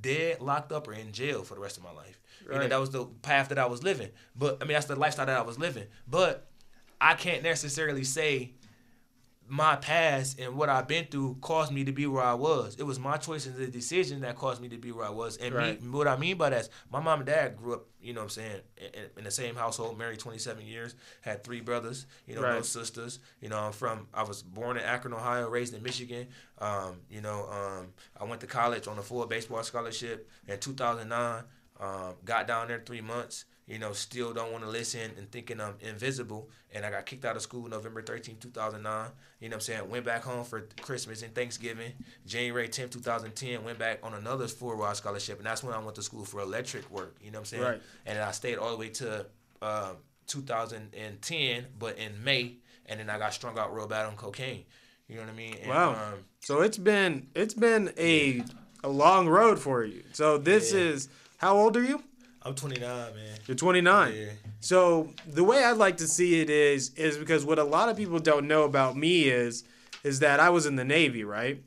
dead, 0.00 0.40
locked 0.40 0.72
up, 0.72 0.88
or 0.88 0.92
in 0.92 1.12
jail 1.12 1.42
for 1.42 1.54
the 1.54 1.60
rest 1.60 1.76
of 1.76 1.82
my 1.82 1.92
life. 1.92 2.20
You 2.50 2.58
know, 2.58 2.68
that 2.68 2.80
was 2.80 2.90
the 2.90 3.04
path 3.04 3.50
that 3.50 3.58
I 3.58 3.66
was 3.66 3.82
living. 3.82 4.08
But, 4.34 4.58
I 4.60 4.64
mean, 4.64 4.74
that's 4.74 4.86
the 4.86 4.96
lifestyle 4.96 5.26
that 5.26 5.36
I 5.36 5.42
was 5.42 5.58
living. 5.58 5.86
But 6.08 6.46
I 7.00 7.14
can't 7.14 7.42
necessarily 7.42 8.04
say 8.04 8.52
my 9.48 9.76
past 9.76 10.38
and 10.38 10.54
what 10.56 10.68
I've 10.68 10.86
been 10.86 11.06
through 11.06 11.38
caused 11.40 11.72
me 11.72 11.84
to 11.84 11.92
be 11.92 12.06
where 12.06 12.22
I 12.22 12.34
was. 12.34 12.76
It 12.78 12.82
was 12.82 12.98
my 12.98 13.16
choice 13.16 13.46
and 13.46 13.56
the 13.56 13.66
decision 13.66 14.20
that 14.20 14.36
caused 14.36 14.60
me 14.60 14.68
to 14.68 14.76
be 14.76 14.92
where 14.92 15.06
I 15.06 15.10
was. 15.10 15.36
And 15.38 15.54
Right. 15.54 15.82
me, 15.82 15.88
what 15.88 16.06
I 16.06 16.16
mean 16.16 16.36
by 16.36 16.50
that 16.50 16.60
is 16.62 16.70
my 16.90 17.00
mom 17.00 17.20
and 17.20 17.26
dad 17.26 17.56
grew 17.56 17.74
up, 17.74 17.86
you 18.00 18.12
know 18.12 18.20
what 18.20 18.24
I'm 18.24 18.30
saying, 18.30 18.60
in, 18.76 19.04
in 19.16 19.24
the 19.24 19.30
same 19.30 19.54
household, 19.54 19.98
married 19.98 20.18
27 20.18 20.66
years, 20.66 20.94
had 21.22 21.42
three 21.42 21.60
brothers, 21.60 22.06
you 22.26 22.34
know, 22.34 22.42
no 22.42 22.62
sisters. 22.62 23.20
You 23.40 23.48
know, 23.48 23.58
I'm 23.58 23.72
from, 23.72 24.06
I 24.12 24.22
was 24.22 24.42
born 24.42 24.76
in 24.76 24.82
Akron, 24.84 25.14
Ohio, 25.14 25.48
raised 25.48 25.74
in 25.74 25.82
Michigan. 25.82 26.28
Um, 26.58 26.96
you 27.08 27.20
know, 27.22 27.48
um, 27.50 27.86
I 28.20 28.24
went 28.24 28.40
to 28.42 28.46
college 28.46 28.86
on 28.86 28.98
a 28.98 29.02
full 29.02 29.24
baseball 29.26 29.62
scholarship 29.62 30.28
in 30.46 30.58
2009. 30.58 31.44
Um, 31.80 32.14
got 32.24 32.46
down 32.46 32.68
there 32.68 32.82
three 32.84 33.00
months. 33.00 33.44
You 33.68 33.78
know, 33.78 33.92
still 33.92 34.32
don't 34.32 34.50
want 34.50 34.64
to 34.64 34.70
listen 34.70 35.10
and 35.18 35.30
thinking 35.30 35.60
I'm 35.60 35.74
invisible. 35.80 36.48
And 36.72 36.86
I 36.86 36.90
got 36.90 37.04
kicked 37.04 37.26
out 37.26 37.36
of 37.36 37.42
school 37.42 37.68
November 37.68 38.00
13, 38.00 38.38
2009. 38.40 39.10
You 39.40 39.48
know 39.48 39.52
what 39.52 39.56
I'm 39.56 39.60
saying? 39.60 39.90
Went 39.90 40.06
back 40.06 40.22
home 40.24 40.44
for 40.44 40.62
Christmas 40.80 41.22
and 41.22 41.34
Thanksgiving. 41.34 41.92
January 42.26 42.68
10, 42.68 42.88
2010, 42.88 43.62
went 43.62 43.78
back 43.78 43.98
on 44.02 44.14
another 44.14 44.48
four-hour 44.48 44.94
scholarship. 44.94 45.36
And 45.36 45.46
that's 45.46 45.62
when 45.62 45.74
I 45.74 45.78
went 45.80 45.96
to 45.96 46.02
school 46.02 46.24
for 46.24 46.40
electric 46.40 46.90
work. 46.90 47.16
You 47.20 47.30
know 47.30 47.38
what 47.38 47.40
I'm 47.40 47.44
saying? 47.44 47.62
Right. 47.62 47.82
And 48.06 48.16
then 48.18 48.26
I 48.26 48.30
stayed 48.30 48.56
all 48.56 48.70
the 48.70 48.76
way 48.78 48.88
to 48.88 49.26
uh, 49.60 49.92
2010, 50.26 51.66
but 51.78 51.98
in 51.98 52.24
May. 52.24 52.56
And 52.86 53.00
then 53.00 53.10
I 53.10 53.18
got 53.18 53.34
strung 53.34 53.58
out 53.58 53.74
real 53.74 53.86
bad 53.86 54.06
on 54.06 54.16
cocaine. 54.16 54.64
You 55.08 55.16
know 55.16 55.22
what 55.22 55.30
I 55.30 55.34
mean? 55.34 55.56
And, 55.60 55.68
Wow. 55.70 55.90
Um, 55.92 56.24
So 56.40 56.62
it's 56.62 56.78
been 56.78 57.28
it's 57.34 57.54
been 57.54 57.92
a 57.98 58.42
a 58.84 58.88
long 58.88 59.28
road 59.28 59.58
for 59.58 59.84
you. 59.84 60.04
So 60.12 60.38
this 60.38 60.72
Yeah. 60.72 60.80
is 60.80 61.08
how 61.38 61.56
old 61.56 61.76
are 61.76 61.82
you? 61.82 62.02
I'm 62.48 62.54
29, 62.54 62.80
man. 63.14 63.14
You're 63.46 63.56
29. 63.56 64.14
Yeah. 64.14 64.26
So 64.60 65.12
the 65.26 65.44
way 65.44 65.62
I'd 65.62 65.76
like 65.76 65.98
to 65.98 66.08
see 66.08 66.40
it 66.40 66.48
is 66.48 66.94
is 66.94 67.18
because 67.18 67.44
what 67.44 67.58
a 67.58 67.64
lot 67.64 67.90
of 67.90 67.96
people 67.96 68.18
don't 68.18 68.48
know 68.48 68.62
about 68.62 68.96
me 68.96 69.24
is 69.24 69.64
is 70.02 70.20
that 70.20 70.40
I 70.40 70.48
was 70.48 70.64
in 70.64 70.76
the 70.76 70.84
Navy, 70.84 71.24
right? 71.24 71.62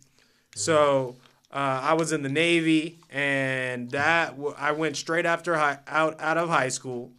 So 0.56 1.18
uh, 1.54 1.82
I 1.84 1.94
was 1.94 2.12
in 2.12 2.24
the 2.24 2.30
Navy, 2.30 2.98
and 3.12 3.92
that 3.92 4.34
I 4.58 4.72
went 4.72 4.98
straight 4.98 5.28
after 5.28 5.56
high, 5.56 5.78
out 5.88 6.20
out 6.20 6.38
of 6.38 6.50
high 6.50 6.70
school, 6.70 7.12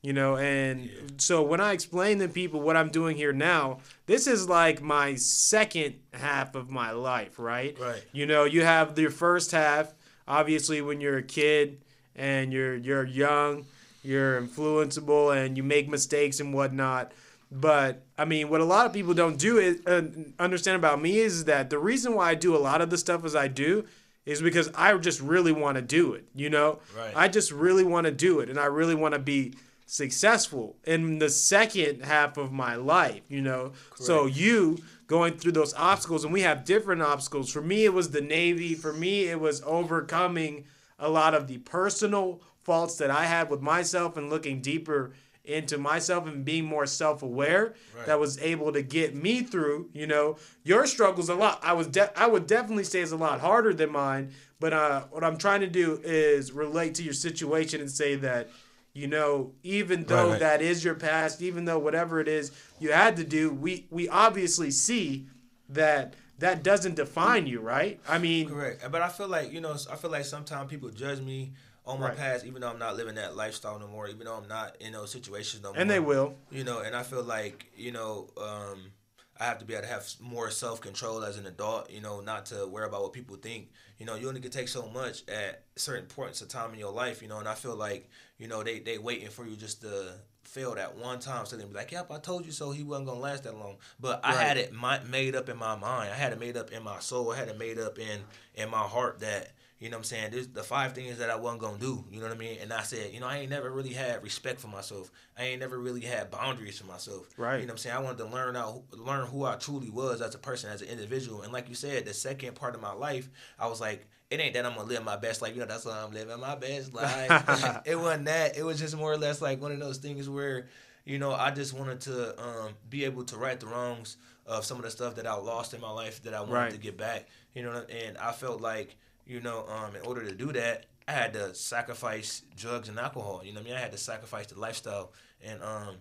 you 0.00 0.14
know. 0.14 0.36
And 0.36 0.88
so 1.18 1.42
when 1.42 1.60
I 1.60 1.72
explain 1.72 2.20
to 2.20 2.28
people 2.28 2.62
what 2.62 2.74
I'm 2.74 2.88
doing 2.88 3.18
here 3.18 3.34
now, 3.34 3.80
this 4.06 4.26
is 4.26 4.48
like 4.48 4.80
my 4.80 5.14
second 5.16 5.96
half 6.14 6.54
of 6.54 6.70
my 6.70 6.92
life, 6.92 7.38
right? 7.38 7.78
Right. 7.78 8.02
You 8.12 8.24
know, 8.24 8.44
you 8.44 8.62
have 8.62 8.98
your 8.98 9.10
first 9.10 9.50
half, 9.50 9.92
obviously, 10.26 10.80
when 10.80 11.02
you're 11.02 11.18
a 11.18 11.22
kid 11.22 11.82
and 12.20 12.52
you're 12.52 12.76
you're 12.76 13.04
young, 13.04 13.64
you're 14.04 14.40
influenceable, 14.40 15.34
and 15.36 15.56
you 15.56 15.62
make 15.62 15.88
mistakes 15.88 16.38
and 16.38 16.52
whatnot. 16.54 17.12
But 17.50 18.02
I 18.16 18.26
mean, 18.26 18.50
what 18.50 18.60
a 18.60 18.64
lot 18.64 18.86
of 18.86 18.92
people 18.92 19.14
don't 19.14 19.38
do 19.38 19.58
is 19.58 19.84
uh, 19.86 20.02
understand 20.38 20.76
about 20.76 21.00
me 21.00 21.18
is 21.18 21.46
that 21.46 21.70
the 21.70 21.78
reason 21.78 22.14
why 22.14 22.30
I 22.30 22.34
do 22.34 22.54
a 22.54 22.58
lot 22.58 22.80
of 22.82 22.90
the 22.90 22.98
stuff 22.98 23.24
as 23.24 23.34
I 23.34 23.48
do 23.48 23.86
is 24.26 24.42
because 24.42 24.70
I 24.76 24.96
just 24.98 25.20
really 25.20 25.50
want 25.50 25.76
to 25.76 25.82
do 25.82 26.12
it. 26.12 26.26
You 26.34 26.50
know, 26.50 26.78
Right. 26.96 27.12
I 27.16 27.26
just 27.28 27.50
really 27.50 27.84
want 27.84 28.04
to 28.04 28.12
do 28.12 28.38
it, 28.40 28.50
and 28.50 28.60
I 28.60 28.66
really 28.66 28.94
want 28.94 29.14
to 29.14 29.18
be 29.18 29.54
successful 29.86 30.76
in 30.84 31.18
the 31.18 31.28
second 31.30 32.04
half 32.04 32.36
of 32.36 32.52
my 32.52 32.76
life. 32.76 33.22
You 33.28 33.40
know, 33.42 33.72
so 33.96 34.26
you 34.26 34.78
going 35.06 35.38
through 35.38 35.52
those 35.52 35.74
obstacles, 35.74 36.22
and 36.22 36.32
we 36.32 36.42
have 36.42 36.64
different 36.64 37.02
obstacles. 37.02 37.50
For 37.50 37.62
me, 37.62 37.84
it 37.86 37.94
was 37.94 38.10
the 38.10 38.20
Navy. 38.20 38.74
For 38.74 38.92
me, 38.92 39.24
it 39.24 39.40
was 39.40 39.62
overcoming 39.64 40.66
a 41.00 41.08
lot 41.08 41.34
of 41.34 41.48
the 41.48 41.58
personal 41.58 42.40
faults 42.62 42.96
that 42.98 43.10
I 43.10 43.24
had 43.24 43.50
with 43.50 43.60
myself 43.62 44.16
and 44.16 44.30
looking 44.30 44.60
deeper 44.60 45.12
into 45.44 45.78
myself 45.78 46.26
and 46.26 46.44
being 46.44 46.64
more 46.66 46.84
self-aware 46.86 47.74
Right. 47.96 48.06
that 48.06 48.20
was 48.20 48.38
able 48.40 48.72
to 48.72 48.82
get 48.82 49.14
me 49.14 49.42
through 49.42 49.88
you 49.94 50.06
know 50.06 50.36
your 50.62 50.86
struggles 50.86 51.30
a 51.30 51.34
lot 51.34 51.58
i 51.64 51.72
was 51.72 51.86
de- 51.86 52.16
i 52.16 52.26
would 52.26 52.46
definitely 52.46 52.84
say 52.84 53.00
it's 53.00 53.10
a 53.10 53.16
lot 53.16 53.40
harder 53.40 53.72
than 53.72 53.90
mine 53.90 54.32
but 54.60 54.74
uh, 54.74 55.04
what 55.10 55.24
i'm 55.24 55.38
trying 55.38 55.60
to 55.62 55.66
do 55.66 55.98
is 56.04 56.52
relate 56.52 56.94
to 56.96 57.02
your 57.02 57.14
situation 57.14 57.80
and 57.80 57.90
say 57.90 58.14
that 58.16 58.50
you 58.92 59.06
know 59.06 59.52
even 59.62 60.04
though 60.04 60.30
right. 60.32 60.40
that 60.40 60.60
is 60.60 60.84
your 60.84 60.94
past 60.94 61.40
even 61.40 61.64
though 61.64 61.78
whatever 61.78 62.20
it 62.20 62.28
is 62.28 62.52
you 62.78 62.92
had 62.92 63.16
to 63.16 63.24
do 63.24 63.50
we 63.50 63.86
we 63.90 64.08
obviously 64.10 64.70
see 64.70 65.26
that 65.70 66.14
that 66.40 66.62
doesn't 66.62 66.96
define 66.96 67.46
you 67.46 67.60
right 67.60 68.00
i 68.08 68.18
mean 68.18 68.48
Correct. 68.48 68.84
But 68.90 69.02
I 69.02 69.08
feel 69.08 69.28
like, 69.28 69.52
you 69.52 69.60
know, 69.60 69.74
I 69.90 69.96
feel 69.96 70.10
like 70.10 70.24
sometimes 70.24 70.68
people 70.70 70.90
judge 70.90 71.20
me 71.20 71.52
on 71.86 71.98
my 72.00 72.08
Right. 72.08 72.16
past, 72.16 72.44
even 72.44 72.60
though 72.60 72.68
I'm 72.68 72.78
not 72.78 72.96
living 72.96 73.14
that 73.14 73.36
lifestyle 73.36 73.78
no 73.78 73.88
more, 73.88 74.06
even 74.08 74.24
though 74.26 74.36
I'm 74.36 74.48
not 74.48 74.76
in 74.80 74.92
those 74.92 75.10
situations 75.10 75.62
no 75.62 75.70
more. 75.72 75.80
and 75.80 75.88
they 75.90 76.00
will 76.00 76.34
You 76.50 76.64
know, 76.64 76.80
and 76.80 76.94
I 76.94 77.02
feel 77.02 77.22
like, 77.22 77.66
you 77.76 77.92
know, 77.92 78.30
um, 78.36 78.92
I 79.38 79.44
have 79.44 79.58
to 79.58 79.64
be 79.64 79.72
able 79.74 79.84
to 79.86 79.88
have 79.92 80.06
more 80.20 80.50
self 80.50 80.80
control 80.82 81.24
as 81.24 81.38
an 81.38 81.46
adult, 81.46 81.90
you 81.90 82.00
know, 82.02 82.20
not 82.20 82.46
to 82.46 82.66
worry 82.66 82.86
about 82.86 83.02
what 83.02 83.12
people 83.14 83.36
think. 83.36 83.70
You 83.98 84.04
know, 84.06 84.14
you 84.14 84.28
only 84.28 84.40
can 84.40 84.50
take 84.50 84.68
so 84.68 84.86
much 84.88 85.22
at 85.28 85.64
certain 85.76 86.06
points 86.06 86.42
of 86.42 86.48
time 86.48 86.72
in 86.74 86.78
your 86.78 86.92
life, 86.92 87.22
you 87.22 87.28
know, 87.28 87.38
and 87.38 87.48
I 87.48 87.54
feel 87.54 87.74
like, 87.76 88.08
you 88.38 88.48
know, 88.48 88.62
they 88.62 88.80
they 88.80 88.98
waiting 88.98 89.28
for 89.30 89.46
you 89.46 89.56
just 89.56 89.80
to 89.82 90.12
fail 90.50 90.74
that 90.74 90.96
one 90.96 91.20
time 91.20 91.46
so 91.46 91.56
they 91.56 91.64
be 91.64 91.72
like, 91.72 91.92
Yep, 91.92 92.10
I 92.10 92.18
told 92.18 92.44
you 92.44 92.52
so 92.52 92.72
he 92.72 92.82
wasn't 92.82 93.06
gonna 93.06 93.20
last 93.20 93.44
that 93.44 93.56
long. 93.56 93.76
But 94.00 94.20
I 94.24 94.34
had 94.34 94.56
it 94.56 94.72
my, 94.72 95.00
made 95.04 95.36
up 95.36 95.48
in 95.48 95.56
my 95.56 95.76
mind. 95.76 96.10
I 96.12 96.16
had 96.16 96.32
it 96.32 96.40
made 96.40 96.56
up 96.56 96.72
in 96.72 96.82
my 96.82 96.98
soul. 96.98 97.32
I 97.32 97.36
had 97.36 97.48
it 97.48 97.58
made 97.58 97.78
up 97.78 97.98
in 97.98 98.20
in 98.54 98.68
my 98.70 98.82
heart 98.82 99.20
that 99.20 99.52
you 99.78 99.88
know 99.88 99.96
what 99.96 100.00
I'm 100.00 100.04
saying? 100.04 100.32
This 100.32 100.46
the 100.46 100.62
five 100.62 100.92
things 100.92 101.18
that 101.18 101.30
I 101.30 101.36
wasn't 101.36 101.62
gonna 101.62 101.78
do. 101.78 102.04
You 102.10 102.20
know 102.20 102.26
what 102.26 102.34
I 102.34 102.38
mean? 102.38 102.58
And 102.60 102.70
I 102.70 102.82
said, 102.82 103.14
you 103.14 103.20
know, 103.20 103.26
I 103.26 103.38
ain't 103.38 103.50
never 103.50 103.70
really 103.70 103.94
had 103.94 104.22
respect 104.22 104.60
for 104.60 104.68
myself. 104.68 105.10
I 105.38 105.44
ain't 105.44 105.60
never 105.60 105.78
really 105.78 106.02
had 106.02 106.30
boundaries 106.30 106.78
for 106.78 106.86
myself. 106.86 107.30
Right. 107.38 107.60
You 107.60 107.62
know 107.62 107.68
what 107.68 107.72
I'm 107.72 107.78
saying? 107.78 107.96
I 107.96 108.00
wanted 108.00 108.18
to 108.18 108.26
learn 108.26 108.56
out 108.56 108.82
learn 108.92 109.26
who 109.26 109.44
I 109.44 109.54
truly 109.54 109.88
was 109.88 110.20
as 110.20 110.34
a 110.34 110.38
person, 110.38 110.70
as 110.70 110.82
an 110.82 110.88
individual. 110.88 111.42
And 111.42 111.52
like 111.52 111.68
you 111.68 111.74
said, 111.74 112.04
the 112.04 112.12
second 112.12 112.56
part 112.56 112.74
of 112.74 112.82
my 112.82 112.92
life, 112.92 113.30
I 113.58 113.68
was 113.68 113.80
like, 113.80 114.06
it 114.30 114.40
ain't 114.40 114.54
that 114.54 114.64
I'm 114.64 114.74
gonna 114.74 114.88
live 114.88 115.04
my 115.04 115.16
best 115.16 115.42
life. 115.42 115.54
You 115.54 115.60
know, 115.60 115.66
that's 115.66 115.84
why 115.84 116.00
I'm 116.02 116.12
living 116.12 116.38
my 116.40 116.54
best 116.54 116.94
life. 117.02 117.80
it 117.84 117.96
wasn't 117.98 118.26
that. 118.26 118.56
It 118.56 118.62
was 118.62 118.78
just 118.78 118.96
more 118.96 119.12
or 119.12 119.16
less 119.18 119.42
like 119.42 119.60
one 119.60 119.72
of 119.72 119.80
those 119.80 119.98
things 119.98 120.28
where, 120.28 120.68
you 121.04 121.18
know, 121.18 121.32
I 121.32 121.50
just 121.50 121.72
wanted 121.74 122.00
to 122.02 122.40
um, 122.40 122.72
be 122.88 123.04
able 123.04 123.24
to 123.24 123.36
right 123.36 123.58
the 123.58 123.66
wrongs 123.66 124.16
of 124.46 124.64
some 124.64 124.76
of 124.78 124.84
the 124.84 124.90
stuff 124.90 125.16
that 125.16 125.26
I 125.26 125.34
lost 125.34 125.74
in 125.74 125.80
my 125.80 125.90
life 125.90 126.22
that 126.22 126.34
I 126.34 126.40
wanted 126.40 126.52
Right. 126.54 126.70
to 126.72 126.78
get 126.78 126.96
back. 126.96 127.26
You 127.54 127.62
know, 127.64 127.84
and 127.90 128.16
I 128.18 128.32
felt 128.32 128.60
like, 128.60 128.96
you 129.26 129.40
know, 129.40 129.66
um, 129.68 129.96
in 129.96 130.02
order 130.02 130.24
to 130.24 130.34
do 130.34 130.52
that, 130.52 130.86
I 131.08 131.12
had 131.12 131.32
to 131.32 131.52
sacrifice 131.54 132.42
drugs 132.56 132.88
and 132.88 132.98
alcohol. 132.98 133.42
You 133.44 133.52
know 133.52 133.58
what 133.60 133.66
I 133.66 133.70
mean? 133.70 133.76
I 133.76 133.80
had 133.80 133.92
to 133.92 133.98
sacrifice 133.98 134.46
the 134.46 134.60
lifestyle 134.60 135.12
and 135.42 135.60
um, 135.62 135.96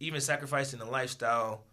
even 0.00 0.20
sacrificing 0.22 0.78
the 0.78 0.86
lifestyle 0.86 1.64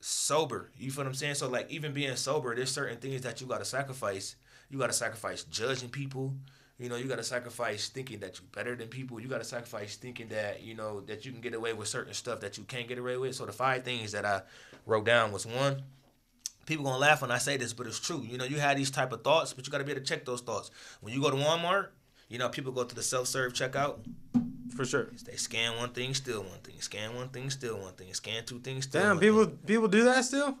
sober. 0.00 0.70
You 0.76 0.90
feel 0.90 1.04
what 1.04 1.08
I'm 1.08 1.14
saying? 1.14 1.34
So 1.36 1.48
like 1.48 1.70
even 1.70 1.92
being 1.92 2.14
sober, 2.16 2.54
there's 2.54 2.70
certain 2.72 2.98
things 2.98 3.22
that 3.22 3.40
you 3.40 3.46
gotta 3.46 3.64
sacrifice. 3.64 4.36
You 4.70 4.78
gotta 4.78 4.92
sacrifice 4.92 5.44
judging 5.44 5.88
people. 5.88 6.34
You 6.78 6.88
know, 6.88 6.96
you 6.96 7.04
gotta 7.04 7.22
sacrifice 7.22 7.88
thinking 7.88 8.18
that 8.20 8.38
you're 8.38 8.48
better 8.52 8.74
than 8.74 8.88
people. 8.88 9.20
You 9.20 9.28
gotta 9.28 9.44
sacrifice 9.44 9.96
thinking 9.96 10.28
that, 10.28 10.62
you 10.62 10.74
know, 10.74 11.00
that 11.02 11.24
you 11.24 11.30
can 11.32 11.40
get 11.40 11.54
away 11.54 11.72
with 11.72 11.88
certain 11.88 12.14
stuff 12.14 12.40
that 12.40 12.58
you 12.58 12.64
can't 12.64 12.88
get 12.88 12.98
away 12.98 13.16
with. 13.16 13.34
So 13.36 13.46
the 13.46 13.52
five 13.52 13.84
things 13.84 14.12
that 14.12 14.24
I 14.24 14.42
wrote 14.86 15.04
down 15.06 15.30
was 15.30 15.46
one, 15.46 15.82
people 16.66 16.84
gonna 16.84 16.98
laugh 16.98 17.22
when 17.22 17.30
I 17.30 17.38
say 17.38 17.56
this, 17.56 17.72
but 17.72 17.86
it's 17.86 18.00
true. 18.00 18.26
You 18.28 18.38
know, 18.38 18.44
you 18.44 18.58
have 18.58 18.76
these 18.76 18.90
type 18.90 19.12
of 19.12 19.22
thoughts, 19.22 19.52
but 19.52 19.66
you 19.66 19.70
gotta 19.70 19.84
be 19.84 19.92
able 19.92 20.00
to 20.00 20.06
check 20.06 20.24
those 20.24 20.40
thoughts. 20.40 20.70
When 21.00 21.12
you 21.14 21.20
go 21.20 21.30
to 21.30 21.36
Walmart, 21.36 21.88
you 22.28 22.38
know, 22.38 22.48
people 22.48 22.72
go 22.72 22.84
to 22.84 22.94
the 22.94 23.02
self-serve 23.02 23.52
checkout. 23.52 23.98
For 24.74 24.84
sure. 24.84 25.08
They 25.24 25.36
scan 25.36 25.76
one 25.76 25.90
thing, 25.90 26.14
steal 26.14 26.42
one 26.42 26.58
thing. 26.64 26.80
Scan 26.80 27.14
one 27.14 27.28
thing, 27.28 27.48
steal 27.50 27.78
one 27.78 27.92
thing. 27.92 28.12
Scan 28.12 28.44
two 28.44 28.58
things, 28.58 28.84
steal 28.84 29.02
Damn, 29.02 29.10
one 29.10 29.18
people 29.20 29.44
thing. 29.44 29.58
people 29.66 29.86
do 29.86 30.02
that 30.04 30.24
still? 30.24 30.58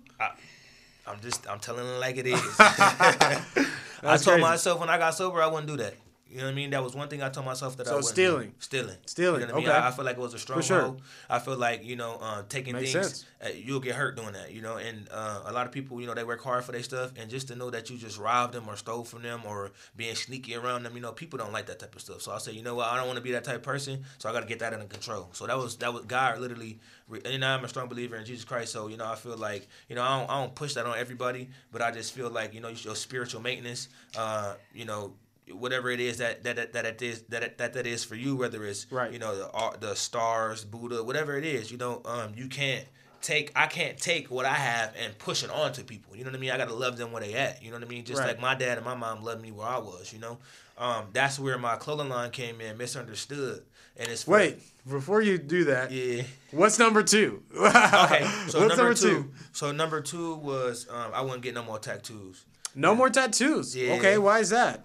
I'm 1.06 1.20
just, 1.20 1.48
I'm 1.50 1.58
telling 1.58 1.84
it 1.84 1.98
like 1.98 2.16
it 2.16 2.26
is. 2.26 2.40
I 4.04 4.16
told 4.16 4.24
crazy. 4.36 4.40
myself 4.42 4.80
when 4.80 4.90
I 4.90 4.98
got 4.98 5.14
sober, 5.14 5.42
I 5.42 5.46
wouldn't 5.46 5.66
do 5.66 5.76
that. 5.78 5.94
You 6.34 6.40
know 6.40 6.46
what 6.46 6.50
I 6.52 6.54
mean? 6.56 6.70
That 6.70 6.82
was 6.82 6.96
one 6.96 7.06
thing 7.06 7.22
I 7.22 7.28
told 7.28 7.46
myself 7.46 7.76
that 7.76 7.86
I 7.86 7.90
So 7.90 7.94
wouldn't 7.98 8.12
stealing. 8.12 8.48
do. 8.48 8.54
Stealing. 8.58 8.96
Stealing, 9.06 9.40
You 9.42 9.46
know 9.46 9.54
what 9.54 9.62
I 9.62 9.66
mean? 9.66 9.76
I, 9.84 9.86
I 9.86 9.90
feel 9.92 10.04
like 10.04 10.16
it 10.16 10.20
was 10.20 10.34
a 10.34 10.38
stronghold. 10.40 10.64
sure. 10.66 10.96
I 11.30 11.38
feel 11.38 11.56
like, 11.56 11.84
you 11.84 11.94
know, 11.94 12.18
uh, 12.20 12.42
taking 12.48 12.74
Makes 12.74 12.92
things, 12.92 13.06
sense. 13.06 13.24
uh, 13.40 13.50
you'll 13.54 13.78
get 13.78 13.94
hurt 13.94 14.16
doing 14.16 14.32
that, 14.32 14.50
you 14.50 14.60
know? 14.60 14.74
And 14.74 15.06
uh, 15.12 15.42
a 15.46 15.52
lot 15.52 15.64
of 15.64 15.70
people, 15.70 16.00
you 16.00 16.08
know, 16.08 16.14
they 16.14 16.24
work 16.24 16.42
hard 16.42 16.64
for 16.64 16.72
their 16.72 16.82
stuff. 16.82 17.12
And 17.16 17.30
just 17.30 17.46
to 17.48 17.54
know 17.54 17.70
that 17.70 17.88
you 17.88 17.96
just 17.96 18.18
robbed 18.18 18.52
them 18.52 18.64
or 18.68 18.74
stole 18.74 19.04
from 19.04 19.22
them 19.22 19.42
or 19.46 19.70
being 19.96 20.16
sneaky 20.16 20.56
around 20.56 20.82
them, 20.82 20.96
you 20.96 21.02
know, 21.02 21.12
people 21.12 21.38
don't 21.38 21.52
like 21.52 21.66
that 21.66 21.78
type 21.78 21.94
of 21.94 22.00
stuff. 22.00 22.20
So 22.22 22.32
I 22.32 22.38
say, 22.38 22.50
you 22.50 22.64
know 22.64 22.74
what? 22.74 22.88
I 22.88 22.96
don't 22.96 23.06
want 23.06 23.18
to 23.18 23.22
be 23.22 23.30
that 23.30 23.44
type 23.44 23.54
of 23.54 23.62
person. 23.62 24.02
So 24.18 24.28
I 24.28 24.32
got 24.32 24.40
to 24.40 24.46
get 24.48 24.58
that 24.58 24.72
under 24.72 24.86
control. 24.86 25.28
So 25.34 25.46
that 25.46 25.56
was, 25.56 25.76
that 25.76 25.94
was, 25.94 26.04
God 26.06 26.40
literally, 26.40 26.80
know, 27.08 27.46
I'm 27.46 27.64
a 27.64 27.68
strong 27.68 27.86
believer 27.86 28.16
in 28.16 28.24
Jesus 28.24 28.44
Christ. 28.44 28.72
So, 28.72 28.88
you 28.88 28.96
know, 28.96 29.06
I 29.06 29.14
feel 29.14 29.36
like, 29.36 29.68
you 29.88 29.94
know, 29.94 30.02
I 30.02 30.18
don't, 30.18 30.30
I 30.30 30.40
don't 30.40 30.54
push 30.56 30.74
that 30.74 30.84
on 30.84 30.98
everybody, 30.98 31.48
but 31.70 31.80
I 31.80 31.92
just 31.92 32.12
feel 32.12 32.28
like, 32.28 32.54
you 32.54 32.60
know, 32.60 32.70
your 32.70 32.96
spiritual 32.96 33.40
maintenance, 33.40 33.86
uh, 34.18 34.54
you 34.74 34.84
know, 34.84 35.12
whatever 35.52 35.90
it 35.90 36.00
is 36.00 36.18
that 36.18 36.42
that 36.44 36.56
that 36.56 36.72
that 36.72 36.86
it 36.86 37.02
is 37.02 37.22
that 37.28 37.58
that 37.58 37.72
that 37.74 37.86
is 37.86 38.04
for 38.04 38.14
you, 38.14 38.36
whether 38.36 38.64
it's 38.64 38.86
Right. 38.90 39.12
you 39.12 39.18
know 39.18 39.36
the 39.36 39.78
the 39.80 39.94
stars, 39.94 40.64
Buddha, 40.64 41.02
whatever 41.02 41.36
it 41.36 41.44
is, 41.44 41.70
you 41.70 41.76
know, 41.78 42.00
um, 42.04 42.32
you 42.36 42.48
can't 42.48 42.84
take 43.20 43.50
I 43.56 43.66
can't 43.66 43.98
take 43.98 44.30
what 44.30 44.44
I 44.46 44.54
have 44.54 44.94
and 45.02 45.16
push 45.18 45.42
it 45.44 45.50
on 45.50 45.72
to 45.74 45.84
people. 45.84 46.16
You 46.16 46.24
know 46.24 46.30
what 46.30 46.36
I 46.36 46.40
mean? 46.40 46.50
I 46.50 46.56
gotta 46.58 46.74
love 46.74 46.96
them 46.96 47.10
where 47.12 47.22
they 47.22 47.34
at. 47.34 47.62
You 47.62 47.70
know 47.70 47.76
what 47.78 47.86
I 47.86 47.88
mean? 47.88 48.04
Just 48.04 48.20
Right. 48.20 48.28
like 48.28 48.40
my 48.40 48.54
dad 48.54 48.76
and 48.78 48.84
my 48.84 48.94
mom 48.94 49.22
loved 49.22 49.40
me 49.42 49.50
where 49.52 49.66
I 49.66 49.78
was. 49.78 50.12
You 50.12 50.18
know, 50.20 50.38
um, 50.78 51.06
that's 51.12 51.38
where 51.38 51.56
my 51.58 51.76
clothing 51.76 52.08
line 52.10 52.30
came 52.30 52.60
in, 52.60 52.76
misunderstood, 52.76 53.62
and 53.96 54.08
it's 54.08 54.24
for- 54.24 54.32
Wait, 54.32 54.58
before 54.88 55.22
you 55.22 55.38
do 55.38 55.64
that, 55.64 55.90
yeah. 55.90 56.24
what's 56.50 56.78
number 56.78 57.02
two? 57.02 57.42
Okay, 57.54 58.28
so 58.48 58.60
what's 58.66 58.76
number, 58.76 58.94
two, 58.94 59.30
So 59.52 59.72
number 59.72 60.00
two 60.02 60.34
was 60.36 60.86
um, 60.90 61.10
I 61.14 61.22
wouldn't 61.22 61.42
get 61.42 61.54
no 61.54 61.62
more 61.62 61.78
tattoos. 61.78 62.44
No 62.74 62.94
more 62.94 63.08
tattoos. 63.08 63.74
Yeah. 63.76 63.94
Okay, 63.94 64.18
why 64.18 64.40
is 64.40 64.50
that? 64.50 64.84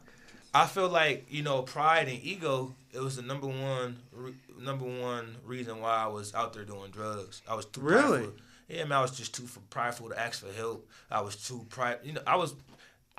I 0.53 0.65
feel 0.65 0.89
like 0.89 1.27
you 1.29 1.43
know 1.43 1.61
pride 1.61 2.07
and 2.07 2.19
ego. 2.23 2.73
It 2.91 2.99
was 2.99 3.17
the 3.17 3.21
number 3.21 3.47
one 3.47 3.97
re- 4.11 4.33
number 4.59 4.85
one 4.85 5.35
reason 5.45 5.79
why 5.79 5.95
I 5.95 6.07
was 6.07 6.33
out 6.33 6.53
there 6.53 6.63
doing 6.65 6.91
drugs. 6.91 7.41
I 7.47 7.55
was 7.55 7.65
too 7.65 7.81
Really? 7.81 8.19
prideful. 8.19 8.33
Yeah, 8.67 8.83
man, 8.85 8.99
I 8.99 9.01
was 9.01 9.17
just 9.17 9.33
too 9.33 9.47
prideful 9.69 10.09
to 10.09 10.19
ask 10.19 10.45
for 10.45 10.51
help. 10.53 10.87
I 11.09 11.21
was 11.21 11.35
too 11.35 11.65
pride. 11.69 11.99
You 12.03 12.13
know, 12.13 12.21
I 12.27 12.35
was. 12.35 12.53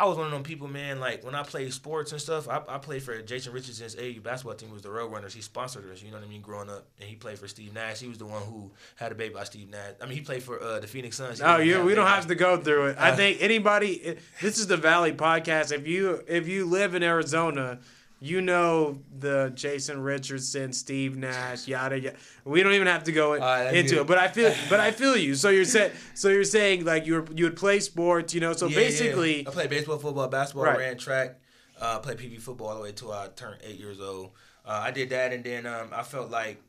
I 0.00 0.04
was 0.06 0.16
one 0.16 0.26
of 0.26 0.32
them 0.32 0.42
people, 0.42 0.66
man. 0.66 0.98
Like 0.98 1.22
when 1.22 1.34
I 1.34 1.42
played 1.42 1.70
sports 1.74 2.12
and 2.12 2.20
stuff, 2.20 2.48
I, 2.48 2.62
I 2.66 2.78
played 2.78 3.02
for 3.02 3.20
Jason 3.20 3.52
Richardson's 3.52 3.96
AU 3.96 4.20
basketball 4.22 4.54
team. 4.54 4.72
Was 4.72 4.80
the 4.80 4.88
Roadrunners. 4.88 5.32
He 5.32 5.42
sponsored 5.42 5.90
us. 5.92 6.02
You 6.02 6.10
know 6.10 6.16
what 6.16 6.24
I 6.24 6.28
mean? 6.28 6.40
Growing 6.40 6.70
up, 6.70 6.86
and 6.98 7.06
he 7.06 7.16
played 7.16 7.38
for 7.38 7.46
Steve 7.46 7.74
Nash. 7.74 8.00
He 8.00 8.08
was 8.08 8.16
the 8.16 8.24
one 8.24 8.42
who 8.42 8.70
had 8.96 9.12
a 9.12 9.14
baby 9.14 9.34
by 9.34 9.44
Steve 9.44 9.68
Nash. 9.68 9.92
I 10.00 10.06
mean, 10.06 10.14
he 10.16 10.22
played 10.22 10.42
for 10.42 10.58
uh, 10.58 10.80
the 10.80 10.86
Phoenix 10.86 11.18
Suns. 11.18 11.42
Was- 11.42 11.66
you, 11.66 11.82
we 11.84 11.94
don't 11.94 12.06
have 12.06 12.28
to 12.28 12.34
go 12.34 12.56
through 12.56 12.86
it. 12.86 12.96
I 12.98 13.14
think 13.16 13.42
anybody. 13.42 14.16
This 14.40 14.58
is 14.58 14.66
the 14.68 14.78
Valley 14.78 15.12
Podcast. 15.12 15.70
If 15.70 15.86
you 15.86 16.24
if 16.26 16.48
you 16.48 16.64
live 16.64 16.94
in 16.94 17.02
Arizona, 17.02 17.80
you 18.22 18.42
know 18.42 18.98
the 19.18 19.50
Jason 19.54 20.02
Richardson, 20.02 20.72
Steve 20.74 21.16
Nash, 21.16 21.66
yada 21.66 21.98
yada. 21.98 22.16
We 22.44 22.62
don't 22.62 22.74
even 22.74 22.86
have 22.86 23.04
to 23.04 23.12
go 23.12 23.32
right, 23.32 23.64
that's 23.64 23.76
into 23.76 23.94
good. 23.94 24.00
it. 24.02 24.06
But 24.06 24.18
I 24.18 24.28
feel, 24.28 24.54
but 24.68 24.78
I 24.78 24.90
feel 24.90 25.16
you. 25.16 25.34
So 25.34 25.48
you're 25.48 25.64
saying, 25.64 25.92
so 26.14 26.28
you're 26.28 26.44
saying 26.44 26.84
like 26.84 27.06
you 27.06 27.14
were 27.14 27.26
you 27.34 27.44
would 27.44 27.56
play 27.56 27.80
sports, 27.80 28.34
you 28.34 28.40
know. 28.40 28.52
So 28.52 28.66
Yeah, 28.66 28.76
basically, 28.76 29.42
yeah. 29.42 29.48
I 29.48 29.52
played 29.52 29.70
baseball, 29.70 29.98
football, 29.98 30.28
basketball, 30.28 30.64
Right. 30.64 30.78
ran 30.78 30.98
track, 30.98 31.40
uh, 31.80 31.98
played 32.00 32.18
PB 32.18 32.40
football 32.42 32.68
all 32.68 32.76
the 32.76 32.82
way 32.82 32.92
till 32.92 33.10
I 33.12 33.28
turned 33.28 33.58
eight 33.64 33.78
years 33.78 34.00
old. 34.00 34.32
Uh, 34.66 34.80
I 34.84 34.90
did 34.90 35.08
that, 35.10 35.32
and 35.32 35.42
then 35.42 35.64
um, 35.66 35.88
I 35.92 36.02
felt 36.02 36.30
like, 36.30 36.62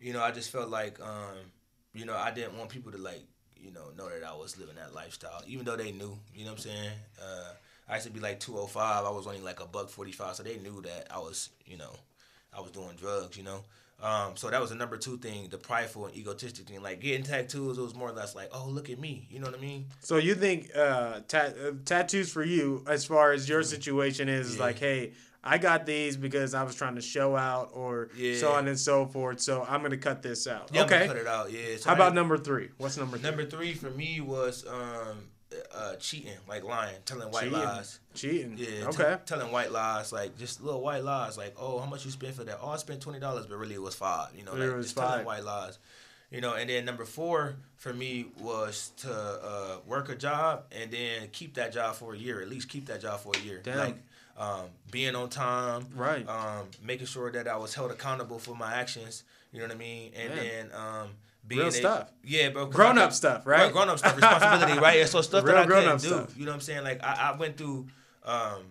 you 0.00 0.12
know, 0.12 0.22
I 0.22 0.30
just 0.30 0.50
felt 0.50 0.68
like, 0.70 1.00
um, 1.00 1.34
you 1.92 2.04
know, 2.06 2.16
I 2.16 2.30
didn't 2.30 2.56
want 2.56 2.70
people 2.70 2.92
to 2.92 2.98
like, 2.98 3.24
you 3.56 3.72
know, 3.72 3.90
know 3.98 4.08
that 4.08 4.22
I 4.24 4.34
was 4.36 4.56
living 4.56 4.76
that 4.76 4.94
lifestyle, 4.94 5.42
even 5.48 5.64
though 5.64 5.76
they 5.76 5.90
knew. 5.90 6.16
You 6.32 6.44
know 6.44 6.52
what 6.52 6.58
I'm 6.58 6.70
saying? 6.70 6.90
Uh, 7.20 7.52
I 7.88 7.94
used 7.96 8.06
to 8.06 8.12
be 8.12 8.20
like 8.20 8.40
205. 8.40 9.04
I 9.04 9.10
was 9.10 9.26
only 9.26 9.40
like 9.40 9.60
a 9.60 9.66
buck 9.66 9.88
45, 9.90 10.36
so 10.36 10.42
they 10.42 10.56
knew 10.58 10.80
that 10.82 11.08
I 11.14 11.18
was, 11.18 11.50
you 11.66 11.76
know, 11.76 11.92
I 12.56 12.60
was 12.60 12.70
doing 12.70 12.96
drugs. 12.96 13.36
You 13.36 13.44
know. 13.44 13.64
Um, 14.02 14.36
so 14.36 14.50
that 14.50 14.60
was 14.60 14.70
the 14.70 14.76
number 14.76 14.96
two 14.98 15.16
thing, 15.18 15.48
the 15.50 15.56
prideful 15.56 16.06
and 16.06 16.16
egotistic 16.16 16.66
thing. 16.66 16.82
Like 16.82 17.00
getting 17.00 17.22
tattoos, 17.24 17.78
it 17.78 17.80
was 17.82 17.94
more 17.94 18.08
or 18.08 18.12
less 18.12 18.34
like, 18.34 18.48
oh, 18.52 18.66
look 18.68 18.90
at 18.90 18.98
me. 18.98 19.26
You 19.30 19.38
know 19.38 19.46
what 19.46 19.56
I 19.56 19.60
mean? 19.62 19.86
so 20.00 20.16
you 20.16 20.34
think 20.34 20.70
uh, 20.76 21.20
tat, 21.28 21.54
uh, 21.64 21.70
tattoos 21.84 22.30
for 22.30 22.42
you, 22.44 22.84
as 22.88 23.04
far 23.04 23.32
as 23.32 23.48
your 23.48 23.62
situation 23.62 24.28
is. 24.28 24.56
Yeah. 24.56 24.62
like, 24.62 24.78
hey. 24.78 25.12
I 25.46 25.58
got 25.58 25.84
these 25.84 26.16
because 26.16 26.54
I 26.54 26.62
was 26.62 26.74
trying 26.74 26.94
to 26.94 27.02
show 27.02 27.36
out, 27.36 27.68
or 27.74 28.08
Yeah. 28.16 28.38
so 28.38 28.52
on 28.52 28.66
and 28.66 28.80
so 28.80 29.04
forth. 29.04 29.40
So 29.40 29.62
I'm 29.68 29.82
gonna 29.82 29.98
cut 29.98 30.22
this 30.22 30.46
out. 30.46 30.70
Yeah, 30.72 30.80
I'm 30.80 30.86
okay. 30.86 31.06
cut 31.06 31.18
it 31.18 31.26
out. 31.26 31.52
Yeah. 31.52 31.76
So 31.78 31.90
How 31.90 31.94
about 31.94 32.14
number 32.14 32.38
three? 32.38 32.70
What's 32.78 32.96
number 32.96 33.18
three? 33.18 33.28
Number 33.28 33.44
three 33.44 33.74
for 33.74 33.90
me 33.90 34.22
was 34.22 34.64
um, 34.66 35.18
uh, 35.74 35.96
cheating, 35.96 36.32
like 36.48 36.64
lying, 36.64 36.96
telling 37.04 37.30
white 37.30 37.44
Cheating. 37.44 37.58
lies. 37.58 37.98
Cheating. 38.14 38.54
Yeah, 38.58 38.66
t- 38.66 38.84
Okay. 39.02 39.16
telling 39.26 39.50
white 39.52 39.72
lies, 39.72 40.12
like 40.12 40.36
just 40.38 40.62
little 40.62 40.80
white 40.80 41.04
lies, 41.04 41.36
like 41.38 41.54
oh, 41.58 41.78
how 41.78 41.86
much 41.86 42.04
you 42.04 42.10
spent 42.10 42.34
for 42.34 42.44
that? 42.44 42.58
Oh, 42.62 42.70
I 42.70 42.76
spent 42.76 43.00
twenty 43.00 43.20
dollars, 43.20 43.46
but 43.46 43.56
really 43.58 43.74
it 43.74 43.82
was 43.82 43.94
five. 43.94 44.28
You 44.36 44.44
know, 44.44 44.54
like 44.54 44.80
just 44.82 44.94
five. 44.94 45.08
telling 45.10 45.26
white 45.26 45.44
lies. 45.44 45.78
You 46.30 46.40
know, 46.40 46.54
and 46.54 46.68
then 46.68 46.84
number 46.84 47.04
four 47.04 47.54
for 47.76 47.92
me 47.92 48.26
was 48.40 48.90
to 48.98 49.12
uh, 49.12 49.76
work 49.86 50.08
a 50.08 50.16
job 50.16 50.64
and 50.72 50.90
then 50.90 51.28
keep 51.30 51.54
that 51.54 51.72
job 51.72 51.94
for 51.94 52.14
a 52.14 52.18
year, 52.18 52.40
at 52.42 52.48
least 52.48 52.68
keep 52.68 52.86
that 52.86 53.00
job 53.02 53.20
for 53.20 53.32
a 53.36 53.40
year. 53.40 53.60
Damn. 53.62 53.78
Like 53.78 53.96
um, 54.36 54.64
being 54.90 55.14
on 55.14 55.28
time, 55.28 55.86
Right. 55.94 56.28
Um, 56.28 56.66
making 56.82 57.06
sure 57.06 57.30
that 57.30 57.46
I 57.46 57.56
was 57.56 57.72
held 57.74 57.92
accountable 57.92 58.40
for 58.40 58.56
my 58.56 58.74
actions. 58.74 59.22
You 59.52 59.60
know 59.60 59.66
what 59.66 59.76
I 59.76 59.78
mean? 59.78 60.10
And 60.16 60.32
then 60.36 60.70
um, 60.74 61.10
being 61.46 61.60
Real 61.60 61.68
a- 61.68 61.72
stuff. 61.72 62.12
Yeah, 62.22 62.48
bro. 62.50 62.66
Grown 62.66 62.98
up 62.98 63.12
stuff, 63.12 63.46
right? 63.46 63.72
Grown 63.72 63.88
up 63.88 63.98
stuff, 63.98 64.16
responsibility, 64.16 64.78
right? 64.80 65.06
So 65.08 65.20
stuff 65.22 65.44
Real 65.44 65.54
that 65.54 65.64
I 65.64 65.66
couldn't 65.66 66.00
do. 66.00 66.06
stuff. 66.08 66.36
You 66.36 66.44
know 66.46 66.52
what 66.52 66.56
I'm 66.56 66.60
saying? 66.60 66.84
Like 66.84 67.02
I, 67.04 67.32
I 67.32 67.36
went 67.36 67.56
through, 67.56 67.86
um, 68.24 68.62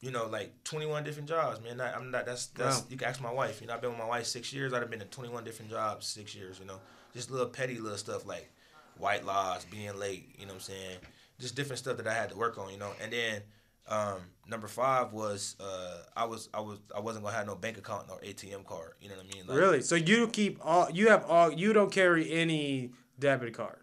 you 0.00 0.10
know, 0.10 0.26
like 0.26 0.52
21 0.64 1.04
different 1.04 1.28
jobs, 1.28 1.62
man. 1.62 1.80
I, 1.80 1.92
I'm 1.94 2.10
not. 2.10 2.26
That's 2.26 2.46
that's. 2.48 2.80
Wow. 2.80 2.86
You 2.90 2.96
can 2.96 3.08
ask 3.08 3.20
my 3.20 3.32
wife. 3.32 3.60
You 3.60 3.66
know, 3.66 3.74
I've 3.74 3.80
been 3.80 3.90
with 3.90 3.98
my 3.98 4.06
wife 4.06 4.26
six 4.26 4.52
years. 4.52 4.72
I've 4.72 4.90
been 4.90 5.00
in 5.00 5.08
21 5.08 5.44
different 5.44 5.70
jobs 5.70 6.06
six 6.06 6.34
years. 6.34 6.58
You 6.58 6.66
know, 6.66 6.80
just 7.14 7.30
little 7.30 7.46
petty 7.46 7.78
little 7.78 7.98
stuff 7.98 8.26
like 8.26 8.50
white 8.98 9.24
lies, 9.24 9.64
being 9.64 9.96
late. 9.98 10.34
You 10.38 10.46
know 10.46 10.52
what 10.52 10.56
I'm 10.56 10.60
saying? 10.74 10.98
Just 11.40 11.54
different 11.56 11.78
stuff 11.78 11.96
that 11.96 12.06
I 12.06 12.14
had 12.14 12.30
to 12.30 12.36
work 12.36 12.58
on. 12.58 12.70
You 12.72 12.78
know, 12.78 12.90
and 13.02 13.12
then. 13.12 13.42
Um, 13.88 14.20
number 14.48 14.68
five 14.68 15.12
was 15.12 15.56
uh, 15.60 16.02
I 16.16 16.24
was 16.24 16.48
I 16.54 16.60
was 16.60 16.78
I 16.96 17.00
wasn't 17.00 17.24
gonna 17.24 17.36
have 17.36 17.46
no 17.46 17.56
bank 17.56 17.78
account 17.78 18.08
nor 18.08 18.18
ATM 18.20 18.64
card. 18.64 18.94
You 19.00 19.08
know 19.08 19.16
what 19.16 19.26
I 19.30 19.34
mean? 19.36 19.46
Like, 19.46 19.58
Really? 19.58 19.82
So 19.82 19.94
you 19.96 20.28
keep 20.28 20.58
all? 20.62 20.90
You 20.90 21.08
have 21.08 21.24
all? 21.26 21.52
You 21.52 21.72
don't 21.72 21.90
carry 21.92 22.30
any 22.30 22.92
debit 23.18 23.54
card? 23.54 23.80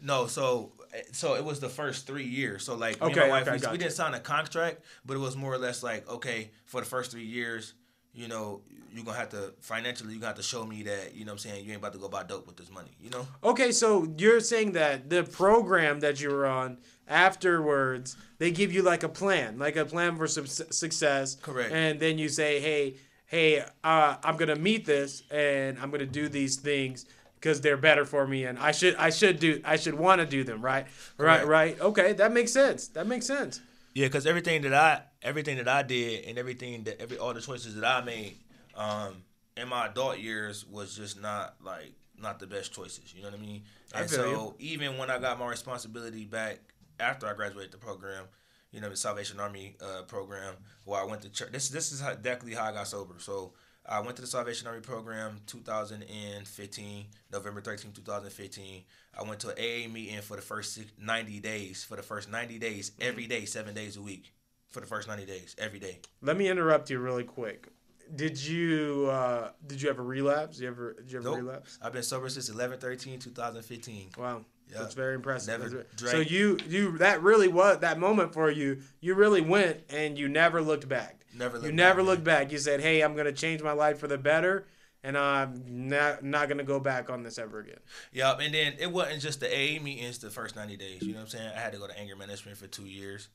No, 0.00 0.26
so 0.26 0.72
so 1.12 1.34
it 1.34 1.44
was 1.44 1.60
the 1.60 1.68
first 1.68 2.06
three 2.06 2.24
years. 2.26 2.64
So 2.64 2.74
like 2.74 3.00
Okay, 3.00 3.28
wife, 3.28 3.48
okay, 3.48 3.64
we, 3.66 3.72
we 3.72 3.78
didn't 3.78 3.92
sign 3.92 4.14
a 4.14 4.20
contract, 4.20 4.80
but 5.04 5.14
it 5.14 5.20
was 5.20 5.36
more 5.36 5.52
or 5.54 5.58
less 5.58 5.82
like 5.82 6.08
okay, 6.08 6.50
for 6.64 6.80
the 6.80 6.86
first 6.86 7.10
three 7.10 7.24
years, 7.24 7.74
you 8.16 8.28
know, 8.28 8.60
you're 8.92 9.04
gonna 9.04 9.18
have 9.18 9.28
to 9.30 9.52
financially, 9.60 10.14
you 10.14 10.20
have 10.22 10.36
to 10.36 10.42
show 10.42 10.64
me 10.64 10.82
that 10.84 11.14
you 11.14 11.24
know 11.24 11.32
what 11.32 11.44
I'm 11.44 11.50
saying 11.50 11.64
you 11.64 11.72
ain't 11.72 11.80
about 11.80 11.92
to 11.92 11.98
go 11.98 12.08
buy 12.08 12.22
dope 12.22 12.46
with 12.46 12.56
this 12.56 12.70
money. 12.70 12.90
You 13.00 13.10
know? 13.10 13.28
Okay, 13.44 13.70
so 13.70 14.08
you're 14.16 14.40
saying 14.40 14.72
that 14.72 15.10
the 15.10 15.22
program 15.22 16.00
that 16.00 16.20
you 16.20 16.30
were 16.30 16.46
on 16.46 16.78
afterwards, 17.06 18.16
they 18.38 18.50
give 18.50 18.72
you 18.72 18.82
like 18.82 19.02
a 19.02 19.08
plan, 19.08 19.58
like 19.58 19.76
a 19.76 19.84
plan 19.84 20.16
for 20.16 20.26
su- 20.26 20.46
success. 20.46 21.36
Correct. 21.36 21.72
And 21.72 22.00
then 22.00 22.18
you 22.18 22.28
say, 22.30 22.58
hey, 22.60 22.96
hey, 23.26 23.64
uh, 23.84 24.16
I'm 24.24 24.36
gonna 24.36 24.56
meet 24.56 24.86
this, 24.86 25.22
and 25.30 25.78
I'm 25.78 25.90
gonna 25.90 26.06
do 26.06 26.28
these 26.28 26.56
things 26.56 27.04
because 27.34 27.60
they're 27.60 27.76
better 27.76 28.06
for 28.06 28.26
me, 28.26 28.44
and 28.44 28.58
I 28.58 28.72
should, 28.72 28.96
I 28.96 29.10
should 29.10 29.38
do, 29.38 29.60
I 29.62 29.76
should 29.76 29.94
want 29.94 30.22
to 30.22 30.26
do 30.26 30.42
them, 30.42 30.62
right? 30.62 30.86
Right, 31.18 31.46
right. 31.46 31.78
Okay, 31.78 32.14
that 32.14 32.32
makes 32.32 32.50
sense. 32.50 32.88
That 32.88 33.06
makes 33.06 33.26
sense. 33.26 33.60
Yeah, 33.94 34.06
because 34.06 34.26
everything 34.26 34.62
that 34.62 34.74
I 34.74 35.02
everything 35.26 35.58
that 35.58 35.68
I 35.68 35.82
did 35.82 36.24
and 36.26 36.38
everything 36.38 36.84
that 36.84 37.00
every 37.02 37.18
all 37.18 37.34
the 37.34 37.42
choices 37.42 37.74
that 37.76 37.84
I 37.84 38.04
made 38.04 38.36
um, 38.76 39.24
in 39.56 39.68
my 39.68 39.86
adult 39.86 40.18
years 40.18 40.66
was 40.66 40.96
just 40.96 41.20
not 41.20 41.56
like 41.64 41.92
not 42.18 42.38
the 42.40 42.46
best 42.46 42.72
choices. 42.72 43.12
You 43.14 43.22
know 43.22 43.30
what 43.30 43.38
I 43.38 43.42
mean? 43.42 43.62
I 43.94 44.00
And 44.02 44.10
feel 44.10 44.18
so 44.20 44.30
you. 44.30 44.54
even 44.58 44.98
when 44.98 45.10
I 45.10 45.18
got 45.18 45.38
my 45.38 45.48
responsibility 45.48 46.24
back 46.24 46.60
after 47.00 47.26
I 47.26 47.34
graduated 47.34 47.72
the 47.72 47.78
program, 47.78 48.24
you 48.72 48.80
know, 48.80 48.88
the 48.88 48.96
Salvation 48.96 49.40
Army 49.40 49.76
uh, 49.82 50.02
program 50.02 50.54
where 50.84 51.00
I 51.00 51.04
went 51.04 51.22
to 51.22 51.28
church. 51.30 51.52
This 51.52 51.68
this 51.70 51.92
is 51.92 52.00
how, 52.00 52.12
exactly 52.12 52.54
how 52.54 52.64
I 52.64 52.72
got 52.72 52.88
sober. 52.88 53.14
So 53.18 53.52
I 53.88 54.00
went 54.00 54.16
to 54.16 54.22
the 54.22 54.28
Salvation 54.28 54.66
Army 54.68 54.80
program 54.80 55.40
2015, 55.46 57.06
November 57.32 57.60
13, 57.60 57.92
2015. 57.92 58.82
I 59.18 59.22
went 59.22 59.40
to 59.40 59.48
an 59.48 59.54
AA 59.58 59.88
meeting 59.92 60.20
for 60.22 60.36
the 60.36 60.42
first 60.42 60.78
90 61.00 61.40
days. 61.40 61.84
For 61.84 61.96
the 61.96 62.02
first 62.02 62.30
90 62.30 62.58
days, 62.58 62.92
every 63.00 63.26
day, 63.26 63.44
seven 63.44 63.74
days 63.74 63.96
a 63.96 64.02
week. 64.02 64.32
For 64.76 64.80
the 64.80 64.86
first 64.86 65.08
90 65.08 65.24
days, 65.24 65.56
every 65.56 65.78
day. 65.78 66.00
Let 66.20 66.36
me 66.36 66.50
interrupt 66.50 66.90
you 66.90 66.98
really 66.98 67.24
quick. 67.24 67.68
Did 68.14 68.38
you 68.38 69.08
uh, 69.10 69.52
did 69.66 69.80
you 69.80 69.88
ever 69.88 70.02
relapse? 70.02 70.58
Did 70.58 70.64
you 70.64 70.68
ever 70.68 70.92
did 70.98 71.10
you 71.12 71.18
ever 71.20 71.30
Nope. 71.30 71.38
relapse? 71.38 71.78
I've 71.80 71.94
been 71.94 72.02
sober 72.02 72.28
since 72.28 72.50
11 72.50 72.78
13, 72.78 73.18
2015. 73.18 74.10
Wow. 74.18 74.44
Yeah. 74.70 74.80
That's 74.80 74.92
very 74.92 75.14
impressive. 75.14 75.58
Never 75.58 75.86
drank. 75.96 76.12
So 76.14 76.18
you 76.18 76.58
you 76.68 76.98
that 76.98 77.22
really 77.22 77.48
was 77.48 77.78
that 77.78 77.98
moment 77.98 78.34
for 78.34 78.50
you. 78.50 78.82
You 79.00 79.14
really 79.14 79.40
went 79.40 79.80
and 79.88 80.18
you 80.18 80.28
never 80.28 80.60
looked 80.60 80.90
back. 80.90 81.24
Never 81.34 81.56
You 81.56 81.62
looked 81.62 81.74
never 81.74 82.00
back, 82.02 82.06
looked 82.06 82.24
back. 82.24 82.52
You 82.52 82.58
said, 82.58 82.80
"Hey, 82.82 83.00
I'm 83.00 83.16
gonna 83.16 83.32
change 83.32 83.62
my 83.62 83.72
life 83.72 83.98
for 83.98 84.08
the 84.08 84.18
better, 84.18 84.66
and 85.02 85.16
I'm 85.16 85.88
not 85.88 86.22
not 86.22 86.50
gonna 86.50 86.64
go 86.64 86.78
back 86.80 87.08
on 87.08 87.22
this 87.22 87.38
ever 87.38 87.60
again." 87.60 87.80
Yep, 88.12 88.40
and 88.42 88.52
then 88.52 88.74
it 88.78 88.92
wasn't 88.92 89.22
just 89.22 89.40
the 89.40 89.48
AA 89.48 89.80
meetings 89.82 90.18
the 90.18 90.28
first 90.28 90.54
90 90.54 90.76
days. 90.76 91.00
You 91.00 91.12
know 91.12 91.20
what 91.20 91.22
I'm 91.22 91.28
saying? 91.28 91.50
I 91.56 91.60
had 91.60 91.72
to 91.72 91.78
go 91.78 91.86
to 91.86 91.98
anger 91.98 92.14
management 92.14 92.58
for 92.58 92.66
two 92.66 92.84
years, 92.84 93.28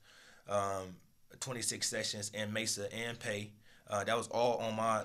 um, 0.47 0.97
26 1.39 1.87
sessions 1.87 2.31
in 2.33 2.51
Mesa 2.53 2.93
and 2.93 3.19
Pay. 3.19 3.51
Uh, 3.89 4.03
that 4.03 4.17
was 4.17 4.27
all 4.27 4.57
on 4.57 4.75
my 4.75 5.03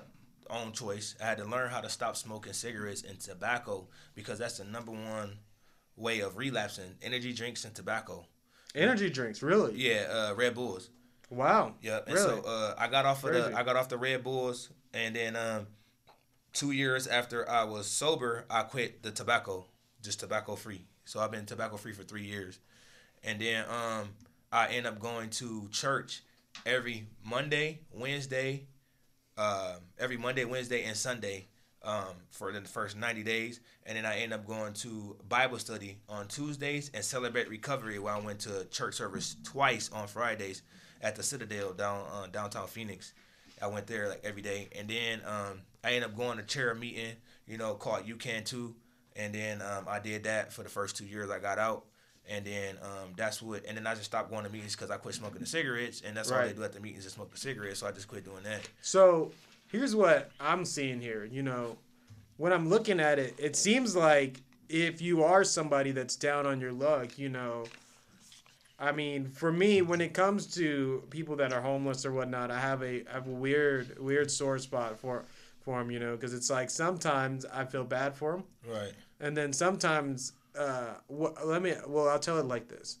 own 0.49 0.71
choice. 0.71 1.15
I 1.21 1.25
had 1.25 1.37
to 1.39 1.45
learn 1.45 1.69
how 1.69 1.81
to 1.81 1.89
stop 1.89 2.15
smoking 2.15 2.53
cigarettes 2.53 3.03
and 3.03 3.19
tobacco 3.19 3.87
because 4.15 4.39
that's 4.39 4.57
the 4.59 4.63
number 4.65 4.91
one 4.91 5.37
way 5.95 6.19
of 6.19 6.37
relapsing 6.37 6.95
energy 7.01 7.33
drinks 7.33 7.65
and 7.65 7.73
tobacco. 7.75 8.25
Energy 8.75 9.09
drinks, 9.09 9.41
really? 9.41 9.75
Yeah, 9.75 10.05
uh, 10.09 10.35
Red 10.35 10.53
Bulls. 10.55 10.89
Wow. 11.29 11.73
Yep. 11.81 12.03
And 12.07 12.15
Really? 12.15 12.41
so 12.41 12.47
uh, 12.47 12.75
I 12.77 12.87
got 12.87 13.05
off 13.05 13.23
of 13.23 13.31
Crazy. 13.31 13.49
the 13.51 13.57
I 13.57 13.63
got 13.63 13.75
off 13.75 13.89
the 13.89 13.97
Red 13.97 14.23
Bulls, 14.23 14.69
and 14.93 15.15
then 15.15 15.35
um, 15.35 15.67
two 16.53 16.71
years 16.71 17.07
after 17.07 17.49
I 17.49 17.63
was 17.65 17.87
sober, 17.87 18.45
I 18.49 18.61
quit 18.63 19.03
the 19.03 19.11
tobacco, 19.11 19.65
just 20.01 20.19
tobacco 20.21 20.55
free. 20.55 20.85
So 21.05 21.19
I've 21.19 21.31
been 21.31 21.45
tobacco 21.45 21.75
free 21.77 21.91
for 21.93 22.03
three 22.03 22.23
years, 22.23 22.59
and 23.23 23.41
then 23.41 23.65
um, 23.69 24.09
I 24.51 24.67
end 24.67 24.87
up 24.87 24.99
going 24.99 25.29
to 25.31 25.67
church 25.71 26.23
every 26.65 27.07
Monday, 27.23 27.79
Wednesday, 27.91 28.67
um, 29.37 29.77
every 29.99 30.17
Monday, 30.17 30.45
Wednesday, 30.45 30.83
and 30.83 30.95
Sunday 30.95 31.47
um, 31.83 32.15
for 32.29 32.51
the 32.51 32.61
first 32.61 32.97
90 32.97 33.23
days. 33.23 33.59
And 33.85 33.97
then 33.97 34.05
I 34.05 34.19
end 34.19 34.33
up 34.33 34.45
going 34.45 34.73
to 34.75 35.15
Bible 35.27 35.59
study 35.59 35.97
on 36.09 36.27
Tuesdays 36.27 36.91
and 36.93 37.03
celebrate 37.03 37.49
recovery 37.49 37.99
where 37.99 38.13
I 38.13 38.19
went 38.19 38.39
to 38.41 38.65
church 38.65 38.95
service 38.95 39.35
twice 39.43 39.89
on 39.91 40.07
Fridays 40.07 40.63
at 41.01 41.15
the 41.15 41.23
Citadel 41.23 41.73
down 41.73 42.05
uh, 42.11 42.27
downtown 42.27 42.67
Phoenix. 42.67 43.13
I 43.61 43.67
went 43.67 43.87
there 43.87 44.09
like 44.09 44.21
every 44.23 44.41
day. 44.41 44.69
And 44.77 44.87
then 44.87 45.21
um, 45.25 45.61
I 45.83 45.91
ended 45.91 46.05
up 46.05 46.17
going 46.17 46.37
to 46.37 46.43
chair 46.43 46.73
meeting, 46.75 47.13
you 47.47 47.57
know, 47.57 47.73
called 47.73 48.07
You 48.07 48.15
Can 48.15 48.43
Too. 48.43 48.75
And 49.15 49.33
then 49.33 49.61
um, 49.61 49.85
I 49.87 49.99
did 49.99 50.25
that 50.25 50.53
for 50.53 50.63
the 50.63 50.69
first 50.69 50.95
two 50.95 51.05
years 51.05 51.29
I 51.29 51.39
got 51.39 51.57
out. 51.57 51.85
And 52.29 52.43
then 52.45 52.75
um, 52.81 53.13
that's 53.15 53.41
what, 53.41 53.63
and 53.65 53.77
then 53.77 53.87
I 53.87 53.93
just 53.93 54.05
stopped 54.05 54.29
going 54.29 54.43
to 54.43 54.49
meetings 54.51 54.75
because 54.75 54.91
I 54.91 54.97
quit 54.97 55.15
smoking 55.15 55.39
the 55.39 55.45
cigarettes, 55.45 56.01
and 56.05 56.15
that's 56.17 56.29
all 56.31 56.41
they 56.41 56.51
do 56.53 56.63
at 56.63 56.73
the 56.73 56.79
meetings 56.81 57.05
is 57.05 57.13
smoke 57.13 57.31
the 57.31 57.37
cigarettes. 57.37 57.79
So 57.79 57.87
I 57.87 57.91
just 57.91 58.07
quit 58.09 58.25
doing 58.25 58.43
that. 58.43 58.67
So 58.81 59.31
here's 59.71 59.95
what 59.95 60.29
I'm 60.39 60.65
seeing 60.65 60.99
here. 60.99 61.23
You 61.23 61.41
know, 61.43 61.77
when 62.35 62.51
I'm 62.51 62.67
looking 62.67 62.99
at 62.99 63.17
it, 63.17 63.33
it 63.37 63.55
seems 63.55 63.95
like 63.95 64.41
if 64.67 65.01
you 65.01 65.23
are 65.23 65.45
somebody 65.45 65.91
that's 65.91 66.17
down 66.17 66.45
on 66.45 66.59
your 66.59 66.73
luck, 66.73 67.17
you 67.17 67.29
know, 67.29 67.63
I 68.79 68.91
mean, 68.91 69.29
for 69.29 69.51
me, 69.51 69.81
when 69.81 70.01
it 70.01 70.13
comes 70.13 70.47
to 70.55 71.03
people 71.09 71.35
that 71.37 71.51
are 71.53 71.61
homeless 71.61 72.05
or 72.05 72.11
whatnot, 72.11 72.51
I 72.51 72.59
have 72.59 72.83
a 72.83 73.03
I 73.09 73.13
have 73.13 73.27
a 73.27 73.31
weird 73.31 73.97
weird 73.99 74.29
sore 74.29 74.59
spot 74.59 74.99
for 74.99 75.23
for 75.61 75.79
them. 75.79 75.89
You 75.89 75.99
know, 75.99 76.15
because 76.15 76.33
it's 76.33 76.49
like 76.49 76.69
sometimes 76.69 77.45
I 77.45 77.65
feel 77.65 77.83
bad 77.85 78.15
for 78.15 78.33
them, 78.33 78.43
Right. 78.67 78.91
and 79.19 79.35
then 79.35 79.51
sometimes, 79.51 80.33
uh, 80.57 80.93
wh- 81.07 81.45
let 81.45 81.61
me. 81.61 81.73
Well, 81.87 82.09
I'll 82.09 82.19
tell 82.19 82.39
it 82.39 82.45
like 82.45 82.67
this. 82.67 82.97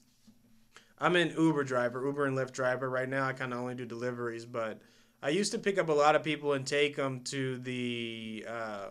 I'm 0.99 1.15
an 1.15 1.33
Uber 1.37 1.63
driver, 1.63 2.05
Uber 2.05 2.25
and 2.25 2.37
Lyft 2.37 2.53
driver. 2.53 2.89
Right 2.89 3.07
now, 3.07 3.27
I 3.27 3.33
kind 3.33 3.53
of 3.53 3.59
only 3.59 3.75
do 3.75 3.85
deliveries, 3.85 4.45
but 4.45 4.79
I 5.21 5.29
used 5.29 5.51
to 5.51 5.59
pick 5.59 5.77
up 5.77 5.89
a 5.89 5.93
lot 5.93 6.15
of 6.15 6.23
people 6.23 6.53
and 6.53 6.65
take 6.65 6.95
them 6.95 7.21
to 7.25 7.57
the, 7.59 8.45
uh, 8.47 8.85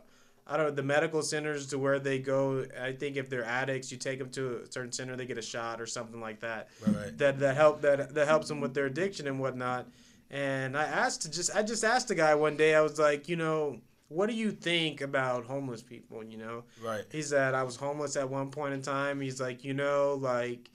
I 0.46 0.56
don't 0.56 0.66
know, 0.66 0.72
the 0.72 0.82
medical 0.84 1.22
centers 1.22 1.66
to 1.68 1.78
where 1.78 1.98
they 1.98 2.18
go. 2.20 2.64
I 2.80 2.92
think 2.92 3.16
if 3.16 3.28
they're 3.28 3.44
addicts, 3.44 3.90
you 3.90 3.98
take 3.98 4.20
them 4.20 4.30
to 4.30 4.62
a 4.62 4.72
certain 4.72 4.92
center, 4.92 5.16
they 5.16 5.26
get 5.26 5.38
a 5.38 5.42
shot 5.42 5.80
or 5.80 5.86
something 5.86 6.20
like 6.20 6.40
that. 6.40 6.68
Right, 6.86 6.96
right. 6.96 7.18
That 7.18 7.38
that 7.40 7.56
help 7.56 7.80
that 7.82 8.14
that 8.14 8.28
helps 8.28 8.48
them 8.48 8.60
with 8.60 8.74
their 8.74 8.86
addiction 8.86 9.26
and 9.26 9.40
whatnot. 9.40 9.88
And 10.30 10.76
I 10.76 10.84
asked 10.84 11.22
to 11.22 11.30
just 11.30 11.54
I 11.56 11.62
just 11.62 11.84
asked 11.84 12.08
the 12.08 12.14
guy 12.14 12.34
one 12.34 12.56
day. 12.56 12.74
I 12.74 12.80
was 12.80 12.98
like, 12.98 13.28
you 13.28 13.36
know, 13.36 13.80
what 14.09 14.28
do 14.28 14.34
you 14.34 14.52
think 14.52 15.00
about 15.00 15.44
homeless 15.46 15.82
people? 15.82 16.22
You 16.24 16.36
know, 16.38 16.64
Right. 16.82 17.04
he 17.11 17.22
said 17.22 17.54
I 17.54 17.62
was 17.62 17.76
homeless 17.76 18.16
at 18.16 18.28
one 18.28 18.50
point 18.50 18.74
in 18.74 18.82
time. 18.82 19.20
He's 19.20 19.40
like, 19.40 19.64
you 19.64 19.74
know, 19.74 20.14
like, 20.20 20.70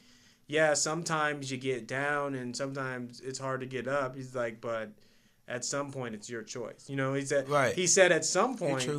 yeah, 0.48 0.74
sometimes 0.74 1.50
you 1.52 1.58
get 1.58 1.88
down 1.88 2.36
and 2.36 2.56
sometimes 2.56 3.22
it's 3.22 3.40
hard 3.40 3.62
to 3.62 3.66
get 3.66 3.88
up. 3.88 4.16
He's 4.16 4.36
like, 4.36 4.60
but 4.60 4.92
at 5.48 5.64
some 5.64 5.92
point 5.92 6.14
it's 6.16 6.30
your 6.30 6.44
choice. 6.44 6.90
You 6.90 6.96
know, 6.98 7.14
he 7.14 7.24
said. 7.26 7.48
Right. 7.50 7.74
He 7.74 7.88
said 7.88 8.12
at 8.12 8.26
some 8.26 8.58
point 8.58 8.90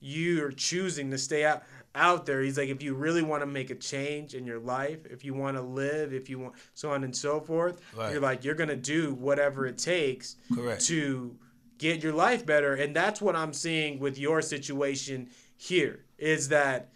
you're 0.00 0.52
choosing 0.52 1.10
to 1.10 1.18
stay 1.18 1.44
out 1.44 1.62
out 1.96 2.26
there. 2.26 2.42
He's 2.42 2.58
like, 2.58 2.70
if 2.70 2.82
you 2.82 2.94
really 2.94 3.22
want 3.22 3.42
to 3.42 3.46
make 3.46 3.70
a 3.70 3.74
change 3.76 4.34
in 4.34 4.44
your 4.44 4.58
life, 4.58 5.06
if 5.06 5.24
you 5.24 5.32
want 5.32 5.56
to 5.56 5.62
live, 5.62 6.12
if 6.12 6.28
you 6.28 6.40
want 6.40 6.54
so 6.74 6.90
on 6.90 7.04
and 7.04 7.14
so 7.14 7.38
forth, 7.40 7.80
Right. 7.96 8.12
you're 8.12 8.20
like 8.20 8.42
you're 8.44 8.56
gonna 8.56 8.74
do 8.74 9.14
whatever 9.14 9.66
it 9.66 9.78
takes 9.78 10.36
Correct. 10.54 10.84
to 10.86 11.36
get 11.78 12.02
your 12.02 12.12
life 12.12 12.44
better 12.46 12.74
and 12.74 12.94
that's 12.94 13.20
what 13.20 13.34
i'm 13.36 13.52
seeing 13.52 13.98
with 13.98 14.18
your 14.18 14.40
situation 14.40 15.28
here 15.56 16.04
is 16.18 16.48
that 16.48 16.88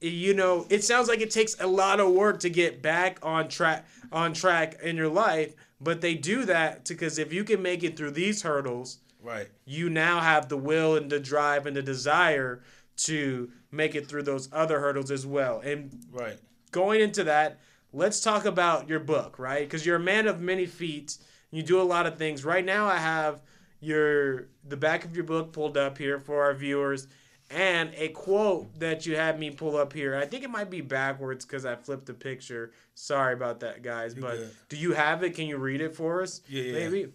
you 0.00 0.34
know 0.34 0.66
it 0.68 0.84
sounds 0.84 1.08
like 1.08 1.20
it 1.20 1.30
takes 1.30 1.58
a 1.60 1.66
lot 1.66 1.98
of 2.00 2.10
work 2.12 2.38
to 2.40 2.50
get 2.50 2.82
back 2.82 3.18
on 3.22 3.48
track 3.48 3.86
on 4.12 4.32
track 4.32 4.78
in 4.82 4.96
your 4.96 5.08
life 5.08 5.54
but 5.80 6.00
they 6.00 6.14
do 6.14 6.44
that 6.44 6.86
because 6.86 7.18
if 7.18 7.32
you 7.32 7.42
can 7.44 7.62
make 7.62 7.82
it 7.82 7.96
through 7.96 8.10
these 8.10 8.42
hurdles 8.42 8.98
Right. 9.22 9.48
you 9.64 9.90
now 9.90 10.20
have 10.20 10.48
the 10.48 10.56
will 10.56 10.94
and 10.96 11.10
the 11.10 11.18
drive 11.18 11.66
and 11.66 11.76
the 11.76 11.82
desire 11.82 12.62
to 12.98 13.50
make 13.72 13.94
it 13.94 14.06
through 14.06 14.22
those 14.22 14.48
other 14.52 14.78
hurdles 14.80 15.10
as 15.10 15.26
well 15.26 15.60
and 15.60 15.90
Right. 16.12 16.38
going 16.70 17.00
into 17.00 17.24
that, 17.24 17.58
let's 17.92 18.20
talk 18.20 18.44
about 18.44 18.88
your 18.88 19.00
book, 19.00 19.38
right? 19.38 19.60
Because 19.66 19.84
you're 19.84 19.96
a 19.96 20.00
man 20.00 20.26
of 20.28 20.40
many 20.40 20.66
feats. 20.66 21.18
You 21.50 21.62
do 21.62 21.80
a 21.80 21.82
lot 21.82 22.06
of 22.06 22.16
things. 22.18 22.44
Right 22.44 22.64
now, 22.64 22.86
I 22.86 22.98
have 22.98 23.40
your 23.80 24.48
the 24.66 24.76
back 24.76 25.04
of 25.04 25.14
your 25.14 25.24
book 25.24 25.52
pulled 25.52 25.76
up 25.76 25.98
here 25.98 26.18
for 26.18 26.42
our 26.42 26.54
viewers, 26.54 27.06
and 27.50 27.92
a 27.96 28.08
quote 28.08 28.78
that 28.78 29.06
you 29.06 29.16
had 29.16 29.38
me 29.38 29.50
pull 29.50 29.76
up 29.76 29.92
here. 29.92 30.16
I 30.16 30.26
think 30.26 30.44
it 30.44 30.50
might 30.50 30.70
be 30.70 30.80
backwards 30.80 31.44
because 31.44 31.64
I 31.64 31.76
flipped 31.76 32.06
the 32.06 32.14
picture. 32.14 32.72
Sorry 32.94 33.34
about 33.34 33.60
that, 33.60 33.82
guys. 33.82 34.14
You're 34.14 34.22
but 34.22 34.36
good. 34.36 34.50
do 34.68 34.76
you 34.76 34.92
have 34.92 35.22
it? 35.22 35.34
Can 35.34 35.46
you 35.46 35.56
read 35.56 35.80
it 35.80 35.94
for 35.94 36.22
us? 36.22 36.40
Yeah, 36.48 36.62
yeah. 36.62 36.72
Maybe. 36.72 37.12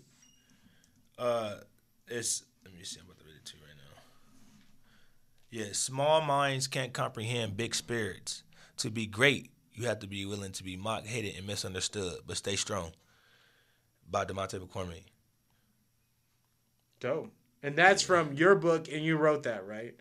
Uh, 1.18 1.56
it's 2.08 2.44
let 2.64 2.74
me 2.74 2.84
see. 2.84 3.00
I'm 3.00 3.06
about 3.06 3.20
to 3.20 3.26
read 3.26 3.36
it 3.36 3.46
to 3.46 3.58
you 3.58 3.64
right 3.64 3.76
now. 3.78 4.02
Yeah, 5.50 5.74
small 5.74 6.22
minds 6.22 6.68
can't 6.68 6.94
comprehend 6.94 7.58
big 7.58 7.76
spirits. 7.76 8.44
To 8.78 8.90
be 8.90 9.06
great, 9.06 9.52
you 9.74 9.86
have 9.86 10.00
to 10.00 10.08
be 10.08 10.26
willing 10.26 10.52
to 10.54 10.64
be 10.64 10.76
mocked, 10.76 11.08
hated, 11.08 11.36
and 11.38 11.46
misunderstood, 11.46 12.20
but 12.26 12.38
stay 12.38 12.56
strong. 12.56 12.92
By 14.10 14.26
Demonte 14.26 14.60
McCormick. 14.60 15.04
Dope. 17.04 17.34
And 17.62 17.76
that's 17.76 18.02
from 18.02 18.32
your 18.32 18.56
book, 18.56 18.88
and 18.90 19.04
you 19.04 19.18
wrote 19.18 19.44
that, 19.44 19.68
right? 19.68 19.94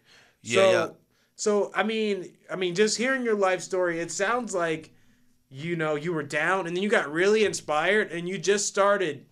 Yeah, 0.43 0.55
so, 0.55 0.71
yeah. 0.71 0.89
So 1.35 1.73
I 1.75 1.83
mean, 1.83 2.33
I 2.49 2.55
mean, 2.55 2.77
just 2.77 2.97
hearing 2.97 3.25
your 3.25 3.35
life 3.35 3.61
story, 3.61 3.99
it 3.99 4.13
sounds 4.13 4.55
like, 4.55 4.93
you 5.51 5.75
know, 5.75 5.97
you 5.97 6.13
were 6.13 6.23
down, 6.23 6.69
and 6.69 6.77
then 6.77 6.83
you 6.83 6.89
got 6.89 7.11
really 7.11 7.45
inspired, 7.45 8.13
and 8.13 8.29
you 8.29 8.39
just 8.39 8.69
started 8.69 9.27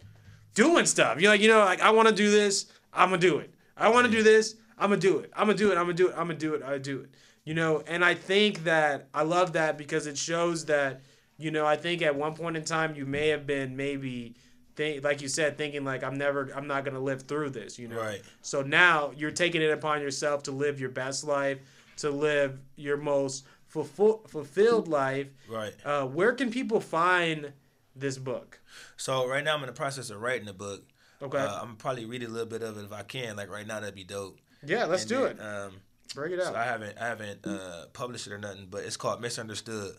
doing 0.54 0.84
stuff. 0.84 1.20
You're 1.20 1.30
like, 1.30 1.40
you 1.40 1.48
know, 1.48 1.60
like 1.60 1.80
I 1.80 1.90
want 1.90 2.08
to 2.08 2.14
do 2.14 2.30
this, 2.32 2.66
I'm 2.92 3.10
gonna 3.10 3.20
do 3.20 3.38
it. 3.38 3.54
I 3.76 3.88
want 3.88 4.04
to 4.04 4.12
do 4.12 4.24
this, 4.24 4.56
I'm 4.76 4.90
gonna 4.90 5.00
do 5.00 5.20
it. 5.20 5.30
I'm 5.36 5.46
gonna 5.46 5.56
do 5.56 5.70
it. 5.70 5.78
I'm 5.78 5.84
gonna 5.84 5.94
do 5.94 6.08
it. 6.08 6.14
I'm 6.16 6.26
gonna 6.26 6.34
do 6.38 6.54
it. 6.54 6.62
I 6.64 6.78
do 6.78 7.00
it. 7.02 7.10
You 7.44 7.54
know, 7.54 7.84
and 7.86 8.04
I 8.04 8.14
think 8.14 8.64
that 8.64 9.08
I 9.14 9.22
love 9.22 9.52
that 9.52 9.78
because 9.78 10.08
it 10.08 10.18
shows 10.18 10.64
that, 10.64 11.02
you 11.38 11.52
know, 11.52 11.66
I 11.66 11.76
think 11.76 12.02
at 12.02 12.16
one 12.16 12.34
point 12.34 12.56
in 12.56 12.64
time 12.64 12.96
you 12.96 13.06
may 13.06 13.28
have 13.28 13.46
been 13.46 13.76
maybe. 13.76 14.34
Think, 14.80 15.04
like 15.04 15.20
you 15.20 15.28
said, 15.28 15.58
thinking 15.58 15.84
like 15.84 16.02
I'm 16.02 16.16
never, 16.16 16.50
I'm 16.56 16.66
not 16.66 16.86
gonna 16.86 17.00
live 17.00 17.24
through 17.24 17.50
this, 17.50 17.78
you 17.78 17.86
know. 17.86 17.98
Right. 18.00 18.22
So 18.40 18.62
now 18.62 19.12
you're 19.14 19.30
taking 19.30 19.60
it 19.60 19.70
upon 19.70 20.00
yourself 20.00 20.44
to 20.44 20.52
live 20.52 20.80
your 20.80 20.88
best 20.88 21.22
life, 21.22 21.58
to 21.98 22.10
live 22.10 22.58
your 22.76 22.96
most 22.96 23.44
fulfill, 23.66 24.22
fulfilled 24.26 24.88
life. 24.88 25.26
Right. 25.50 25.74
Uh, 25.84 26.06
where 26.06 26.32
can 26.32 26.50
people 26.50 26.80
find 26.80 27.52
this 27.94 28.16
book? 28.16 28.58
So 28.96 29.28
right 29.28 29.44
now 29.44 29.54
I'm 29.54 29.60
in 29.62 29.66
the 29.66 29.74
process 29.74 30.08
of 30.08 30.20
writing 30.22 30.46
the 30.46 30.54
book. 30.54 30.82
Okay. 31.20 31.36
Uh, 31.36 31.60
I'm 31.60 31.76
probably 31.76 32.06
read 32.06 32.22
a 32.22 32.28
little 32.28 32.46
bit 32.48 32.62
of 32.62 32.78
it 32.78 32.84
if 32.84 32.92
I 32.92 33.02
can. 33.02 33.36
Like 33.36 33.50
right 33.50 33.66
now, 33.66 33.80
that'd 33.80 33.94
be 33.94 34.04
dope. 34.04 34.38
yeah, 34.64 34.86
let's 34.86 35.02
And 35.02 35.08
do 35.10 35.20
then, 35.24 35.36
it. 35.36 35.40
Um, 35.42 35.72
Bring 36.14 36.32
it 36.32 36.42
So 36.42 36.54
I 36.54 36.64
haven't 36.64 36.96
I 36.98 37.06
haven't 37.06 37.46
uh, 37.46 37.84
published 37.92 38.26
it 38.26 38.32
or 38.32 38.38
nothing, 38.38 38.68
but 38.70 38.84
it's 38.84 38.96
called 38.96 39.20
Misunderstood. 39.20 39.94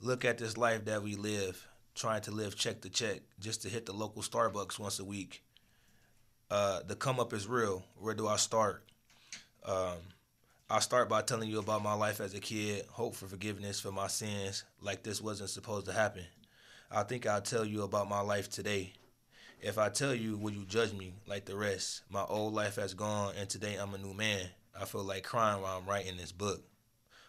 Look 0.00 0.26
at 0.26 0.36
this 0.36 0.58
life 0.58 0.84
that 0.84 1.02
we 1.02 1.14
live. 1.16 1.66
Trying 1.98 2.20
to 2.22 2.30
live 2.30 2.56
check 2.56 2.80
to 2.80 2.88
check 2.88 3.20
just 3.40 3.62
to 3.62 3.68
hit 3.68 3.84
the 3.84 3.92
local 3.92 4.22
Starbucks 4.22 4.78
once 4.78 5.00
a 5.00 5.04
week. 5.04 5.42
Uh, 6.48 6.80
the 6.86 6.94
come 6.94 7.18
up 7.18 7.32
is 7.32 7.48
real. 7.48 7.82
Where 7.96 8.14
do 8.14 8.28
I 8.28 8.36
start? 8.36 8.84
Um, 9.64 9.98
I'll 10.70 10.80
start 10.80 11.08
by 11.08 11.22
telling 11.22 11.50
you 11.50 11.58
about 11.58 11.82
my 11.82 11.94
life 11.94 12.20
as 12.20 12.34
a 12.34 12.40
kid, 12.40 12.84
hope 12.90 13.16
for 13.16 13.26
forgiveness 13.26 13.80
for 13.80 13.90
my 13.90 14.06
sins, 14.06 14.64
like 14.80 15.02
this 15.02 15.20
wasn't 15.20 15.50
supposed 15.50 15.86
to 15.86 15.92
happen. 15.92 16.24
I 16.90 17.02
think 17.02 17.26
I'll 17.26 17.42
tell 17.42 17.64
you 17.64 17.82
about 17.82 18.08
my 18.08 18.20
life 18.20 18.48
today. 18.48 18.92
If 19.60 19.76
I 19.76 19.88
tell 19.88 20.14
you, 20.14 20.36
will 20.36 20.52
you 20.52 20.64
judge 20.66 20.92
me 20.92 21.14
like 21.26 21.46
the 21.46 21.56
rest? 21.56 22.02
My 22.08 22.22
old 22.22 22.54
life 22.54 22.76
has 22.76 22.94
gone, 22.94 23.34
and 23.36 23.48
today 23.48 23.74
I'm 23.74 23.92
a 23.92 23.98
new 23.98 24.14
man. 24.14 24.46
I 24.80 24.84
feel 24.84 25.02
like 25.02 25.24
crying 25.24 25.62
while 25.62 25.78
I'm 25.78 25.88
writing 25.88 26.16
this 26.16 26.32
book. 26.32 26.62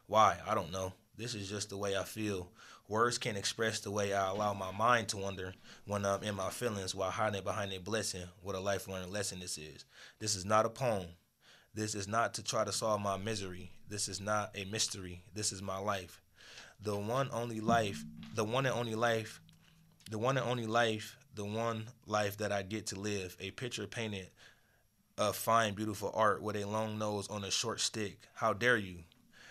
Why? 0.05 0.37
I 0.47 0.53
don't 0.53 0.71
know. 0.71 0.93
This 1.17 1.33
is 1.33 1.49
just 1.49 1.69
the 1.69 1.77
way 1.77 1.97
I 1.97 2.03
feel. 2.03 2.49
Words 2.89 3.19
can't 3.19 3.37
express 3.37 3.79
the 3.79 3.91
way 3.91 4.15
I 4.15 4.31
allow 4.31 4.55
my 4.55 4.71
mind 4.71 5.09
to 5.09 5.17
wander 5.17 5.53
when 5.85 6.07
I'm 6.07 6.23
in 6.23 6.33
my 6.33 6.49
feelings 6.49 6.95
while 6.95 7.11
hiding 7.11 7.43
behind 7.43 7.71
a 7.71 7.79
blessing. 7.79 8.23
What 8.41 8.55
a 8.55 8.59
life 8.59 8.87
learned 8.87 9.11
lesson 9.11 9.39
this 9.39 9.59
is. 9.59 9.85
This 10.17 10.35
is 10.35 10.43
not 10.43 10.65
a 10.65 10.69
poem. 10.69 11.05
This 11.75 11.93
is 11.93 12.07
not 12.07 12.33
to 12.33 12.43
try 12.43 12.65
to 12.65 12.71
solve 12.71 12.99
my 12.99 13.15
misery. 13.15 13.69
This 13.87 14.07
is 14.07 14.19
not 14.19 14.49
a 14.55 14.65
mystery. 14.65 15.21
This 15.35 15.51
is 15.51 15.61
my 15.61 15.77
life. 15.77 16.19
The 16.81 16.95
one 16.95 17.29
only 17.31 17.61
life, 17.61 18.03
the 18.33 18.43
one 18.43 18.65
and 18.65 18.73
only 18.73 18.95
life, 18.95 19.39
the 20.09 20.17
one 20.17 20.37
and 20.37 20.49
only 20.49 20.65
life, 20.65 21.15
the 21.35 21.45
one 21.45 21.83
life 22.07 22.37
that 22.37 22.51
I 22.51 22.63
get 22.63 22.87
to 22.87 22.99
live. 22.99 23.37
A 23.39 23.51
picture 23.51 23.85
painted 23.85 24.31
of 25.15 25.35
fine, 25.35 25.75
beautiful 25.75 26.11
art 26.15 26.41
with 26.41 26.55
a 26.55 26.65
long 26.65 26.97
nose 26.97 27.27
on 27.27 27.43
a 27.43 27.51
short 27.51 27.81
stick. 27.81 28.17
How 28.33 28.53
dare 28.53 28.77
you? 28.77 29.03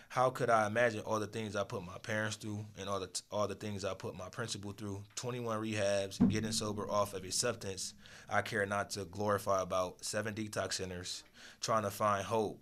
How 0.08 0.30
could 0.30 0.48
I 0.48 0.66
imagine 0.66 1.00
all 1.00 1.20
the 1.20 1.26
things 1.26 1.54
I 1.54 1.64
put 1.64 1.84
my 1.84 1.98
parents 1.98 2.36
through 2.36 2.64
and 2.78 2.88
all 2.88 2.98
the 2.98 3.10
all 3.30 3.46
the 3.46 3.54
things 3.54 3.84
I 3.84 3.92
put 3.92 4.16
my 4.16 4.30
principal 4.30 4.72
through? 4.72 5.02
21 5.16 5.60
rehabs, 5.60 6.26
getting 6.30 6.52
sober 6.52 6.90
off 6.90 7.12
of 7.12 7.24
a 7.24 7.30
substance 7.30 7.92
I 8.28 8.40
care 8.40 8.64
not 8.64 8.90
to 8.90 9.04
glorify 9.04 9.60
about, 9.60 10.04
seven 10.04 10.34
detox 10.34 10.74
centers, 10.74 11.24
trying 11.60 11.82
to 11.82 11.90
find 11.90 12.24
hope, 12.24 12.58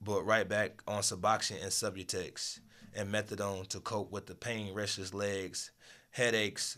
but 0.00 0.24
right 0.24 0.48
back 0.48 0.82
on 0.86 1.02
Suboxone 1.02 1.62
and 1.62 1.70
Subutex 1.70 2.60
and 2.94 3.12
methadone 3.12 3.68
to 3.68 3.80
cope 3.80 4.10
with 4.10 4.26
the 4.26 4.34
pain, 4.34 4.74
restless 4.74 5.14
legs, 5.14 5.70
headaches, 6.10 6.76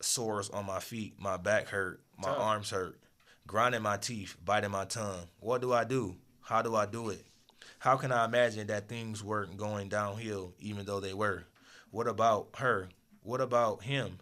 sores 0.00 0.50
on 0.50 0.66
my 0.66 0.80
feet, 0.80 1.14
my 1.18 1.38
back 1.38 1.68
hurt, 1.68 2.00
my 2.18 2.30
arms 2.30 2.70
hurt, 2.70 2.98
grinding 3.46 3.82
my 3.82 3.96
teeth, 3.96 4.36
biting 4.44 4.70
my 4.70 4.84
tongue. 4.84 5.28
What 5.40 5.62
do 5.62 5.72
I 5.72 5.84
do? 5.84 6.16
How 6.40 6.60
do 6.60 6.74
I 6.74 6.86
do 6.86 7.08
it? 7.08 7.24
How 7.82 7.96
can 7.96 8.12
I 8.12 8.26
imagine 8.26 8.68
that 8.68 8.88
things 8.88 9.24
weren't 9.24 9.56
going 9.56 9.88
downhill 9.88 10.54
even 10.60 10.84
though 10.84 11.00
they 11.00 11.14
were? 11.14 11.42
What 11.90 12.06
about 12.06 12.50
her? 12.58 12.88
What 13.24 13.40
about 13.40 13.82
him? 13.82 14.20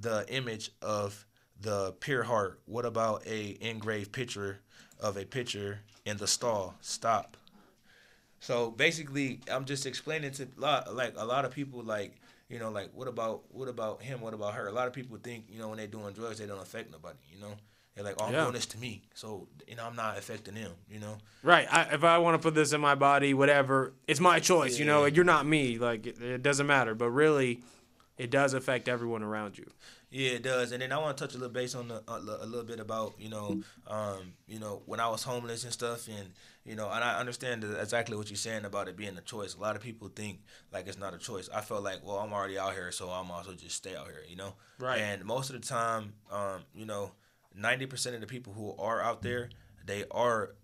The 0.00 0.24
image 0.28 0.70
of 0.80 1.26
the 1.60 1.90
pure 1.98 2.22
heart. 2.22 2.60
What 2.66 2.84
about 2.84 3.26
a 3.26 3.58
engraved 3.60 4.12
picture 4.12 4.60
of 5.00 5.16
a 5.16 5.24
picture 5.24 5.80
in 6.04 6.18
the 6.18 6.28
stall? 6.28 6.76
Stop. 6.82 7.36
So 8.38 8.70
basically, 8.70 9.40
I'm 9.50 9.64
just 9.64 9.86
explaining 9.86 10.30
to 10.34 10.46
lot 10.56 10.94
like 10.94 11.14
a 11.16 11.24
lot 11.24 11.44
of 11.44 11.50
people 11.50 11.82
like 11.82 12.14
you 12.48 12.60
know 12.60 12.70
like 12.70 12.90
what 12.94 13.08
about 13.08 13.42
what 13.50 13.66
about 13.66 14.02
him? 14.02 14.20
What 14.20 14.34
about 14.34 14.54
her? 14.54 14.68
A 14.68 14.72
lot 14.72 14.86
of 14.86 14.92
people 14.92 15.18
think 15.20 15.46
you 15.48 15.58
know 15.58 15.66
when 15.70 15.78
they're 15.78 15.88
doing 15.88 16.12
drugs 16.12 16.38
they 16.38 16.46
don't 16.46 16.62
affect 16.62 16.92
nobody. 16.92 17.18
You 17.32 17.40
know 17.40 17.54
they're 17.94 18.04
like 18.04 18.16
oh 18.18 18.24
I'm 18.26 18.32
Yeah. 18.32 18.42
doing 18.42 18.54
this 18.54 18.66
to 18.66 18.78
me, 18.78 19.02
so 19.14 19.46
you 19.68 19.76
know 19.76 19.84
I'm 19.84 19.96
not 19.96 20.18
affecting 20.18 20.54
them. 20.54 20.72
You 20.90 21.00
know 21.00 21.18
Right. 21.42 21.66
I, 21.70 21.82
if 21.94 22.04
I 22.04 22.18
want 22.18 22.40
to 22.40 22.44
put 22.44 22.54
this 22.54 22.72
in 22.72 22.80
my 22.80 22.94
body, 22.94 23.34
whatever, 23.34 23.92
it's 24.08 24.20
my 24.20 24.40
choice. 24.40 24.78
You 24.78 24.84
know, 24.86 24.98
Yeah. 24.98 25.02
like, 25.04 25.16
you're 25.16 25.24
not 25.24 25.46
me. 25.46 25.78
Like 25.78 26.06
it, 26.06 26.20
it 26.22 26.42
doesn't 26.42 26.66
matter. 26.66 26.94
But 26.94 27.10
really, 27.10 27.60
it 28.18 28.30
does 28.30 28.54
affect 28.54 28.88
everyone 28.88 29.22
around 29.22 29.58
you. 29.58 29.70
Yeah, 30.10 30.30
it 30.32 30.42
does. 30.44 30.70
And 30.70 30.80
then 30.80 30.92
I 30.92 30.98
want 30.98 31.16
to 31.16 31.24
touch 31.24 31.34
a 31.34 31.38
little 31.38 31.52
base 31.52 31.74
on 31.74 31.88
the, 31.88 32.00
a, 32.06 32.18
a 32.18 32.46
little 32.46 32.62
bit 32.62 32.78
about 32.78 33.14
you 33.18 33.28
know, 33.28 33.60
um, 33.88 34.32
you 34.46 34.60
know, 34.60 34.82
when 34.86 35.00
I 35.00 35.08
was 35.08 35.24
homeless 35.24 35.64
and 35.64 35.72
stuff, 35.72 36.06
and 36.08 36.30
you 36.64 36.76
know, 36.76 36.88
and 36.88 37.02
I 37.04 37.18
understand 37.18 37.64
exactly 37.64 38.16
what 38.16 38.30
you're 38.30 38.36
saying 38.36 38.64
about 38.64 38.86
it 38.88 38.96
being 38.96 39.18
a 39.18 39.20
choice. 39.20 39.54
A 39.56 39.60
lot 39.60 39.74
of 39.76 39.82
people 39.82 40.08
think 40.08 40.38
like 40.72 40.86
it's 40.86 40.98
not 40.98 41.14
a 41.14 41.18
choice. 41.18 41.48
I 41.52 41.60
felt 41.62 41.82
like, 41.82 42.06
well, 42.06 42.18
I'm 42.18 42.32
already 42.32 42.56
out 42.58 42.72
here, 42.74 42.92
so 42.92 43.08
I'm 43.10 43.30
also 43.30 43.52
just 43.54 43.74
stay 43.76 43.96
out 43.96 44.06
here, 44.06 44.22
you 44.28 44.36
know. 44.36 44.54
Right. 44.78 45.00
And 45.00 45.24
most 45.24 45.50
of 45.50 45.60
the 45.60 45.66
time, 45.66 46.12
um, 46.30 46.60
you 46.74 46.86
know, 46.86 47.10
ninety 47.56 47.86
percent 47.86 48.14
of 48.14 48.20
the 48.20 48.26
people 48.26 48.52
who 48.52 48.74
are 48.78 49.02
out 49.02 49.22
there, 49.22 49.50
they 49.84 50.04
are 50.10 50.54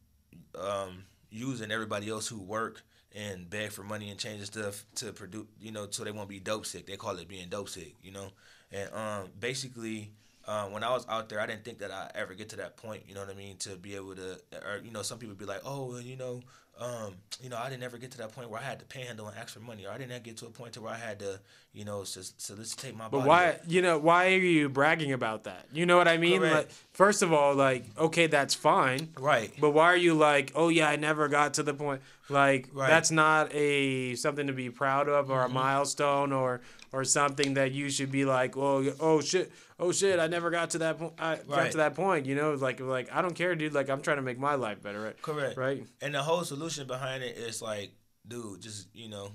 um, 0.58 1.04
using 1.30 1.70
everybody 1.70 2.08
else 2.08 2.28
who 2.28 2.40
work 2.40 2.82
and 3.14 3.50
beg 3.50 3.70
for 3.70 3.82
money 3.82 4.10
and 4.10 4.18
change 4.18 4.38
and 4.38 4.46
stuff 4.46 4.84
to 4.94 5.12
produce, 5.12 5.46
you 5.60 5.72
know, 5.72 5.86
so 5.90 6.04
they 6.04 6.12
won't 6.12 6.28
be 6.28 6.38
dope 6.38 6.64
sick. 6.66 6.86
They 6.86 6.96
call 6.96 7.16
it 7.18 7.28
being 7.28 7.48
dope 7.48 7.68
sick, 7.68 7.94
you 8.02 8.12
know. 8.12 8.28
And 8.70 8.92
um, 8.94 9.28
basically, 9.38 10.12
uh, 10.46 10.66
when 10.66 10.84
I 10.84 10.90
was 10.90 11.06
out 11.08 11.28
there, 11.28 11.40
I 11.40 11.46
didn't 11.46 11.64
think 11.64 11.78
that 11.78 11.90
I 11.90 12.10
ever 12.14 12.34
get 12.34 12.48
to 12.50 12.56
that 12.56 12.76
point. 12.76 13.02
You 13.08 13.14
know 13.14 13.20
what 13.20 13.30
I 13.30 13.34
mean? 13.34 13.56
To 13.58 13.76
be 13.76 13.96
able 13.96 14.14
to, 14.14 14.40
or 14.64 14.80
you 14.84 14.92
know, 14.92 15.02
some 15.02 15.18
people 15.18 15.34
be 15.34 15.44
like, 15.44 15.62
oh, 15.64 15.98
you 15.98 16.16
know, 16.16 16.42
um, 16.80 17.14
you 17.42 17.50
know, 17.50 17.58
I 17.58 17.68
didn't 17.68 17.82
ever 17.82 17.98
get 17.98 18.10
to 18.12 18.18
that 18.18 18.32
point 18.32 18.48
where 18.48 18.58
I 18.58 18.64
had 18.64 18.78
to 18.78 18.86
panhandle 18.86 19.28
and 19.28 19.36
ask 19.36 19.52
for 19.52 19.60
money, 19.60 19.84
or 19.86 19.90
I 19.90 19.98
didn't 19.98 20.12
ever 20.12 20.20
get 20.20 20.38
to 20.38 20.46
a 20.46 20.50
point 20.50 20.72
to 20.74 20.80
where 20.80 20.92
I 20.92 20.96
had 20.96 21.18
to, 21.18 21.38
you 21.74 21.84
know, 21.84 22.04
so, 22.04 22.22
solicitate 22.38 22.96
my 22.96 23.08
But 23.08 23.26
why, 23.26 23.58
you 23.68 23.82
know, 23.82 23.98
why 23.98 24.26
are 24.32 24.38
you 24.38 24.70
bragging 24.70 25.12
about 25.12 25.44
that? 25.44 25.66
You 25.72 25.84
know 25.84 25.98
what 25.98 26.08
I 26.08 26.16
mean? 26.16 26.40
Like, 26.40 26.70
first 27.00 27.22
of 27.22 27.32
all, 27.32 27.54
like, 27.54 27.86
okay, 27.96 28.26
that's 28.26 28.54
fine. 28.54 29.08
Right. 29.18 29.50
But 29.58 29.70
why 29.70 29.86
are 29.86 29.96
you 29.96 30.12
like, 30.12 30.52
oh 30.54 30.68
yeah, 30.68 30.86
I 30.86 30.96
never 30.96 31.28
got 31.28 31.54
to 31.54 31.62
the 31.62 31.72
point? 31.72 32.02
Like 32.28 32.68
Right. 32.74 32.90
that's 32.90 33.10
not 33.10 33.54
a 33.54 34.14
something 34.16 34.48
to 34.48 34.52
be 34.52 34.68
proud 34.68 35.08
of 35.08 35.30
or 35.30 35.40
a 35.40 35.44
mm-hmm. 35.44 35.54
milestone 35.54 36.30
or 36.30 36.60
or 36.92 37.04
something 37.04 37.54
that 37.54 37.72
you 37.72 37.88
should 37.88 38.12
be 38.12 38.26
like, 38.26 38.54
oh 38.54 38.92
oh 39.00 39.22
shit, 39.22 39.50
oh 39.78 39.92
shit, 39.92 40.20
I 40.20 40.26
never 40.26 40.50
got 40.50 40.70
to 40.70 40.78
that 40.80 40.98
point. 40.98 41.14
I 41.18 41.36
got 41.36 41.70
to 41.70 41.78
that 41.78 41.94
point. 41.94 42.26
You 42.26 42.34
know, 42.34 42.52
like 42.52 42.80
like 42.80 43.10
I 43.10 43.22
don't 43.22 43.34
care, 43.34 43.56
dude. 43.56 43.72
Like 43.72 43.88
I'm 43.88 44.02
trying 44.02 44.18
to 44.18 44.22
make 44.22 44.38
my 44.38 44.56
life 44.56 44.82
better. 44.82 45.00
Right? 45.00 45.22
Correct. 45.22 45.56
Right. 45.56 45.86
And 46.02 46.14
the 46.14 46.22
whole 46.22 46.44
solution 46.44 46.86
behind 46.86 47.22
it 47.22 47.38
is 47.38 47.62
like, 47.62 47.92
dude, 48.28 48.60
just 48.60 48.88
you 48.94 49.08
know, 49.08 49.32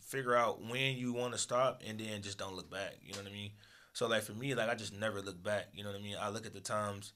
figure 0.00 0.34
out 0.34 0.66
when 0.68 0.96
you 0.96 1.12
want 1.12 1.32
to 1.32 1.38
stop, 1.38 1.80
and 1.86 2.00
then 2.00 2.22
just 2.22 2.38
don't 2.38 2.56
look 2.56 2.72
back. 2.72 2.96
You 3.02 3.12
know 3.12 3.20
what 3.20 3.28
I 3.28 3.32
mean? 3.32 3.52
So 3.98 4.06
like 4.06 4.22
for 4.22 4.32
me, 4.32 4.54
like 4.54 4.68
I 4.68 4.76
just 4.76 4.96
never 4.96 5.20
look 5.20 5.42
back. 5.42 5.70
You 5.74 5.82
know 5.82 5.90
what 5.90 5.98
I 5.98 6.02
mean? 6.02 6.14
I 6.20 6.28
look 6.28 6.46
at 6.46 6.54
the 6.54 6.60
times 6.60 7.14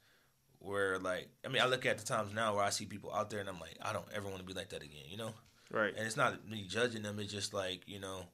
where 0.59 0.99
like, 0.99 1.29
I 1.47 1.49
mean, 1.49 1.63
I 1.63 1.67
look 1.67 1.87
at 1.87 1.97
the 1.97 2.05
times 2.05 2.35
now 2.35 2.57
where 2.57 2.65
I 2.65 2.71
see 2.71 2.87
people 2.87 3.15
out 3.15 3.31
there, 3.31 3.39
and 3.39 3.49
I'm 3.49 3.61
like, 3.61 3.79
I 3.81 3.93
don't 3.93 4.05
ever 4.13 4.27
want 4.27 4.39
to 4.39 4.45
be 4.45 4.53
like 4.53 4.71
that 4.71 4.83
again. 4.83 5.05
You 5.09 5.17
know? 5.17 5.31
Right. 5.71 5.95
And 5.97 6.05
it's 6.05 6.17
not 6.17 6.49
me 6.49 6.67
judging 6.69 7.03
them. 7.03 7.21
It's 7.21 7.33
just 7.33 7.55
like 7.55 7.83
you 7.87 8.01
know. 8.01 8.25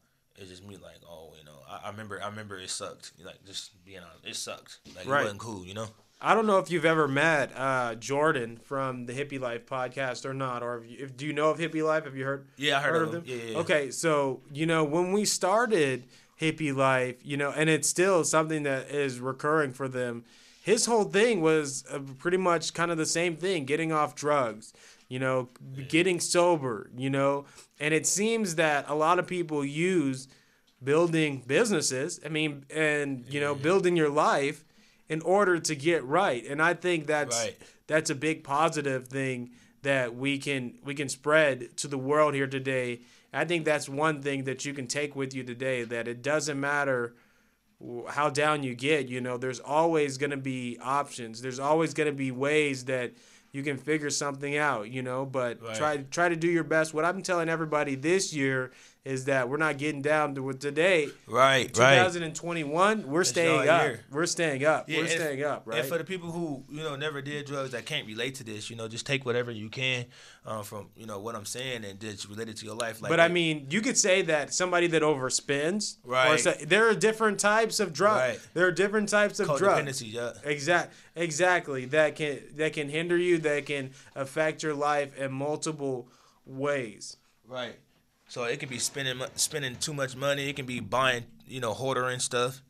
It's 0.40 0.48
just 0.48 0.64
me 0.64 0.76
like, 0.76 1.00
oh, 1.04 1.32
you 1.36 1.44
know, 1.44 1.58
I, 1.68 1.88
I 1.88 1.90
remember, 1.90 2.22
I 2.22 2.28
remember 2.28 2.56
it 2.56 2.70
sucked. 2.70 3.10
Like, 3.22 3.44
just 3.44 3.84
being 3.84 3.98
honest, 3.98 4.24
it 4.24 4.36
sucked. 4.36 4.78
Like, 4.94 5.08
Right. 5.08 5.22
it 5.22 5.24
wasn't 5.24 5.40
cool, 5.40 5.66
you 5.66 5.74
know. 5.74 5.88
I 6.20 6.34
don't 6.34 6.46
know 6.46 6.58
if 6.58 6.70
you've 6.70 6.84
ever 6.84 7.08
met 7.08 7.50
uh, 7.56 7.96
Jordan 7.96 8.56
from 8.56 9.06
the 9.06 9.12
Hippie 9.12 9.40
Life 9.40 9.66
podcast 9.66 10.24
or 10.24 10.32
not, 10.32 10.62
or 10.62 10.78
if, 10.78 10.88
you, 10.88 10.96
if 11.00 11.16
do 11.16 11.26
you 11.26 11.32
know 11.32 11.50
of 11.50 11.58
Hippie 11.58 11.84
Life? 11.84 12.04
Have 12.04 12.14
you 12.16 12.24
heard? 12.24 12.46
Yeah, 12.56 12.78
I 12.78 12.82
heard, 12.82 13.02
of 13.02 13.10
them. 13.10 13.24
Yeah, 13.26 13.34
yeah, 13.34 13.50
yeah. 13.50 13.58
Okay, 13.58 13.90
so 13.90 14.40
you 14.52 14.64
know 14.64 14.84
when 14.84 15.10
we 15.10 15.24
started 15.24 16.04
Hippie 16.40 16.74
Life, 16.74 17.16
you 17.24 17.36
know, 17.36 17.50
and 17.50 17.68
it's 17.68 17.88
still 17.88 18.24
something 18.24 18.62
that 18.62 18.90
is 18.90 19.20
recurring 19.20 19.72
for 19.72 19.88
them. 19.88 20.24
His 20.62 20.86
whole 20.86 21.04
thing 21.04 21.40
was 21.40 21.84
uh, 21.90 21.98
pretty 22.18 22.36
much 22.36 22.74
kind 22.74 22.90
of 22.90 22.98
the 22.98 23.06
same 23.06 23.36
thing: 23.36 23.64
getting 23.64 23.90
off 23.92 24.14
drugs, 24.14 24.72
you 25.08 25.18
know, 25.18 25.48
getting 25.88 26.20
sober, 26.20 26.90
you 26.96 27.10
know. 27.10 27.46
And 27.80 27.94
it 27.94 28.06
seems 28.06 28.56
that 28.56 28.84
a 28.88 28.94
lot 28.94 29.18
of 29.18 29.26
people 29.26 29.64
use 29.64 30.28
building 30.82 31.42
businesses. 31.46 32.20
I 32.24 32.28
mean, 32.28 32.64
and 32.74 33.24
you 33.28 33.40
know, 33.40 33.54
building 33.54 33.96
your 33.96 34.10
life 34.10 34.64
in 35.08 35.22
order 35.22 35.58
to 35.58 35.74
get 35.74 36.04
right. 36.04 36.44
And 36.46 36.60
I 36.62 36.74
think 36.74 37.06
that's 37.06 37.36
Right. 37.44 37.56
that's 37.86 38.10
a 38.10 38.14
big 38.14 38.44
positive 38.44 39.08
thing 39.08 39.50
that 39.82 40.14
we 40.14 40.38
can 40.38 40.74
we 40.84 40.94
can 40.94 41.08
spread 41.08 41.76
to 41.78 41.88
the 41.88 41.98
world 41.98 42.34
here 42.34 42.46
today. 42.46 43.00
I 43.32 43.44
think 43.44 43.64
that's 43.64 43.88
one 43.88 44.22
thing 44.22 44.44
that 44.44 44.64
you 44.64 44.72
can 44.72 44.86
take 44.86 45.14
with 45.14 45.34
you 45.34 45.44
today 45.44 45.84
that 45.84 46.08
it 46.08 46.22
doesn't 46.22 46.58
matter 46.58 47.14
how 48.08 48.28
down 48.30 48.62
you 48.62 48.74
get, 48.74 49.08
you 49.08 49.20
know, 49.20 49.36
there's 49.36 49.60
always 49.60 50.18
going 50.18 50.30
to 50.30 50.36
be 50.36 50.78
options. 50.82 51.40
There's 51.42 51.60
always 51.60 51.94
going 51.94 52.08
to 52.08 52.16
be 52.16 52.30
ways 52.30 52.86
that 52.86 53.12
you 53.52 53.62
can 53.62 53.76
figure 53.76 54.10
something 54.10 54.56
out, 54.56 54.90
you 54.90 55.02
know, 55.02 55.24
but 55.24 55.62
Right. 55.62 55.76
try 55.76 55.96
try 56.10 56.28
to 56.28 56.36
do 56.36 56.48
your 56.48 56.64
best. 56.64 56.92
What 56.92 57.04
I'm 57.04 57.22
telling 57.22 57.48
everybody 57.48 57.94
this 57.94 58.32
year 58.32 58.72
is 59.08 59.24
that 59.24 59.48
we're 59.48 59.56
not 59.56 59.78
getting 59.78 60.02
down 60.02 60.34
to 60.34 60.52
today. 60.52 61.08
Right, 61.26 61.74
right. 61.78 61.96
2021, 61.96 63.08
we're 63.08 63.22
It's 63.22 63.30
staying 63.30 63.66
up. 63.68 63.82
year. 63.82 64.04
We're 64.10 64.26
staying 64.26 64.64
up. 64.66 64.88
Yeah, 64.88 64.98
we're 64.98 65.04
and- 65.04 65.10
staying 65.12 65.42
up, 65.44 65.62
right? 65.64 65.78
And 65.78 65.88
for 65.88 65.96
the 65.96 66.04
people 66.04 66.30
who 66.30 66.62
you 66.68 66.82
know 66.82 66.94
never 66.94 67.22
did 67.22 67.46
drugs 67.46 67.70
that 67.70 67.86
can't 67.86 68.06
relate 68.06 68.34
to 68.36 68.44
this, 68.44 68.68
you 68.68 68.76
know, 68.76 68.86
just 68.86 69.06
take 69.06 69.24
whatever 69.24 69.50
you 69.50 69.70
can 69.70 70.04
um, 70.44 70.62
from 70.62 70.88
you 70.94 71.06
know 71.06 71.18
what 71.20 71.34
I'm 71.34 71.46
saying 71.46 71.84
and 71.86 71.98
just 71.98 72.28
relate 72.28 72.50
it 72.50 72.56
to 72.58 72.66
your 72.66 72.74
life. 72.74 73.00
Like, 73.00 73.08
But 73.08 73.18
I 73.20 73.28
mean, 73.28 73.66
you 73.70 73.80
could 73.80 73.96
say 73.96 74.20
that 74.22 74.52
somebody 74.52 74.86
that 74.88 75.02
overspends, 75.02 75.96
Right. 76.04 76.38
there 76.66 76.86
are 76.88 76.94
different 76.94 77.40
types 77.40 77.80
of 77.80 77.92
drugs. 77.94 78.20
Right. 78.20 78.40
There 78.52 78.66
are 78.66 78.72
different 78.72 79.08
types 79.08 79.40
of 79.40 79.56
drugs. 79.56 80.02
Yeah, 80.02 80.32
Exact, 80.44 80.92
exactly. 81.16 81.86
That 81.86 82.14
can 82.14 82.40
that 82.56 82.74
can 82.74 82.90
hinder 82.90 83.16
you. 83.16 83.38
That 83.38 83.64
can 83.64 83.90
affect 84.14 84.62
your 84.62 84.74
life 84.74 85.16
in 85.16 85.32
multiple 85.32 86.08
ways. 86.44 87.16
right. 87.46 87.76
So 88.28 88.44
it 88.44 88.60
can 88.60 88.68
be 88.68 88.78
spending 88.78 89.20
spending 89.34 89.76
too 89.76 89.94
much 89.94 90.14
money. 90.14 90.48
It 90.48 90.56
can 90.56 90.66
be 90.66 90.80
buying 90.80 91.24
you 91.46 91.60
know 91.60 91.72
hoarding 91.72 92.20
stuff. 92.20 92.62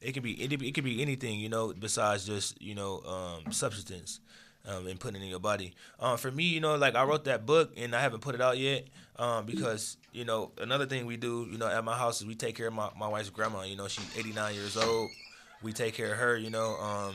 It 0.00 0.12
can 0.12 0.22
be 0.22 0.32
it, 0.32 0.74
could 0.74 0.84
be 0.84 1.02
anything, 1.02 1.40
you 1.40 1.48
know, 1.48 1.72
besides 1.72 2.26
just 2.26 2.60
you 2.60 2.74
know 2.74 3.00
um, 3.00 3.52
substance 3.52 4.20
um, 4.66 4.86
and 4.86 5.00
putting 5.00 5.20
it 5.20 5.24
in 5.24 5.30
your 5.30 5.40
body. 5.40 5.74
Um, 5.98 6.18
for 6.18 6.30
me, 6.30 6.44
you 6.44 6.60
know, 6.60 6.76
like 6.76 6.94
I 6.94 7.04
wrote 7.04 7.24
that 7.24 7.46
book 7.46 7.72
and 7.76 7.94
I 7.94 8.00
haven't 8.00 8.20
put 8.20 8.34
it 8.34 8.40
out 8.40 8.58
yet 8.58 8.86
um, 9.18 9.46
because 9.46 9.96
you 10.12 10.24
know 10.24 10.52
another 10.58 10.86
thing 10.86 11.06
we 11.06 11.16
do, 11.16 11.48
you 11.50 11.58
know, 11.58 11.68
at 11.68 11.82
my 11.84 11.96
house 11.96 12.20
is 12.20 12.26
we 12.26 12.34
take 12.34 12.54
care 12.56 12.68
of 12.68 12.74
my, 12.74 12.90
my 12.98 13.08
wife's 13.08 13.30
grandma. 13.30 13.62
You 13.62 13.76
know, 13.76 13.88
she's 13.88 14.06
89 14.16 14.54
years 14.54 14.76
old. 14.76 15.10
We 15.62 15.72
take 15.72 15.94
care 15.94 16.12
of 16.12 16.18
her. 16.18 16.36
You 16.36 16.50
know, 16.50 16.76
um, 16.76 17.14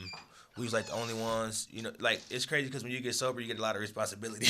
we 0.61 0.65
was 0.65 0.73
like 0.73 0.85
the 0.85 0.93
only 0.93 1.15
ones. 1.15 1.67
You 1.71 1.81
know, 1.81 1.91
like 1.99 2.21
it's 2.29 2.45
crazy 2.45 2.67
because 2.67 2.83
when 2.83 2.91
you 2.91 2.99
get 2.99 3.15
sober, 3.15 3.41
you 3.41 3.47
get 3.47 3.57
a 3.57 3.61
lot 3.63 3.75
of 3.75 3.81
responsibility. 3.81 4.47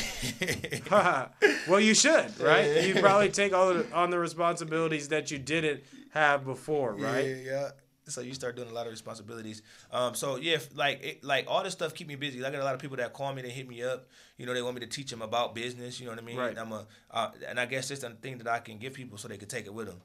well, 1.70 1.80
you 1.80 1.94
should, 1.94 2.38
right? 2.40 2.84
You 2.86 2.96
probably 2.96 3.30
take 3.30 3.54
all 3.54 3.74
the, 3.74 3.90
on 3.94 4.10
the 4.10 4.20
responsibilities 4.20 5.08
that 5.08 5.32
you 5.32 5.40
didn't 5.40 5.84
have 6.10 6.44
before, 6.44 6.96
right? 6.96 7.26
Yeah, 7.26 7.36
yeah. 7.46 7.70
So 8.08 8.20
you 8.20 8.34
start 8.34 8.58
doing 8.58 8.70
a 8.70 8.74
lot 8.74 8.88
of 8.88 8.92
responsibilities. 8.92 9.62
Um, 9.90 10.14
so 10.14 10.36
yeah, 10.36 10.58
like 10.76 11.02
it, 11.02 11.24
like 11.24 11.46
all 11.48 11.64
this 11.64 11.72
stuff 11.72 11.94
keep 11.94 12.10
me 12.10 12.16
busy. 12.16 12.44
I 12.44 12.52
got 12.52 12.60
a 12.60 12.66
lot 12.66 12.76
of 12.76 12.82
people 12.82 12.98
that 12.98 13.14
call 13.14 13.34
me, 13.34 13.42
they 13.42 13.50
hit 13.50 13.70
me 13.70 13.82
up. 13.82 14.10
You 14.38 14.46
know, 14.46 14.54
they 14.54 14.62
want 14.62 14.76
me 14.76 14.82
to 14.82 14.88
teach 14.88 15.12
them 15.12 15.22
about 15.22 15.56
business. 15.56 15.98
You 15.98 16.08
know 16.08 16.12
what 16.12 16.20
I 16.20 16.26
mean? 16.26 16.36
Right. 16.36 16.50
And 16.50 16.60
I'm 16.60 16.74
a, 16.74 16.88
uh, 17.10 17.32
and 17.48 17.58
I 17.58 17.68
guess 17.68 17.90
it's 17.90 18.02
the 18.02 18.10
thing 18.10 18.38
that 18.40 18.50
I 18.50 18.60
can 18.60 18.80
give 18.80 18.94
people 18.94 19.18
so 19.18 19.30
they 19.30 19.38
can 19.38 19.48
take 19.48 19.66
it 19.66 19.74
with 19.74 19.88
them. 19.88 20.02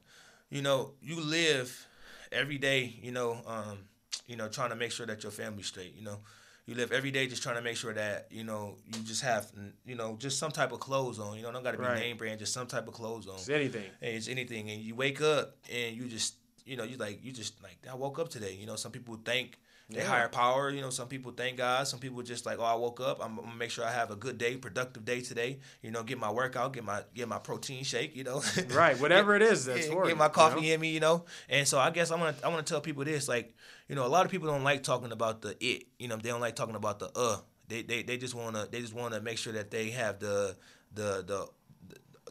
You 0.51 0.63
know, 0.63 0.93
you 1.03 1.21
live 1.21 1.89
every 2.31 2.59
day. 2.59 2.95
You 3.03 3.11
know, 3.11 3.41
um, 3.45 3.79
you 4.27 4.37
know, 4.37 4.49
trying 4.49 4.71
to 4.71 4.77
make 4.77 4.93
sure 4.93 5.07
that 5.07 5.23
your 5.23 5.33
family's 5.33 5.67
straight. 5.67 5.95
You 5.95 6.03
know, 6.03 6.19
you 6.67 6.75
live 6.75 6.93
every 6.93 7.11
day 7.11 7.27
just 7.27 7.43
trying 7.43 7.57
to 7.57 7.63
make 7.63 7.77
sure 7.77 7.93
that 7.95 8.27
you 8.31 8.45
know 8.45 8.77
you 8.87 9.01
just 9.01 9.23
have 9.23 9.51
you 9.85 9.95
know 9.95 10.17
just 10.19 10.39
some 10.39 10.51
type 10.51 10.73
of 10.73 10.81
clothes 10.81 11.19
on. 11.19 11.37
You 11.37 11.43
know, 11.43 11.53
don't 11.53 11.63
got 11.63 11.73
to 11.73 11.79
be 11.79 11.85
Right. 11.85 12.01
name 12.01 12.17
brand, 12.17 12.41
just 12.41 12.53
some 12.53 12.67
type 12.67 12.89
of 12.89 12.95
clothes 12.95 13.29
on. 13.29 13.37
It's 13.37 13.49
anything. 13.49 13.91
And 14.03 14.17
it's 14.17 14.29
anything, 14.29 14.71
and 14.71 14.81
you 14.81 14.95
wake 14.95 15.21
up 15.21 15.57
and 15.73 15.97
you 15.97 16.07
just 16.09 16.35
you 16.65 16.77
know 16.77 16.85
you 16.85 16.97
like 16.97 17.25
you 17.25 17.33
just 17.33 17.63
like 17.63 17.79
I 17.91 17.95
woke 17.95 18.19
up 18.19 18.29
today. 18.29 18.55
You 18.55 18.67
know, 18.67 18.77
some 18.77 18.93
people 18.93 19.17
think 19.25 19.59
they 19.89 19.99
Yeah. 19.99 20.07
higher 20.09 20.29
power. 20.29 20.71
You 20.71 20.81
know, 20.81 20.91
some 20.91 21.09
people 21.09 21.33
thank 21.33 21.57
God. 21.59 21.87
Some 21.87 22.01
people 22.01 22.23
just 22.23 22.45
like 22.47 22.59
oh 22.59 22.65
I 22.65 22.75
woke 22.75 23.01
up. 23.01 23.19
I'm, 23.25 23.39
I'm 23.39 23.45
gonna 23.45 23.57
make 23.57 23.71
sure 23.71 23.85
I 23.85 23.93
have 23.93 24.11
a 24.11 24.17
good 24.17 24.37
day, 24.39 24.57
productive 24.57 25.05
day 25.05 25.21
today. 25.21 25.59
You 25.83 25.91
know, 25.93 26.03
get 26.03 26.19
my 26.19 26.31
workout, 26.31 26.73
get 26.73 26.85
my 26.85 27.03
get 27.15 27.29
my 27.29 27.39
protein 27.39 27.85
shake. 27.85 28.17
You 28.17 28.25
know, 28.25 28.43
Right, 28.71 28.99
whatever 28.99 29.35
it 29.37 29.43
is 29.43 29.65
that's 29.65 29.87
get, 29.87 29.93
for 29.93 30.03
get 30.05 30.11
you, 30.11 30.17
my 30.17 30.27
you 30.27 30.31
coffee 30.31 30.61
know? 30.69 30.75
in 30.75 30.81
me. 30.81 30.91
You 30.91 31.01
know, 31.01 31.25
and 31.49 31.67
so 31.69 31.79
I 31.79 31.91
guess 31.91 32.11
I 32.11 32.17
want 32.17 32.39
to 32.39 32.47
I 32.47 32.49
want 32.49 32.67
to 32.67 32.73
tell 32.73 32.81
people 32.81 33.05
this 33.05 33.29
like 33.29 33.55
you 33.89 33.95
know 33.95 34.05
a 34.07 34.09
lot 34.09 34.25
of 34.25 34.31
people 34.31 34.49
don't 34.49 34.65
like 34.65 34.83
talking 34.83 35.13
about 35.13 35.43
the 35.43 35.57
it. 35.65 35.85
You 35.99 36.09
know, 36.09 36.17
they 36.17 36.31
don't 36.31 36.41
like 36.41 36.57
talking 36.57 36.77
about 36.77 36.99
the 36.99 37.11
uh. 37.15 37.39
They 37.69 37.83
they, 37.83 38.03
they 38.03 38.17
just 38.17 38.35
wanna 38.35 38.69
they 38.71 38.81
just 38.81 38.95
wanna 38.95 39.21
make 39.21 39.39
sure 39.39 39.53
that 39.55 39.71
they 39.73 39.91
have 39.91 40.21
the 40.21 40.57
the 40.95 41.25
the 41.27 41.49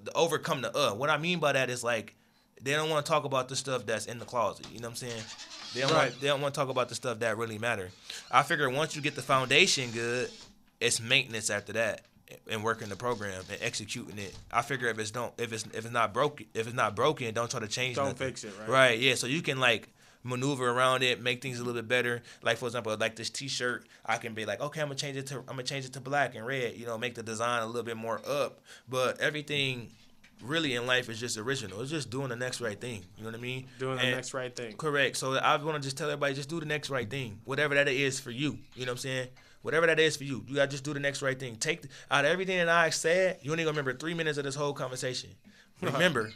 the 0.02 0.14
overcome 0.14 0.62
the 0.62 0.76
uh. 0.78 0.94
What 0.94 1.10
I 1.10 1.18
mean 1.18 1.40
by 1.40 1.52
that 1.54 1.70
is 1.70 1.84
like 1.84 2.16
they 2.66 2.74
don't 2.74 2.90
want 2.90 3.06
to 3.06 3.10
talk 3.12 3.24
about 3.24 3.48
the 3.48 3.56
stuff 3.56 3.86
that's 3.86 4.08
in 4.08 4.20
the 4.20 4.26
closet. 4.26 4.66
You 4.72 4.80
know 4.80 4.88
what 4.90 5.02
I'm 5.02 5.10
saying? 5.10 5.24
They 5.74 5.82
don't 5.82 5.92
Right. 5.92 6.10
want 6.10 6.22
they 6.22 6.28
don't 6.28 6.42
want 6.42 6.54
to 6.54 6.60
talk 6.60 6.70
about 6.70 6.90
the 6.90 6.96
stuff 6.96 7.20
that 7.20 7.38
really 7.38 7.58
matter. 7.60 7.92
I 8.32 8.44
figure 8.44 8.70
once 8.70 8.96
you 8.96 9.02
get 9.02 9.16
the 9.16 9.22
foundation 9.22 9.92
good, 9.92 10.30
it's 10.82 11.00
maintenance 11.00 11.50
after 11.50 11.74
that 11.74 12.02
and 12.50 12.64
working 12.64 12.90
the 12.90 12.96
program 12.96 13.44
and 13.52 13.62
executing 13.62 14.18
it. 14.18 14.36
I 14.52 14.62
figure 14.64 14.88
if 14.88 14.98
it's 15.00 15.12
don't 15.12 15.34
if 15.40 15.54
it's 15.54 15.64
if 15.68 15.86
it's 15.86 15.92
not 15.92 16.14
broken 16.14 16.48
if 16.54 16.66
it's 16.66 16.76
not 16.76 16.96
broken, 16.96 17.34
don't 17.34 17.50
try 17.52 17.60
to 17.60 17.68
change. 17.68 17.94
It. 17.94 17.96
Don't 17.98 18.08
nothing. 18.10 18.28
fix 18.28 18.44
it, 18.44 18.54
right? 18.60 18.68
Right. 18.70 19.00
Yeah. 19.00 19.16
So 19.16 19.28
you 19.28 19.42
can 19.42 19.60
like 19.60 19.90
maneuver 20.24 20.68
around 20.68 21.04
it, 21.04 21.22
make 21.22 21.40
things 21.44 21.60
a 21.60 21.64
little 21.64 21.80
bit 21.80 21.88
better. 21.88 22.24
Like 22.42 22.58
for 22.58 22.66
example, 22.66 22.98
like 23.00 23.16
this 23.16 23.30
T-shirt, 23.30 23.86
I 24.04 24.18
can 24.18 24.34
be 24.34 24.46
like, 24.46 24.60
okay, 24.60 24.82
I'm 24.82 24.88
gonna 24.88 24.96
change 24.98 25.18
it 25.18 25.28
to 25.28 25.36
I'm 25.40 25.46
gonna 25.46 25.64
change 25.64 25.86
it 25.86 25.94
to 25.94 26.00
black 26.00 26.34
and 26.36 26.46
red. 26.48 26.76
You 26.78 26.88
know, 26.88 26.98
make 26.98 27.14
the 27.14 27.22
design 27.22 27.62
a 27.62 27.68
little 27.68 27.84
bit 27.84 27.96
more 27.98 28.20
up. 28.28 28.62
But 28.90 29.20
everything 29.22 29.92
really 30.42 30.76
in 30.76 30.86
life 30.86 31.10
is 31.10 31.20
just 31.20 31.38
original. 31.38 31.82
It's 31.82 31.92
just 31.92 32.10
doing 32.10 32.30
the 32.30 32.36
next 32.36 32.62
right 32.62 32.80
thing. 32.80 33.04
You 33.18 33.24
know 33.24 33.30
what 33.30 33.40
I 33.40 33.42
mean? 33.42 33.68
Doing 33.80 33.98
the 33.98 34.04
next 34.04 34.34
right 34.34 34.56
thing. 34.56 34.74
Correct. 34.78 35.18
So 35.18 35.36
I 35.36 35.56
want 35.58 35.82
to 35.82 35.82
just 35.82 35.98
tell 35.98 36.10
everybody, 36.10 36.34
just 36.34 36.50
do 36.50 36.60
the 36.60 36.66
next 36.66 36.90
right 36.90 37.10
thing, 37.10 37.40
whatever 37.46 37.76
that 37.76 37.88
is 37.88 38.20
for 38.20 38.32
you. 38.32 38.60
You 38.76 38.86
know 38.86 38.92
what 38.92 38.98
I'm 38.98 38.98
saying? 38.98 39.28
Whatever 39.62 39.88
that 39.88 40.00
is 40.00 40.16
for 40.16 40.26
you, 40.26 40.46
you 40.48 40.56
gotta 40.56 40.70
just 40.70 40.84
do 40.84 40.94
the 40.94 41.00
next 41.00 41.24
right 41.24 41.40
thing. 41.40 41.56
Take 41.56 41.82
the, 41.82 41.88
out 42.12 42.24
of 42.24 42.30
everything 42.32 42.58
that 42.58 42.70
I 42.70 42.92
said, 42.92 43.40
you 43.42 43.52
only 43.52 43.64
gonna 43.64 43.72
remember 43.72 43.98
three 43.98 44.14
minutes 44.14 44.38
of 44.38 44.44
this 44.44 44.54
whole 44.54 44.74
conversation. 44.74 45.32
Remember, 45.82 46.32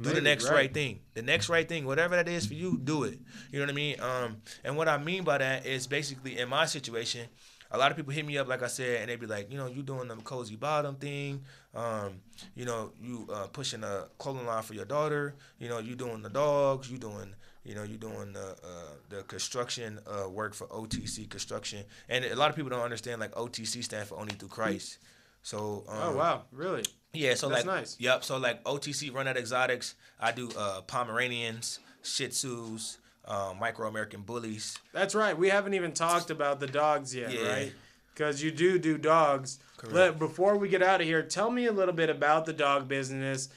do 0.00 0.10
the 0.10 0.20
next 0.20 0.44
right. 0.44 0.54
right. 0.54 0.74
thing. 0.74 1.00
The 1.14 1.22
next 1.22 1.48
right 1.48 1.68
thing, 1.68 1.84
whatever 1.84 2.14
that 2.14 2.28
is 2.28 2.46
for 2.46 2.54
you, 2.54 2.78
do 2.78 3.04
it. 3.04 3.18
You 3.50 3.58
know 3.58 3.64
what 3.64 3.72
I 3.72 3.74
mean? 3.74 4.00
Um, 4.00 4.36
and 4.62 4.76
what 4.76 4.88
I 4.88 4.98
mean 4.98 5.24
by 5.24 5.38
that 5.38 5.66
is 5.66 5.88
basically 5.88 6.38
in 6.38 6.48
my 6.48 6.66
situation, 6.66 7.26
a 7.70 7.78
lot 7.78 7.90
of 7.90 7.96
people 7.96 8.12
hit 8.12 8.24
me 8.24 8.38
up, 8.38 8.46
like 8.46 8.62
I 8.62 8.68
said, 8.68 9.00
and 9.00 9.10
they 9.10 9.16
be 9.16 9.26
like, 9.26 9.50
you 9.50 9.56
know, 9.56 9.66
you 9.66 9.82
doing 9.82 10.06
the 10.06 10.16
cozy 10.16 10.54
bottom 10.56 10.94
thing. 10.94 11.42
Um, 11.74 12.20
you 12.54 12.64
know, 12.64 12.92
you 13.02 13.28
uh, 13.32 13.46
pushing 13.48 13.82
a 13.82 14.04
clothing 14.18 14.46
line 14.46 14.62
for 14.62 14.74
your 14.74 14.84
daughter. 14.84 15.34
You 15.58 15.68
know, 15.68 15.78
you 15.78 15.94
doing 15.96 16.22
the 16.22 16.30
dogs. 16.30 16.90
You 16.90 16.98
doing, 16.98 17.34
you 17.64 17.74
know, 17.74 17.82
you 17.82 17.96
doing 17.96 18.32
the 18.32 18.56
uh, 18.62 18.94
the 19.08 19.22
construction 19.24 19.98
uh, 20.06 20.28
work 20.28 20.54
for 20.54 20.66
OTC 20.68 21.28
construction. 21.28 21.84
And 22.08 22.24
a 22.24 22.36
lot 22.36 22.50
of 22.50 22.56
people 22.56 22.70
don't 22.70 22.82
understand 22.82 23.20
like 23.20 23.32
OTC 23.32 23.82
stands 23.82 24.08
for 24.08 24.18
Only 24.18 24.34
Through 24.34 24.48
Christ. 24.48 24.98
So 25.42 25.84
um, 25.88 25.98
Oh 26.02 26.16
wow, 26.16 26.42
really? 26.52 26.84
yeah, 27.12 27.34
so 27.34 27.48
That's 27.48 27.66
like 27.66 27.80
nice. 27.80 27.96
Yep. 27.98 28.24
So 28.24 28.38
like 28.38 28.62
OTC 28.64 29.12
run 29.12 29.26
at 29.28 29.36
exotics. 29.36 29.94
I 30.20 30.32
do 30.32 30.50
uh, 30.56 30.80
Pomeranians, 30.82 31.80
Shih 32.02 32.28
Tzus, 32.28 32.96
uh, 33.26 33.52
micro 33.58 33.88
American 33.88 34.22
bullies. 34.22 34.78
That's 34.92 35.14
right. 35.14 35.36
We 35.36 35.48
haven't 35.48 35.74
even 35.74 35.92
talked 35.92 36.30
about 36.30 36.60
the 36.60 36.66
dogs 36.66 37.14
yet, 37.14 37.32
Yeah. 37.32 37.48
right? 37.52 37.72
Because 38.14 38.42
you 38.42 38.52
do 38.52 38.78
do 38.78 38.96
dogs. 38.96 39.58
Correct. 39.84 39.94
Let, 39.94 40.18
before 40.18 40.56
we 40.56 40.68
get 40.68 40.82
out 40.82 41.00
of 41.00 41.06
here, 41.06 41.22
tell 41.22 41.50
me 41.50 41.66
a 41.66 41.72
little 41.72 41.94
bit 41.94 42.10
about 42.10 42.46
the 42.46 42.52
dog 42.52 42.88
business. 42.88 43.48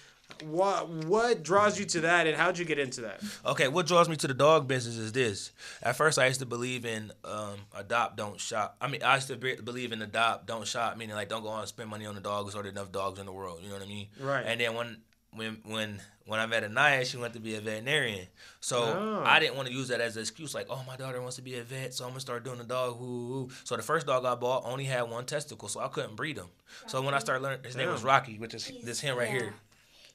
What 0.43 0.89
what 0.89 1.41
draws 1.41 1.80
you 1.80 1.86
to 1.86 2.01
that, 2.01 2.28
and 2.28 2.36
how'd 2.36 2.57
you 2.57 2.65
get 2.65 2.78
into 2.78 3.01
that? 3.01 3.23
Okay, 3.45 3.69
what 3.69 3.88
draws 3.88 4.09
me 4.09 4.17
to 4.17 4.28
the 4.28 4.34
dog 4.34 4.67
business 4.67 4.97
is 4.97 5.13
this. 5.13 5.51
At 5.82 5.95
first, 5.95 6.19
I 6.19 6.28
used 6.28 6.41
to 6.41 6.45
believe 6.45 6.86
in 6.86 7.13
um, 7.23 7.55
adopt, 7.73 8.17
don't 8.17 8.39
shop. 8.39 8.75
I 8.82 8.88
mean, 8.88 9.01
I 9.03 9.15
used 9.15 9.30
to 9.30 9.38
be, 9.38 9.55
believe 9.55 9.93
in 9.93 10.01
adopt, 10.01 10.45
don't 10.45 10.67
shop, 10.67 10.97
meaning 10.97 11.15
like 11.15 11.30
don't 11.30 11.43
go 11.43 11.49
out 11.49 11.59
and 11.59 11.67
spend 11.69 11.89
money 11.89 12.05
on 12.05 12.13
the 12.13 12.21
dogs 12.21 12.55
or 12.55 12.67
enough 12.67 12.91
dogs 12.91 13.19
in 13.19 13.25
the 13.25 13.32
world. 13.32 13.61
You 13.63 13.69
know 13.69 13.75
what 13.75 13.84
I 13.84 13.88
mean? 13.88 14.07
Right. 14.19 14.45
And 14.45 14.59
then 14.59 14.75
when 14.75 14.97
when 15.38 15.59
when 15.63 16.01
when 16.25 16.39
I 16.41 16.45
met 16.45 16.63
Anaya, 16.65 17.05
she 17.05 17.15
wanted 17.15 17.33
to 17.35 17.39
be 17.39 17.55
a 17.55 17.61
veterinarian. 17.61 18.27
So 18.59 18.83
Oh. 18.83 19.23
I 19.25 19.39
didn't 19.39 19.55
want 19.55 19.69
to 19.69 19.73
use 19.73 19.88
that 19.88 20.01
as 20.01 20.17
an 20.17 20.21
excuse, 20.23 20.53
like, 20.53 20.67
oh, 20.69 20.83
my 20.85 20.97
daughter 20.97 21.21
wants 21.21 21.38
to 21.38 21.41
be 21.41 21.55
a 21.57 21.63
vet, 21.63 21.93
so 21.93 22.03
I'm 22.03 22.09
gonna 22.11 22.19
start 22.19 22.43
doing 22.43 22.57
the 22.57 22.65
dog. 22.65 22.99
Woo, 22.99 23.27
woo. 23.27 23.49
So 23.63 23.77
the 23.77 23.83
first 23.83 24.05
dog 24.07 24.25
I 24.25 24.35
bought 24.35 24.63
only 24.65 24.83
had 24.83 25.03
one 25.03 25.25
testicle, 25.25 25.69
so 25.69 25.79
I 25.79 25.88
couldn't 25.88 26.15
breed 26.17 26.38
him. 26.38 26.49
So 26.88 27.01
when 27.01 27.13
I 27.13 27.19
started 27.19 27.43
learning, 27.43 27.63
his 27.63 27.75
name 27.77 27.89
was 27.89 28.03
Rocky, 28.03 28.38
which 28.38 28.53
is 28.53 28.69
this 28.83 28.99
him 28.99 29.15
right 29.17 29.27
Yeah. 29.29 29.39
here. 29.39 29.53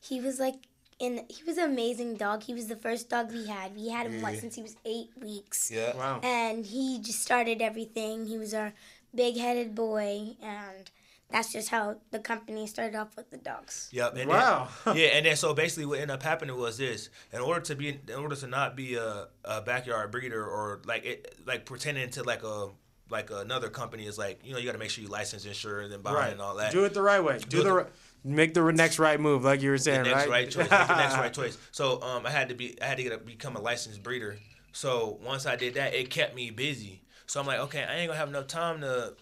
He 0.00 0.20
was 0.20 0.38
like, 0.38 0.56
in 0.98 1.24
he 1.28 1.42
was 1.44 1.56
an 1.56 1.70
amazing 1.70 2.16
dog. 2.16 2.42
He 2.42 2.52
was 2.54 2.66
the 2.66 2.76
first 2.76 3.08
dog 3.08 3.32
we 3.32 3.46
had. 3.46 3.74
We 3.74 3.88
had 3.88 4.06
him 4.06 4.20
what, 4.20 4.36
since 4.38 4.54
he 4.54 4.62
was 4.62 4.76
eight 4.84 5.10
weeks. 5.20 5.70
Yeah. 5.70 5.96
Wow. 5.96 6.20
And 6.22 6.66
he 6.66 6.98
just 7.00 7.22
started 7.22 7.62
everything. 7.62 8.26
He 8.26 8.36
was 8.38 8.52
our 8.52 8.72
big-headed 9.14 9.74
boy, 9.74 10.36
and 10.42 10.90
that's 11.32 11.52
just 11.52 11.68
how 11.70 11.96
the 12.10 12.18
company 12.18 12.66
started 12.66 12.96
off 12.96 13.16
with 13.16 13.30
the 13.30 13.38
dogs. 13.38 13.88
Yep. 13.92 14.16
And 14.16 14.28
Wow. 14.28 14.68
Then, 14.84 14.96
yeah, 14.96 15.06
and 15.08 15.26
then 15.26 15.36
so 15.36 15.54
basically 15.54 15.86
what 15.86 15.98
ended 16.00 16.10
up 16.10 16.22
happening 16.22 16.56
was 16.56 16.78
this: 16.78 17.08
in 17.32 17.40
order 17.40 17.60
to 17.62 17.74
be, 17.74 17.88
in 17.88 18.14
order 18.14 18.36
to 18.36 18.46
not 18.46 18.76
be 18.76 18.94
a, 18.94 19.28
a 19.44 19.60
backyard 19.62 20.10
breeder 20.10 20.44
or 20.44 20.80
like 20.84 21.04
it, 21.04 21.34
like 21.46 21.64
pretending 21.64 22.10
to 22.10 22.22
like 22.22 22.42
a 22.42 22.68
like 23.10 23.30
another 23.30 23.68
company 23.68 24.06
is 24.06 24.18
like 24.18 24.40
you 24.44 24.52
know 24.52 24.58
you 24.58 24.66
got 24.66 24.72
to 24.72 24.78
make 24.78 24.90
sure 24.90 25.04
you 25.04 25.10
license, 25.10 25.44
insured, 25.44 25.90
and 25.90 26.02
buy 26.02 26.12
right. 26.14 26.32
and 26.32 26.40
all 26.40 26.56
that. 26.56 26.72
Do 26.72 26.84
it 26.84 26.94
the 26.94 27.02
right 27.02 27.22
way. 27.22 27.38
Do, 27.38 27.46
Do 27.58 27.62
the 27.62 27.76
it 27.76 27.84
ri- 27.84 27.90
make 28.24 28.54
the 28.54 28.62
next 28.72 28.98
right 28.98 29.20
move, 29.20 29.44
like 29.44 29.62
you 29.62 29.70
were 29.70 29.78
saying, 29.78 30.04
the 30.04 30.10
next 30.10 30.22
right? 30.22 30.30
right 30.30 30.50
choice. 30.50 30.70
Make 30.70 30.88
the 30.88 30.96
next 30.96 31.16
right 31.16 31.32
choice. 31.34 31.58
So 31.70 32.02
um, 32.02 32.26
I 32.26 32.30
had 32.30 32.48
to 32.48 32.54
be, 32.54 32.80
I 32.80 32.86
had 32.86 32.96
to 32.96 33.02
get 33.02 33.12
a, 33.12 33.18
become 33.18 33.56
a 33.56 33.60
licensed 33.60 34.02
breeder. 34.02 34.36
So 34.72 35.18
once 35.22 35.46
I 35.46 35.56
did 35.56 35.74
that, 35.74 35.94
it 35.94 36.10
kept 36.10 36.34
me 36.34 36.50
busy. 36.50 37.02
So 37.26 37.40
I'm 37.40 37.46
like, 37.46 37.60
okay, 37.60 37.84
I 37.84 37.96
ain't 37.96 38.08
gonna 38.08 38.18
have 38.18 38.28
enough 38.28 38.46
time 38.46 38.80
to 38.80 39.14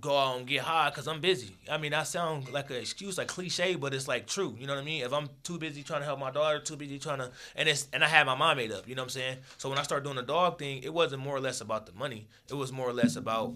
go 0.00 0.16
out 0.18 0.38
and 0.38 0.46
get 0.46 0.62
high 0.62 0.90
because 0.90 1.08
I'm 1.08 1.20
busy. 1.20 1.56
I 1.70 1.78
mean, 1.78 1.94
I 1.94 2.02
sound 2.02 2.50
like 2.52 2.70
an 2.70 2.76
excuse, 2.76 3.18
like 3.18 3.28
cliche, 3.28 3.74
but 3.74 3.94
it's 3.94 4.08
like 4.08 4.26
true. 4.26 4.56
You 4.58 4.66
know 4.66 4.74
what 4.74 4.82
I 4.82 4.84
mean? 4.84 5.04
If 5.04 5.12
I'm 5.12 5.28
too 5.42 5.58
busy 5.58 5.82
trying 5.82 6.00
to 6.00 6.06
help 6.06 6.18
my 6.20 6.30
daughter, 6.30 6.58
too 6.60 6.76
busy 6.76 6.98
trying 6.98 7.18
to, 7.18 7.30
and 7.56 7.68
it's 7.68 7.88
and 7.92 8.04
I 8.04 8.08
had 8.08 8.26
my 8.26 8.34
mind 8.34 8.58
made 8.58 8.72
up. 8.72 8.88
You 8.88 8.94
know 8.94 9.02
what 9.02 9.06
I'm 9.06 9.10
saying? 9.10 9.36
So 9.56 9.68
when 9.68 9.78
I 9.78 9.82
started 9.82 10.04
doing 10.04 10.16
the 10.16 10.22
dog 10.22 10.58
thing, 10.58 10.82
it 10.82 10.92
wasn't 10.92 11.22
more 11.22 11.36
or 11.36 11.40
less 11.40 11.60
about 11.60 11.86
the 11.86 11.92
money. 11.92 12.26
It 12.50 12.54
was 12.54 12.72
more 12.72 12.88
or 12.88 12.92
less 12.92 13.16
about 13.16 13.54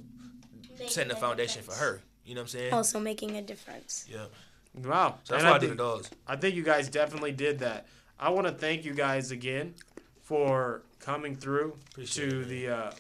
setting 0.89 1.11
the 1.11 1.17
foundation 1.17 1.63
for 1.63 1.75
her. 1.75 2.01
You 2.25 2.35
know 2.35 2.41
what 2.41 2.45
I'm 2.45 2.49
saying? 2.49 2.73
Also 2.73 3.01
making 3.01 3.37
a 3.37 3.43
difference. 3.43 4.07
Yeah. 4.09 4.27
Wow. 4.75 5.19
So 5.25 5.35
that's 5.35 5.43
And 5.45 5.51
why 5.51 5.57
I, 5.57 5.59
think- 5.59 5.73
do 5.73 5.77
the 5.77 5.83
dogs. 5.83 6.11
I 6.27 6.37
think 6.37 6.55
you 6.55 6.63
guys 6.63 6.89
definitely 6.89 7.33
did 7.33 7.59
that. 7.61 7.87
I 8.19 8.31
want 8.31 8.47
to 8.47 8.53
thank 8.53 8.85
you 8.85 8.95
guys 8.95 9.31
again 9.33 9.75
for 10.23 10.83
coming 11.01 11.35
through 11.37 11.77
Appreciate 11.91 12.31
to 12.31 12.41
it, 12.43 12.49
the. 12.49 12.69
Uh, 12.69 12.93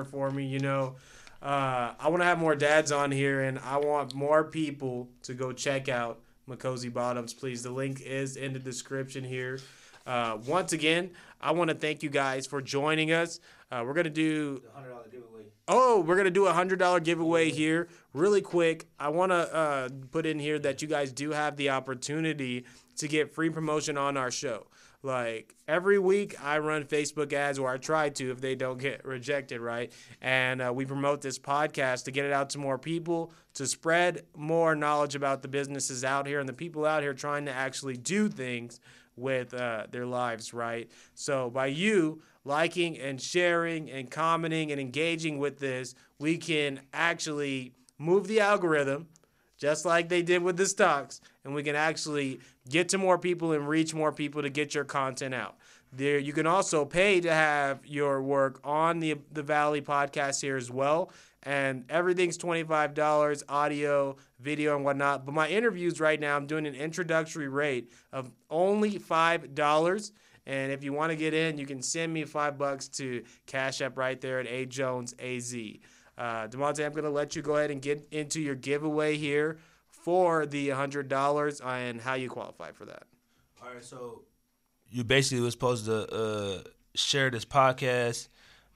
it's 0.00 0.12
really, 0.12 0.24
really 0.24 0.30
an 0.30 0.30
honor 0.30 0.30
for 0.30 0.30
me. 0.30 0.46
You 0.46 0.60
know, 0.60 0.96
uh, 1.42 1.94
I 1.98 2.08
want 2.08 2.22
to 2.22 2.26
have 2.26 2.38
more 2.38 2.54
dads 2.54 2.92
on 2.92 3.10
here, 3.10 3.42
and 3.42 3.58
I 3.58 3.76
want 3.76 4.14
more 4.14 4.44
people 4.44 5.08
to 5.22 5.34
go 5.34 5.52
check 5.52 5.88
out 5.88 6.20
McCozy 6.48 6.92
Bottoms. 6.92 7.34
Please, 7.34 7.62
the 7.62 7.70
link 7.70 8.00
is 8.00 8.36
in 8.36 8.52
the 8.52 8.58
description 8.58 9.24
here. 9.24 9.60
Uh, 10.06 10.38
once 10.46 10.72
again, 10.72 11.10
I 11.40 11.52
want 11.52 11.70
to 11.70 11.76
thank 11.76 12.02
you 12.02 12.10
guys 12.10 12.46
for 12.46 12.60
joining 12.62 13.12
us. 13.12 13.40
Uh, 13.70 13.84
we're 13.86 13.94
gonna 13.94 14.10
do. 14.10 14.62
Oh, 15.68 16.00
we're 16.00 16.16
gonna 16.16 16.30
do 16.30 16.46
a 16.46 16.52
hundred 16.52 16.78
dollar 16.80 17.00
giveaway 17.00 17.50
here, 17.50 17.88
really 18.12 18.40
quick. 18.40 18.88
I 18.98 19.10
want 19.10 19.30
to 19.30 19.54
uh, 19.54 19.88
put 20.10 20.26
in 20.26 20.40
here 20.40 20.58
that 20.58 20.82
you 20.82 20.88
guys 20.88 21.12
do 21.12 21.30
have 21.30 21.56
the 21.56 21.70
opportunity 21.70 22.64
to 22.96 23.08
get 23.08 23.32
free 23.32 23.50
promotion 23.50 23.96
on 23.96 24.16
our 24.16 24.30
show. 24.32 24.66
Like 25.02 25.54
every 25.66 25.98
week, 25.98 26.36
I 26.42 26.58
run 26.58 26.84
Facebook 26.84 27.32
ads, 27.32 27.58
or 27.58 27.70
I 27.70 27.78
try 27.78 28.10
to 28.10 28.30
if 28.30 28.40
they 28.40 28.54
don't 28.54 28.78
get 28.78 29.04
rejected, 29.04 29.60
right? 29.60 29.90
And 30.20 30.60
uh, 30.60 30.72
we 30.74 30.84
promote 30.84 31.22
this 31.22 31.38
podcast 31.38 32.04
to 32.04 32.10
get 32.10 32.26
it 32.26 32.32
out 32.32 32.50
to 32.50 32.58
more 32.58 32.78
people, 32.78 33.32
to 33.54 33.66
spread 33.66 34.24
more 34.36 34.74
knowledge 34.74 35.14
about 35.14 35.40
the 35.40 35.48
businesses 35.48 36.04
out 36.04 36.26
here 36.26 36.38
and 36.38 36.48
the 36.48 36.52
people 36.52 36.84
out 36.84 37.02
here 37.02 37.14
trying 37.14 37.46
to 37.46 37.52
actually 37.52 37.96
do 37.96 38.28
things 38.28 38.80
with 39.16 39.54
uh, 39.54 39.86
their 39.90 40.06
lives, 40.06 40.52
right? 40.52 40.90
So 41.14 41.50
by 41.50 41.66
you 41.66 42.22
liking 42.44 42.98
and 42.98 43.20
sharing 43.20 43.90
and 43.90 44.10
commenting 44.10 44.70
and 44.70 44.80
engaging 44.80 45.38
with 45.38 45.58
this, 45.58 45.94
we 46.18 46.36
can 46.36 46.80
actually 46.92 47.72
move 47.98 48.26
the 48.26 48.40
algorithm 48.40 49.08
just 49.58 49.84
like 49.84 50.08
they 50.08 50.22
did 50.22 50.42
with 50.42 50.56
the 50.56 50.64
stocks, 50.64 51.20
and 51.44 51.54
we 51.54 51.62
can 51.62 51.76
actually 51.76 52.40
get 52.70 52.88
to 52.90 52.98
more 52.98 53.18
people 53.18 53.52
and 53.52 53.68
reach 53.68 53.92
more 53.92 54.12
people 54.12 54.40
to 54.42 54.48
get 54.48 54.74
your 54.74 54.84
content 54.84 55.34
out. 55.34 55.56
There, 55.92 56.18
you 56.18 56.32
can 56.32 56.46
also 56.46 56.84
pay 56.84 57.20
to 57.20 57.32
have 57.32 57.84
your 57.84 58.22
work 58.22 58.60
on 58.62 59.00
the 59.00 59.16
the 59.32 59.42
Valley 59.42 59.82
podcast 59.82 60.40
here 60.40 60.56
as 60.56 60.70
well, 60.70 61.10
and 61.42 61.84
everything's 61.90 62.36
twenty 62.36 62.62
five 62.62 62.94
dollars, 62.94 63.42
audio, 63.48 64.16
video, 64.38 64.76
and 64.76 64.84
whatnot. 64.84 65.26
But 65.26 65.34
my 65.34 65.48
interviews 65.48 65.98
right 65.98 66.20
now, 66.20 66.36
I'm 66.36 66.46
doing 66.46 66.66
an 66.66 66.76
introductory 66.76 67.48
rate 67.48 67.90
of 68.12 68.30
only 68.48 68.98
five 68.98 69.54
dollars. 69.54 70.12
And 70.46 70.72
if 70.72 70.82
you 70.82 70.92
want 70.92 71.10
to 71.10 71.16
get 71.16 71.34
in, 71.34 71.58
you 71.58 71.66
can 71.66 71.82
send 71.82 72.12
me 72.12 72.24
five 72.24 72.56
bucks 72.56 72.88
to 72.88 73.24
Cash 73.46 73.82
App 73.82 73.98
right 73.98 74.20
there 74.20 74.38
at 74.40 74.46
A 74.46 74.66
Jones 74.66 75.14
AZ. 75.18 75.54
Uh, 76.16 76.48
Demonte, 76.48 76.84
I'm 76.84 76.92
going 76.92 77.04
to 77.04 77.10
let 77.10 77.34
you 77.34 77.42
go 77.42 77.56
ahead 77.56 77.70
and 77.70 77.80
get 77.80 78.06
into 78.10 78.40
your 78.40 78.54
giveaway 78.54 79.16
here 79.16 79.58
for 80.10 80.44
the 80.44 80.70
$100 80.70 81.64
and 81.64 82.00
how 82.00 82.14
you 82.14 82.28
qualify 82.28 82.72
for 82.72 82.84
that. 82.84 83.04
All 83.62 83.72
right, 83.72 83.84
so 83.84 84.22
you 84.90 85.04
basically 85.04 85.40
was 85.40 85.52
supposed 85.54 85.84
to 85.84 86.12
uh, 86.12 86.62
share 86.96 87.30
this 87.30 87.44
podcast, 87.44 88.26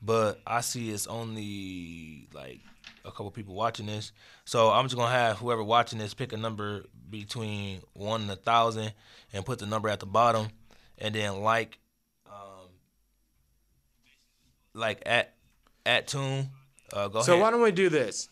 but 0.00 0.38
I 0.46 0.60
see 0.60 0.90
it's 0.92 1.08
only 1.08 2.28
like 2.32 2.60
a 3.04 3.10
couple 3.10 3.32
people 3.32 3.52
watching 3.56 3.86
this. 3.86 4.12
So 4.44 4.70
I'm 4.70 4.84
just 4.84 4.94
gonna 4.94 5.10
have 5.10 5.38
whoever 5.38 5.64
watching 5.64 5.98
this 5.98 6.14
pick 6.14 6.32
a 6.32 6.36
number 6.36 6.84
between 7.10 7.80
one 7.94 8.20
and 8.22 8.30
a 8.30 8.36
thousand 8.36 8.92
and 9.32 9.44
put 9.44 9.58
the 9.58 9.66
number 9.66 9.88
at 9.88 9.98
the 9.98 10.06
bottom, 10.06 10.50
and 10.98 11.16
then 11.16 11.40
like, 11.42 11.80
um, 12.28 12.68
like 14.72 15.02
at 15.04 15.34
Attune. 15.84 16.50
Uh, 16.92 17.08
go 17.08 17.22
So 17.22 17.32
ahead. 17.32 17.42
why 17.42 17.50
don't 17.50 17.60
we 17.62 17.72
do 17.72 17.88
this? 17.88 18.28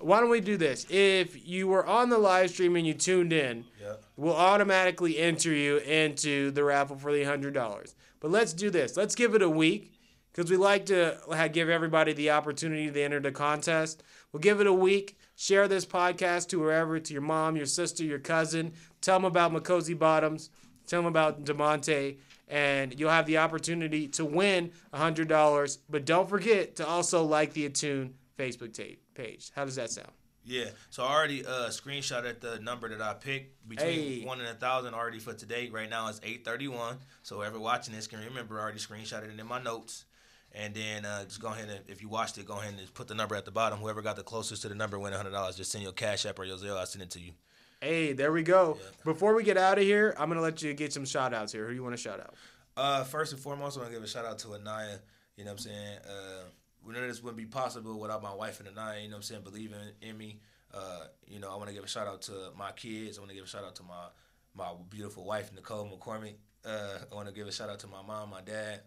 Why 0.00 0.20
don't 0.20 0.30
we 0.30 0.40
do 0.40 0.56
this? 0.56 0.86
If 0.90 1.46
you 1.46 1.68
were 1.68 1.84
on 1.86 2.08
the 2.08 2.18
live 2.18 2.50
stream 2.50 2.76
and 2.76 2.86
you 2.86 2.94
tuned 2.94 3.32
in, 3.32 3.64
Yeah. 3.80 3.94
we'll 4.16 4.34
automatically 4.36 5.18
enter 5.18 5.52
you 5.52 5.78
into 5.78 6.50
the 6.50 6.64
raffle 6.64 6.96
for 6.96 7.12
the 7.12 7.24
hundred 7.24 7.54
dollars. 7.54 7.94
But 8.20 8.30
let's 8.30 8.52
do 8.52 8.70
this. 8.70 8.96
Let's 8.96 9.14
give 9.14 9.34
it 9.34 9.42
a 9.42 9.48
week 9.50 9.92
because 10.32 10.50
we 10.50 10.56
like 10.56 10.86
to 10.86 11.18
give 11.52 11.68
everybody 11.68 12.12
the 12.12 12.30
opportunity 12.30 12.90
to 12.90 13.02
enter 13.02 13.20
the 13.20 13.32
contest. 13.32 14.02
We'll 14.32 14.40
give 14.40 14.60
it 14.60 14.66
a 14.66 14.72
week. 14.72 15.18
Share 15.36 15.68
this 15.68 15.86
podcast 15.86 16.48
to 16.48 16.60
wherever, 16.60 16.98
to 17.00 17.12
your 17.12 17.22
mom, 17.22 17.56
your 17.56 17.66
sister, 17.66 18.04
your 18.04 18.18
cousin. 18.18 18.72
Tell 19.00 19.16
them 19.16 19.24
about 19.24 19.52
McCozy 19.52 19.98
Bottoms. 19.98 20.50
Tell 20.86 21.00
them 21.00 21.06
about 21.06 21.44
Demonte, 21.44 22.16
and 22.48 22.98
you'll 22.98 23.10
have 23.10 23.26
the 23.26 23.38
opportunity 23.38 24.06
to 24.08 24.24
win 24.24 24.72
hundred 24.92 25.28
dollars. 25.28 25.78
But 25.88 26.04
don't 26.04 26.28
forget 26.28 26.76
to 26.76 26.86
also 26.86 27.22
like 27.24 27.52
the 27.54 27.64
Attune 27.66 28.14
Facebook 28.38 28.72
ta- 28.74 28.98
page. 29.22 29.50
How 29.54 29.64
does 29.64 29.76
that 29.76 29.90
sound? 29.90 30.10
Yeah, 30.44 30.70
so 30.88 31.04
I 31.04 31.12
already 31.14 31.44
uh 31.44 31.66
at 31.68 32.40
the 32.40 32.58
number 32.62 32.88
that 32.88 33.00
I 33.02 33.14
picked 33.14 33.68
between 33.68 33.88
Hey. 33.88 34.24
one 34.24 34.40
and 34.40 34.48
a 34.48 34.54
thousand 34.54 34.94
already 34.94 35.18
for 35.18 35.34
today. 35.34 35.68
Right 35.68 35.88
now 35.88 36.08
it's 36.08 36.20
eight 36.22 36.44
thirty 36.44 36.66
one. 36.66 36.96
So 37.22 37.36
whoever 37.36 37.58
watching 37.58 37.94
this 37.94 38.06
can 38.06 38.20
remember 38.20 38.58
I 38.58 38.62
already 38.62 38.78
screenshotted 38.78 39.32
it 39.34 39.38
in 39.38 39.46
my 39.46 39.62
notes. 39.62 40.06
And 40.52 40.74
then 40.74 41.04
uh, 41.04 41.24
just 41.24 41.40
go 41.40 41.48
ahead 41.48 41.68
and 41.68 41.80
if 41.88 42.02
you 42.02 42.08
watched 42.08 42.36
it, 42.38 42.46
go 42.46 42.54
ahead 42.54 42.70
and 42.70 42.78
just 42.80 42.94
put 42.94 43.06
the 43.06 43.14
number 43.14 43.36
at 43.36 43.44
the 43.44 43.52
bottom. 43.52 43.78
Whoever 43.78 44.02
got 44.02 44.16
the 44.16 44.24
closest 44.24 44.62
to 44.62 44.68
the 44.68 44.74
number 44.74 44.98
win 44.98 45.12
hundred 45.12 45.30
dollars. 45.30 45.56
Just 45.56 45.70
send 45.70 45.84
your 45.84 45.92
cash 45.92 46.26
app 46.26 46.38
or 46.38 46.44
your 46.44 46.56
Zelle. 46.56 46.76
I'll 46.76 46.86
send 46.86 47.02
it 47.02 47.10
to 47.10 47.20
you. 47.20 47.32
Hey, 47.80 48.14
there 48.14 48.32
we 48.32 48.42
go. 48.42 48.78
Before 49.04 49.34
we 49.34 49.44
get 49.44 49.56
out 49.56 49.78
of 49.78 49.84
here, 49.84 50.14
I'm 50.18 50.28
gonna 50.28 50.40
let 50.40 50.60
you 50.62 50.74
get 50.74 50.92
some 50.92 51.04
shout 51.04 51.32
outs 51.32 51.52
here. 51.52 51.64
Who 51.64 51.70
do 51.70 51.76
you 51.76 51.82
want 51.82 51.94
to 51.94 52.02
shout 52.02 52.18
out? 52.18 52.34
Uh, 52.76 53.04
first 53.04 53.32
and 53.32 53.40
foremost, 53.40 53.76
I 53.76 53.80
want 53.80 53.92
to 53.92 53.96
give 53.96 54.04
a 54.04 54.08
shout 54.08 54.24
out 54.24 54.38
to 54.40 54.54
Anaya. 54.54 54.98
You 55.36 55.44
know 55.44 55.52
what 55.52 55.60
I'm 55.60 55.64
saying? 55.70 55.98
Uh, 56.08 56.42
we 56.86 56.94
know 56.94 57.06
this 57.06 57.22
wouldn't 57.22 57.38
be 57.38 57.46
possible 57.46 57.98
without 57.98 58.22
my 58.22 58.34
wife 58.34 58.60
and 58.60 58.68
Anaya. 58.68 59.00
You 59.02 59.08
know 59.08 59.14
what 59.14 59.16
I'm 59.18 59.22
saying? 59.22 59.42
Believing 59.42 59.78
in 60.02 60.16
me. 60.16 60.40
Uh, 60.72 61.04
you 61.26 61.40
know, 61.40 61.50
I 61.52 61.56
want 61.56 61.68
to 61.68 61.74
give 61.74 61.84
a 61.84 61.88
shout 61.88 62.06
out 62.06 62.22
to 62.22 62.32
my 62.56 62.72
kids. 62.72 63.18
I 63.18 63.20
want 63.20 63.30
to 63.30 63.34
give 63.36 63.44
a 63.44 63.48
shout 63.48 63.64
out 63.64 63.74
to 63.76 63.82
my 63.82 64.06
my 64.54 64.70
beautiful 64.88 65.24
wife 65.24 65.52
Nicole 65.54 65.86
McCormick. 65.86 66.34
Uh, 66.64 66.98
I 67.10 67.14
want 67.14 67.28
to 67.28 67.34
give 67.34 67.46
a 67.46 67.52
shout 67.52 67.68
out 67.70 67.78
to 67.80 67.86
my 67.86 68.02
mom, 68.06 68.30
my 68.30 68.40
dad. 68.40 68.80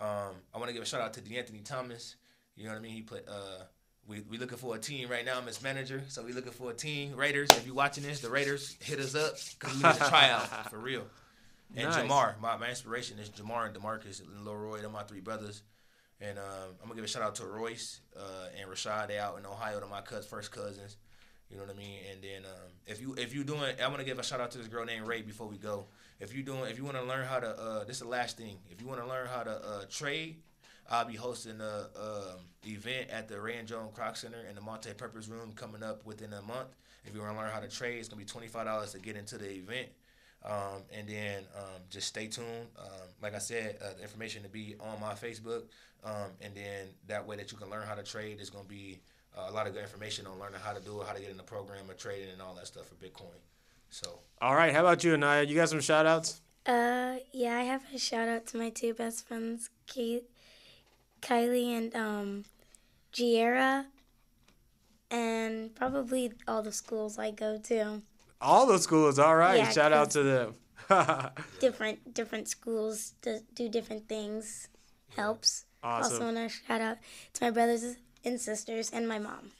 Um, 0.00 0.34
I 0.54 0.58
want 0.58 0.68
to 0.68 0.72
give 0.72 0.82
a 0.82 0.86
shout 0.86 1.00
out 1.00 1.14
to 1.14 1.20
D'Anthony 1.20 1.60
Thomas. 1.60 2.16
You 2.56 2.64
know 2.64 2.70
what 2.70 2.78
I 2.78 2.82
mean? 2.82 2.92
He 2.92 3.02
played. 3.02 3.22
Uh, 3.28 3.64
we 4.06 4.20
we 4.22 4.38
looking 4.38 4.58
for 4.58 4.74
a 4.74 4.78
team 4.78 5.08
right 5.08 5.24
now. 5.24 5.38
I'm 5.38 5.46
his 5.46 5.62
manager, 5.62 6.02
so 6.08 6.22
we 6.22 6.32
looking 6.32 6.52
for 6.52 6.70
a 6.70 6.74
team. 6.74 7.14
Raiders, 7.16 7.50
if 7.50 7.66
you 7.66 7.74
watching 7.74 8.02
this, 8.04 8.20
the 8.20 8.30
Raiders 8.30 8.76
hit 8.80 8.98
us 8.98 9.14
up 9.14 9.34
because 9.58 9.76
we 9.76 9.82
need 9.82 9.96
a 9.96 10.08
tryout 10.08 10.70
for 10.70 10.78
real. 10.78 11.04
And 11.76 11.88
Nice. 11.88 12.04
Jamar, 12.04 12.40
my, 12.40 12.56
my 12.56 12.68
inspiration 12.70 13.18
is 13.20 13.30
Jamar 13.30 13.66
and 13.66 13.74
Demarcus 13.74 14.20
and 14.20 14.44
Leroy. 14.44 14.80
They're 14.80 14.90
my 14.90 15.04
three 15.04 15.20
brothers. 15.20 15.62
And 16.20 16.38
um, 16.38 16.74
I'm 16.82 16.88
gonna 16.88 16.96
give 16.96 17.04
a 17.04 17.08
shout 17.08 17.22
out 17.22 17.34
to 17.36 17.46
Royce 17.46 18.00
uh, 18.16 18.48
and 18.60 18.68
Rashad. 18.70 19.08
They 19.08 19.18
out 19.18 19.38
in 19.38 19.46
Ohio. 19.46 19.80
They're 19.80 19.88
my 19.88 20.02
cuz 20.02 20.26
first 20.26 20.52
cousins. 20.52 20.96
You 21.50 21.56
know 21.56 21.64
what 21.64 21.74
I 21.74 21.78
mean? 21.78 21.98
And 22.12 22.22
then 22.22 22.44
um, 22.44 22.70
if 22.86 23.00
you 23.00 23.14
if 23.18 23.34
you 23.34 23.42
doing, 23.42 23.74
I 23.82 23.88
want 23.88 23.98
to 23.98 24.04
give 24.04 24.18
a 24.18 24.22
shout 24.22 24.40
out 24.40 24.50
to 24.52 24.58
this 24.58 24.68
girl 24.68 24.84
named 24.84 25.06
Ray 25.06 25.22
before 25.22 25.48
we 25.48 25.56
go. 25.56 25.86
If 26.20 26.34
you 26.34 26.42
doing, 26.42 26.70
if 26.70 26.78
you 26.78 26.84
want 26.84 26.96
to 26.98 27.02
learn 27.02 27.26
how 27.26 27.40
to, 27.40 27.48
uh, 27.48 27.84
this 27.84 27.96
is 27.96 28.02
the 28.02 28.08
last 28.08 28.36
thing. 28.36 28.58
If 28.70 28.80
you 28.80 28.86
want 28.86 29.00
to 29.00 29.06
learn 29.06 29.26
how 29.26 29.42
to 29.42 29.50
uh, 29.50 29.84
trade, 29.90 30.36
I'll 30.90 31.06
be 31.06 31.16
hosting 31.16 31.60
a 31.60 31.88
um, 31.98 32.40
event 32.66 33.10
at 33.10 33.26
the 33.26 33.40
Ray 33.40 33.56
and 33.56 33.66
Joan's 33.66 33.96
Kroc 33.96 34.16
Center 34.16 34.44
in 34.48 34.54
the 34.54 34.60
multi-purpose 34.60 35.28
room 35.28 35.52
coming 35.56 35.82
up 35.82 36.04
within 36.04 36.32
a 36.34 36.42
month. 36.42 36.76
If 37.04 37.14
you 37.14 37.20
want 37.20 37.32
to 37.32 37.38
learn 37.38 37.50
how 37.50 37.60
to 37.60 37.68
trade, 37.68 37.98
it's 37.98 38.08
gonna 38.08 38.20
be 38.20 38.26
twenty 38.26 38.48
five 38.48 38.66
dollars 38.66 38.92
to 38.92 38.98
get 38.98 39.16
into 39.16 39.38
the 39.38 39.50
event. 39.50 39.88
Um, 40.44 40.82
and 40.92 41.06
then 41.06 41.44
um, 41.54 41.82
just 41.90 42.08
stay 42.08 42.26
tuned. 42.26 42.68
Um, 42.78 43.08
like 43.22 43.34
I 43.34 43.38
said, 43.38 43.78
uh, 43.84 43.94
the 43.96 44.02
information 44.02 44.42
to 44.42 44.48
be 44.48 44.74
on 44.80 44.98
my 45.00 45.12
Facebook, 45.12 45.64
um, 46.02 46.30
and 46.40 46.54
then 46.54 46.88
that 47.08 47.26
way 47.26 47.36
that 47.36 47.52
you 47.52 47.58
can 47.58 47.68
learn 47.68 47.86
how 47.86 47.94
to 47.94 48.02
trade. 48.02 48.38
There's 48.38 48.48
gonna 48.48 48.64
be 48.64 49.00
uh, 49.36 49.48
a 49.50 49.52
lot 49.52 49.66
of 49.66 49.74
good 49.74 49.82
information 49.82 50.26
on 50.26 50.38
learning 50.38 50.60
how 50.64 50.72
to 50.72 50.80
do 50.80 51.00
it, 51.02 51.06
how 51.06 51.12
to 51.12 51.20
get 51.20 51.30
in 51.30 51.36
the 51.36 51.42
program 51.42 51.90
of 51.90 51.98
trading, 51.98 52.30
and 52.32 52.40
all 52.40 52.54
that 52.54 52.66
stuff 52.66 52.86
for 52.86 52.94
Bitcoin. 52.94 53.36
So 53.90 54.20
All 54.40 54.54
right, 54.54 54.72
how 54.72 54.80
about 54.80 55.04
you, 55.04 55.12
Anaya? 55.12 55.44
You 55.44 55.56
got 55.56 55.68
some 55.68 55.80
shout 55.80 56.06
outs? 56.06 56.40
Uh, 56.64 57.16
yeah, 57.32 57.56
I 57.56 57.62
have 57.62 57.82
a 57.94 57.98
shout 57.98 58.28
out 58.28 58.46
to 58.48 58.56
my 58.56 58.70
two 58.70 58.94
best 58.94 59.26
friends, 59.26 59.68
Kate, 59.86 60.24
Kylie 61.20 61.76
and 61.76 61.96
um, 61.96 62.44
Giera, 63.12 63.86
and 65.10 65.74
probably 65.74 66.32
all 66.46 66.62
the 66.62 66.72
schools 66.72 67.18
I 67.18 67.30
go 67.30 67.58
to. 67.64 68.02
All 68.40 68.66
the 68.66 68.78
schools, 68.78 69.18
all 69.18 69.36
right. 69.36 69.58
Yeah, 69.58 69.70
shout 69.70 69.92
out 69.92 70.10
to 70.12 70.22
them. 70.22 70.54
Different 71.60 72.14
different 72.14 72.48
schools 72.48 73.14
to 73.22 73.40
do 73.54 73.68
different 73.68 74.08
things 74.08 74.68
helps. 75.14 75.66
Awesome. 75.82 76.12
Also, 76.12 76.24
want 76.24 76.36
to 76.36 76.48
shout 76.48 76.80
out 76.80 76.96
to 77.34 77.44
my 77.44 77.50
brothers 77.50 77.96
and 78.24 78.40
sisters 78.40 78.90
and 78.90 79.06
my 79.08 79.18
mom. 79.18 79.52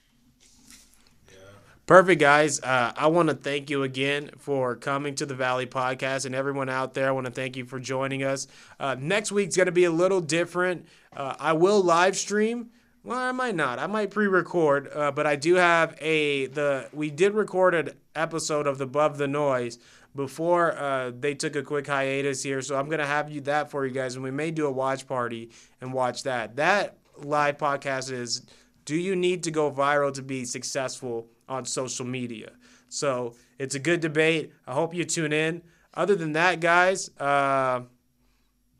Perfect, 1.86 2.20
guys. 2.20 2.60
Uh, 2.60 2.92
I 2.96 3.08
want 3.08 3.30
to 3.30 3.34
thank 3.34 3.68
you 3.68 3.82
again 3.82 4.30
for 4.38 4.76
coming 4.76 5.16
to 5.16 5.26
the 5.26 5.34
Valley 5.34 5.66
Podcast, 5.66 6.24
and 6.24 6.36
everyone 6.36 6.68
out 6.68 6.94
there. 6.94 7.08
I 7.08 7.10
want 7.10 7.26
to 7.26 7.32
thank 7.32 7.56
you 7.56 7.64
for 7.64 7.80
joining 7.80 8.22
us. 8.22 8.46
Uh, 8.78 8.94
next 8.96 9.32
week's 9.32 9.56
going 9.56 9.66
to 9.66 9.72
be 9.72 9.84
a 9.84 9.90
little 9.90 10.20
different. 10.20 10.86
Uh, 11.16 11.34
I 11.40 11.52
will 11.52 11.82
live 11.82 12.16
stream. 12.16 12.70
Well, 13.02 13.18
I 13.18 13.32
might 13.32 13.56
not. 13.56 13.80
I 13.80 13.88
might 13.88 14.12
pre-record, 14.12 14.88
uh, 14.94 15.10
but 15.10 15.26
I 15.26 15.34
do 15.34 15.54
have 15.54 15.96
a 16.00 16.46
the. 16.46 16.88
We 16.92 17.10
did 17.10 17.32
record 17.34 17.74
an 17.74 17.90
episode 18.14 18.66
of 18.66 18.80
Above 18.80 19.18
the 19.18 19.28
Noise 19.28 19.78
before 20.14 20.76
uh, 20.76 21.12
they 21.18 21.34
took 21.34 21.56
a 21.56 21.62
quick 21.62 21.86
hiatus 21.86 22.42
here, 22.42 22.62
so 22.62 22.76
I'm 22.76 22.88
gonna 22.88 23.06
have 23.06 23.30
you 23.30 23.40
that 23.42 23.70
for 23.70 23.86
you 23.86 23.92
guys, 23.92 24.14
and 24.14 24.24
we 24.24 24.30
may 24.30 24.50
do 24.50 24.66
a 24.66 24.72
watch 24.72 25.06
party 25.06 25.50
and 25.80 25.92
watch 25.92 26.24
that. 26.24 26.56
That 26.56 26.98
live 27.16 27.58
podcast 27.58 28.10
is 28.10 28.42
do 28.84 28.96
you 28.96 29.14
need 29.14 29.44
to 29.44 29.50
go 29.50 29.70
viral 29.70 30.12
to 30.14 30.22
be 30.22 30.44
successful 30.44 31.28
on 31.48 31.64
social 31.64 32.06
media? 32.06 32.52
So 32.88 33.34
it's 33.58 33.74
a 33.74 33.78
good 33.78 34.00
debate. 34.00 34.52
I 34.66 34.72
hope 34.72 34.94
you 34.94 35.04
tune 35.04 35.32
in. 35.32 35.62
Other 35.94 36.16
than 36.16 36.32
that, 36.32 36.60
guys, 36.60 37.10
uh, 37.18 37.82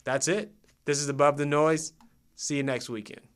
that's 0.05 0.27
it. 0.27 0.53
This 0.85 0.99
is 0.99 1.09
Above 1.09 1.37
the 1.37 1.47
Noise. 1.47 1.93
See 2.35 2.57
you 2.57 2.63
next 2.63 2.89
weekend. 2.89 3.30